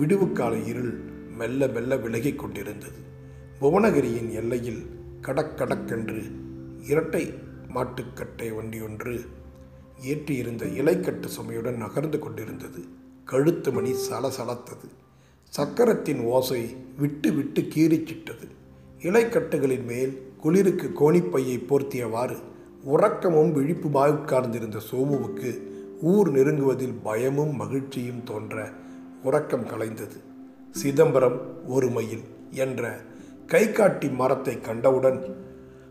விடுவுக்கால 0.00 0.66
இருள் 0.66 0.98
மெல்ல 1.36 1.66
மெல்ல 1.66 1.96
விலகிக் 1.96 2.38
கொண்டிருந்தது. 2.38 2.98
புவனகிரியின் 3.60 4.32
எல்லையில் 4.32 4.86
கடக்கடக்கென்று 5.20 6.30
இரட்டை 6.82 7.34
மாட்டுக்கட்டை 7.74 8.52
வண்டியொன்று 8.52 9.26
ஏற்றியிருந்த 10.06 10.64
இலைக்கட்டு 10.64 11.28
சுமையுடன் 11.38 11.76
நகர்ந்து 11.76 12.18
கொண்டிருந்தது. 12.18 12.84
கழுத்து 13.24 13.72
மணி 13.72 13.92
சலசலத்தது. 13.92 14.88
சக்கரத்தின் 15.56 16.22
ஓசை 16.22 16.76
விட்டு 16.98 17.32
விட்டு 17.32 17.60
கீறிச்சிட்டது. 17.60 18.48
இலைக்கட்டுகளின் 18.98 19.84
மேல் 19.84 20.32
குளிருக்கு 20.36 20.90
கோணிப்பையை 20.94 21.64
போர்த்தியவாறு 21.68 22.36
உறக்கமும் 22.84 23.56
விழிப்புமாய் 23.56 24.10
உட்கார்ந்திருந்த 24.10 24.80
சோமுவுக்கு 24.90 25.62
ஊர் 26.00 26.30
நெருங்குவதில் 26.30 26.94
பயமும் 27.02 27.56
மகிழ்ச்சியும் 27.56 28.22
தோன்ற 28.24 28.70
உறக்கம் 29.22 29.66
கலைந்தது. 29.66 30.16
சிதம்பரம் 30.70 31.66
ஒரு 31.66 31.88
மைல் 31.88 32.22
என்ற 32.50 33.00
கைகாட்டி 33.46 34.08
மரத்தை 34.08 34.60
கண்டவுடன் 34.60 35.42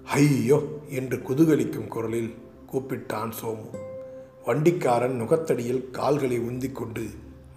ஐயோ! 0.04 0.64
என்று 0.90 1.18
குதூகலிக்கும் 1.18 1.88
குரலில் 1.88 2.34
கூப்பிட்டான் 2.74 3.32
சோமு. 3.42 3.68
வண்டிக்காரன் 4.46 5.16
நுகத்தடியில் 5.16 5.90
கால்களை 5.92 6.40
உந்திக்கொண்டு 6.40 7.06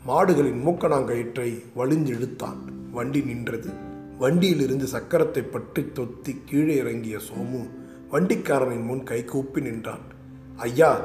மாடுகளின் 0.07 0.63
மூக்கணாங்கயிற்றை 0.67 1.63
வலிஞ்செழுத்தான் 1.77 2.61
வண்டி 2.93 3.21
நின்றது. 3.21 3.71
வண்டியிலிருந்து 4.19 4.87
சக்கரத்தை 4.87 5.51
பற்றி 5.51 5.83
தொத்தி 5.83 6.37
கீழே 6.45 6.77
இறங்கிய 6.77 7.19
சோமு 7.19 7.76
வண்டிக்காரனின் 8.13 8.85
முன் 8.85 9.03
கை 9.03 9.25
கூப்பி 9.25 9.61
நின்றான். 9.61 10.05
ஐயா 10.57 10.99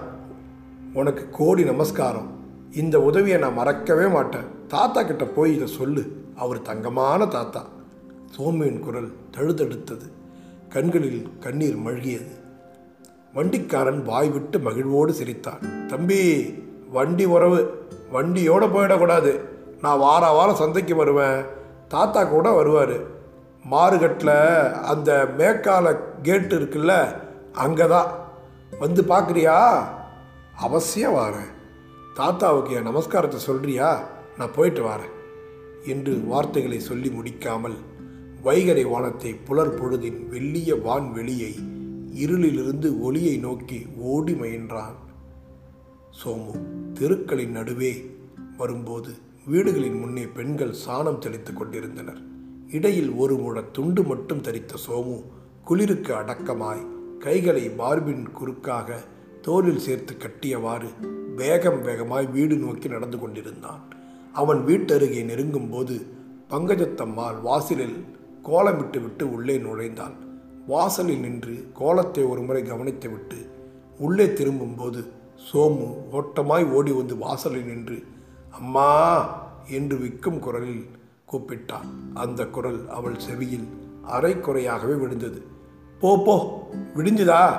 உனக்கு 0.93 1.29
கோடி 1.29 1.63
நமஸ்காரம். 1.63 2.29
இந்த 2.71 3.01
உதவியை 3.01 3.39
நான் 3.39 3.53
மறக்கவே 3.53 4.07
மாட்டேன். 4.07 4.67
தாத்தா 4.67 5.03
கிட்ட 5.03 5.25
போய் 5.25 5.55
இதை 5.55 5.67
சொல்லு. 5.67 6.23
அவர் 6.35 6.61
தங்கமான 6.61 7.25
தாத்தா. 7.25 7.65
சோமியின் 8.37 8.79
குரல் 8.79 9.11
தழுதெடுத்தது 9.37 10.11
கண்களில் 10.69 11.29
கண்ணீர் 11.39 11.77
மழுகியது. 11.77 12.31
வண்டிக்காரன் 13.33 14.03
வாய் 14.03 14.29
விட்டு 14.29 14.59
மகிழ்வோடு 14.59 15.13
சிரித்தான். 15.13 15.87
தம்பி 15.87 16.43
வண்டி 16.91 17.25
உறவு. 17.25 17.87
வண்டியோடு 18.11 18.67
போயிடக்கூடாது. 18.67 19.39
நான் 19.81 19.99
வார 19.99 20.29
வாரம் 20.29 20.55
சந்தைக்கு 20.55 20.95
வருவேன். 20.95 21.43
தாத்தா 21.87 22.23
கூட 22.23 22.51
வருவார். 22.51 23.19
மாறுகட்டில் 23.65 24.71
அந்த 24.71 25.33
மேக்கால 25.37 25.95
கேட்டு 26.21 26.59
இருக்குல்ல 26.59 27.15
அங்கே 27.51 27.87
தான் 27.87 28.11
வந்து 28.79 29.01
பார்க்குறியா 29.01 29.83
அவசியம் 30.57 31.15
வாரேன். 31.15 31.51
தாத்தாவுக்கு 32.13 32.73
என் 32.73 32.87
நமஸ்காரத்தை 32.87 33.39
சொல்கிறியா 33.47 33.99
நான் 34.37 34.55
போயிட்டு 34.55 34.83
வரேன். 34.83 35.13
என்று 35.85 36.19
வார்த்தைகளை 36.19 36.79
சொல்லி 36.79 37.09
முடிக்காமல் 37.09 37.75
வைகரை 38.43 38.89
வானத்தை 38.89 39.33
புலர் 39.33 39.83
பொழுதின் 39.83 40.19
வெள்ளிய 40.31 40.81
வான்வெளியை 40.81 41.53
இருளிலிருந்து 42.13 42.99
ஒளியை 42.99 43.37
நோக்கி 43.37 43.85
ஓடி 43.97 44.33
முயன்றான். 44.33 44.97
சோமு 46.23 46.53
தெருக்களின் 46.93 47.51
நடுவே 47.51 48.15
வரும்போது 48.57 49.13
வீடுகளின் 49.45 49.99
முன்னே 49.99 50.27
பெண்கள் 50.27 50.73
சாணம் 50.87 51.17
தெளித்துக் 51.17 51.57
கொண்டிருந்தனர். 51.57 52.29
இடையில் 52.71 53.11
ஒரு 53.11 53.35
முழ 53.35 53.61
துண்டு 53.61 54.03
மட்டும் 54.03 54.41
தரித்த 54.41 54.73
சோமு 54.87 55.15
குளிருக்கு 55.63 56.13
அடக்கமாய் 56.13 56.83
கைகளை 57.19 57.69
மார்பின் 57.69 58.31
குறுக்காக 58.31 58.89
தோளில் 59.41 59.79
சேர்த்து 59.79 60.13
கட்டியவாறு 60.17 60.89
வேகம் 61.35 61.81
வேகமாய் 61.81 62.27
வீடு 62.27 62.55
நோக்கி 62.55 62.87
நடந்து 62.87 63.19
கொண்டிருந்தான். 63.19 63.81
அவன் 64.33 64.61
வீட்டருகே 64.67 65.23
நெருங்கும் 65.23 65.69
போது 65.69 65.95
பங்கஜத்தம்மாள் 66.49 67.41
வாசலில் 67.41 67.97
கோலமிட்டு 68.43 68.99
விட்டு 69.01 69.33
உள்ளே 69.33 69.57
நுழைந்தாள். 69.57 70.15
வாசலில் 70.67 71.19
நின்று 71.19 71.55
கோலத்தை 71.73 72.23
ஒருமுறை 72.23 72.63
கவனித்துவிட்டு 72.63 73.39
உள்ளே 73.99 74.33
திரும்பும்போது 74.33 75.01
சோமு 75.47 75.87
ஓட்டமாய் 76.11 76.65
ஓடி 76.71 76.91
வந்து 76.91 77.17
வாசலில் 77.17 77.65
நின்று 77.65 77.97
அம்மா! 78.51 78.89
என்று 79.69 79.97
விக்கும் 79.97 80.39
குரலில் 80.39 80.83
கூப்பிட்டான். 81.31 81.87
அந்த 82.13 82.45
குரல் 82.45 82.89
அவள் 82.89 83.19
செவியில் 83.19 83.67
அரை 84.03 84.39
குறையாகவே 84.39 84.93
விழுந்தது. 84.93 85.41
போ 85.99 86.23
போ 86.25 86.67
விடிஞ்சுதா? 86.95 87.49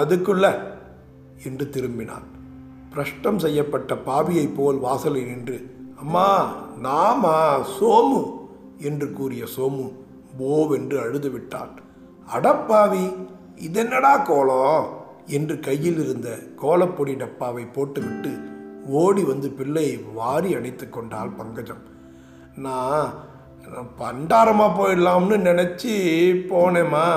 அதுக்குள்ள 0.00 0.58
என்று 1.44 1.70
திரும்பினான். 1.72 2.26
பிரஷ்டம் 2.90 3.38
செய்யப்பட்ட 3.38 3.94
பாவியைப் 3.94 4.54
போல் 4.54 4.78
வாசலில் 4.78 5.26
நின்று 5.26 5.74
அம்மா 5.96 6.54
நாமா 6.82 7.64
சோமு 7.80 8.32
என்று 8.78 9.12
கூறிய 9.12 9.44
சோமு 9.56 9.92
போவென்று 10.38 11.00
அழுது 11.00 11.30
விட்டான் 11.30 11.70
அடப்பாவி 12.34 13.26
இதென்னடா 13.56 14.24
கோலம்? 14.24 15.04
என்று 15.26 15.60
கையில் 15.60 15.98
இருந்த 15.98 16.38
கோலப்பொடி 16.62 17.16
டப்பாவை 17.16 17.64
போட்டுவிட்டு 17.64 18.38
ஓடி 18.86 19.24
வந்து 19.24 19.50
பிள்ளையை 19.50 19.96
வாரி 19.96 20.54
அணைத்து 20.54 20.88
கொண்டாள் 20.88 21.28
பங்கஜம். 21.28 21.94
நான் 22.56 23.08
பண்டாரமாக 23.98 24.76
போயிடலாம்னு 24.76 25.36
நினச்சி 25.38 25.94
போனேம்மா. 26.50 27.08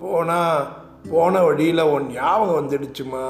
போனால் 0.00 0.68
போன 1.10 1.42
வழியில் 1.42 1.90
உன் 1.94 2.06
ஞாபகம் 2.10 2.58
வந்துடுச்சுமா 2.58 3.26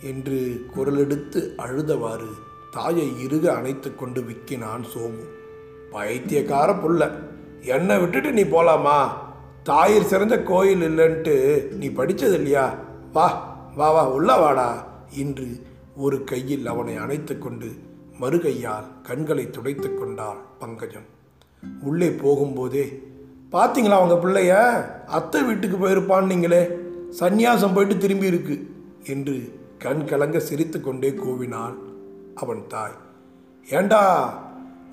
என்று 0.00 0.38
குரலெடுத்து 0.74 1.40
அழுதவாறு 1.56 2.30
தாயை 2.70 3.08
இருக 3.26 3.44
அணைத்து 3.54 3.94
கொண்டு 3.94 4.20
விக்கினான் 4.20 4.84
சோமு. 4.92 5.24
பைத்தியக்கார 5.92 6.72
புள்ள 6.72 7.10
என்னை 7.74 7.98
விட்டுட்டு 7.98 8.32
நீ 8.32 8.42
போலாமா? 8.42 8.98
தாயிர் 9.62 10.10
சிறந்த 10.12 10.36
கோயில் 10.42 10.82
இல்லைன்ட்டு 10.82 11.34
நீ 11.72 11.88
படித்தது 11.88 12.34
இல்லையா 12.34 12.74
வா 13.12 13.26
வா 13.76 13.90
வா 13.90 14.08
உள்ள 14.08 14.36
வாடா 14.36 14.70
இன்று 15.14 15.48
ஒரு 15.96 16.24
கையில் 16.24 16.66
அவனை 16.66 16.96
அணைத்து 16.96 17.38
கொண்டு 17.38 17.70
மறுகையால் 18.20 18.88
கண்களை 19.02 19.50
துடைத்து 19.50 19.94
கொண்டாள் 19.94 20.40
பங்கஜம். 20.58 21.08
உள்ளே 21.82 22.08
போகும்போதே 22.08 22.84
பார்த்தீங்களா 23.52 23.98
அவங்க 24.00 24.16
பிள்ளைய? 24.22 24.52
அத்தை 25.06 25.42
வீட்டுக்கு 25.42 25.76
போயிருப்பான்னீங்களே 25.76 26.68
சந்நியாசம் 27.20 27.74
போயிட்டு 27.74 27.98
திரும்பி 27.98 28.26
இருக்கு. 28.26 28.66
என்று 29.06 29.60
கண் 29.78 30.04
கலங்க 30.04 30.38
சிரித்து 30.38 30.80
கொண்டே 30.80 31.10
கூவினாள் 31.10 31.74
அவன் 32.34 32.66
தாய். 32.68 32.96
ஏண்டா 33.70 34.02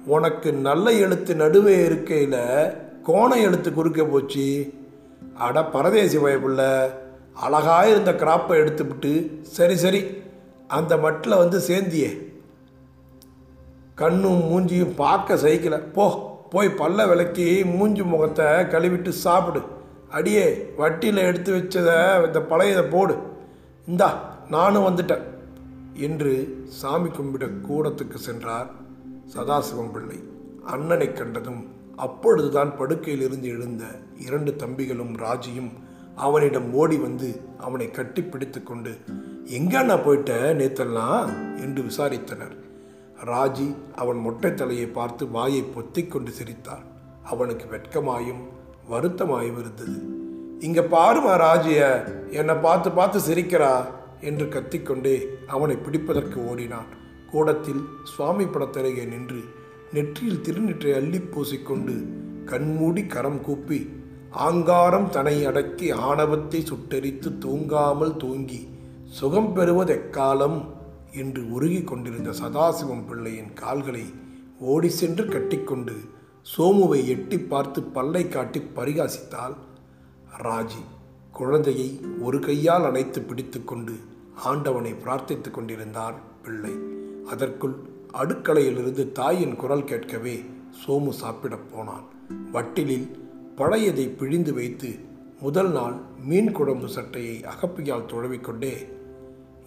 உனக்கு 0.05 0.53
நல்ல 0.53 0.91
எழுத்து 0.91 1.36
நடுவே 1.36 1.86
இருக்கையில் 1.86 2.74
கோண 3.03 3.41
எழுத்து 3.41 3.74
குறுக்க 3.74 4.05
போச்சு. 4.05 4.74
அட 5.36 5.65
பரதேசி 5.65 6.17
பயப்புள்ள 6.17 6.61
அழகாக 7.34 7.89
இருந்த 7.89 8.11
கிராப்பை 8.11 8.55
எடுத்துவிட்டு 8.63 9.41
சரி 9.41 9.76
சரி 9.76 10.05
அந்த 10.67 10.97
மட்டில் 10.97 11.38
வந்து 11.38 11.59
சேர்ந்தியே. 11.59 12.29
கண்ணும் 14.00 14.41
மூஞ்சியும் 14.50 14.95
பார்க்க 14.95 15.36
சகிக்கலை. 15.36 15.80
போ 15.93 16.06
போய் 16.50 16.78
பல்ல 16.78 17.08
விளக்கி 17.08 17.64
மூஞ்சி 17.64 18.04
முகத்தை 18.04 18.45
கழுவிட்டு 18.45 19.10
சாப்பிடு. 19.10 19.62
அடியே 20.10 20.74
வட்டியில் 20.78 21.26
எடுத்து 21.30 21.52
வச்சதை 21.56 22.26
இந்த 22.26 22.39
பழையதை 22.39 22.84
போடு. 22.89 23.16
இந்தா 23.86 24.10
நானும் 24.50 24.86
வந்துட்டேன் 24.86 25.26
என்று 25.93 26.32
சாமி 26.80 27.10
கும்பிட 27.10 27.45
கூடத்துக்கு 27.68 28.18
சென்றார் 28.28 28.70
சதாசிவம் 29.34 29.91
பிள்ளை. 29.93 30.20
அண்ணனை 30.66 31.14
கண்டதும் 31.14 31.62
அப்பொழுதுதான் 31.95 32.72
படுக்கையிலிருந்து 32.80 33.47
எழுந்த 33.56 33.84
இரண்டு 34.26 34.52
தம்பிகளும் 34.58 35.14
ராஜியும் 35.18 35.72
அவனிடம் 36.16 36.74
ஓடி 36.74 36.97
வந்து 36.97 37.30
அவனை 37.60 37.91
கட்டி 37.91 38.22
பிடித்து 38.22 38.60
கொண்டு 38.64 38.91
எங்கண்ணா 39.58 39.95
போயிட்ட 40.06 40.34
நேத்தெல்லாம்? 40.62 41.30
என்று 41.62 41.82
விசாரித்தனர். 41.84 42.56
ராஜி 43.26 43.76
அவன் 43.95 44.20
மொட்டை 44.20 44.53
தலையை 44.53 44.88
பார்த்து 44.88 45.28
வாயை 45.28 45.61
பொத்திக் 45.61 46.11
கொண்டு 46.11 46.32
சிரித்தார் 46.32 46.86
அவனுக்கு 47.24 47.65
வெட்கமாயும் 47.72 48.41
வருத்தமாயும் 48.91 49.59
இருந்தது. 49.59 49.97
இங்க 50.59 50.82
பாருமா 50.82 51.34
ராஜிய 51.38 51.82
என்னை 52.30 52.55
பார்த்து 52.55 52.91
பார்த்து 52.91 53.20
சிரிக்கிறா 53.20 53.86
என்று 54.22 54.45
கத்திக்கொண்டே 54.45 55.17
அவனை 55.47 55.76
பிடிப்பதற்கு 55.76 56.45
ஓடினான். 56.45 56.89
கூடத்தில் 57.32 57.84
சுவாமி 58.03 58.43
படத்தருகே 58.43 59.05
நின்று 59.07 59.41
நெற்றியில் 59.93 60.41
திருநெற்றை 60.41 60.91
அள்ளி 60.93 61.17
பூசிக்கொண்டு 61.17 61.95
கண்மூடி 62.45 63.07
கரம் 63.07 63.41
கூப்பி 63.41 63.80
ஆங்காரம் 64.30 65.09
தனை 65.09 65.45
அடக்கி 65.45 65.91
ஆணவத்தை 65.91 66.63
சுட்டெரித்து 66.70 67.30
தூங்காமல் 67.45 68.17
தூங்கி 68.17 68.67
சுகம் 69.07 69.55
பெறுவதெக்காலம் 69.55 70.57
என்று 71.14 71.51
உருகி 71.51 71.84
கொண்டிருந்த 71.84 72.30
சதாசிவம் 72.30 73.07
பிள்ளையின் 73.07 73.53
கால்களை 73.53 74.05
ஓடி 74.60 74.89
சென்று 74.89 75.26
கட்டிக்கொண்டு 75.26 75.95
சோமுவை 76.57 77.05
எட்டி 77.05 77.39
பார்த்து 77.39 77.84
பல்லை 77.84 78.28
காட்டி 78.28 78.62
பரிகாசித்தாள். 78.76 79.55
ராஜி 80.43 80.84
குழந்தையை 81.32 82.01
ஒரு 82.22 82.39
கையால் 82.39 82.86
அணைத்து 82.86 83.22
பிடித்துக்கொண்டு 83.22 83.93
ஆண்டவனை 84.36 84.93
பிரார்த்தித்துக் 84.93 85.53
கொண்டிருந்தார் 85.53 86.14
பிள்ளை. 86.43 86.72
அதற்குள் 87.28 87.76
அடுக்கலையிலிருந்து 88.14 89.12
தாயின் 89.12 89.55
குரல் 89.55 89.84
கேட்கவே 89.84 90.45
சோமு 90.86 91.10
சாப்பிடப் 91.10 91.72
போனான். 91.72 92.03
வட்டிலில் 92.51 93.07
பழையதை 93.57 94.18
பிழிந்து 94.18 94.53
வைத்து 94.53 94.99
முதல் 95.41 95.72
நாள் 95.72 95.95
மீன் 96.26 96.51
குழம்பு 96.51 96.89
சட்டையை 96.89 97.41
அகப்பியால் 97.41 98.05
துழவிக்கொண்டே 98.05 98.97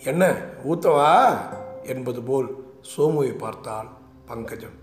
என்ன 0.05 0.37
ஊத்தவா? 0.69 1.39
என்பது 1.83 2.23
போல் 2.23 2.65
சோமுவை 2.97 3.39
பார்த்தாள் 3.39 3.89
பங்கஜம். 4.27 4.82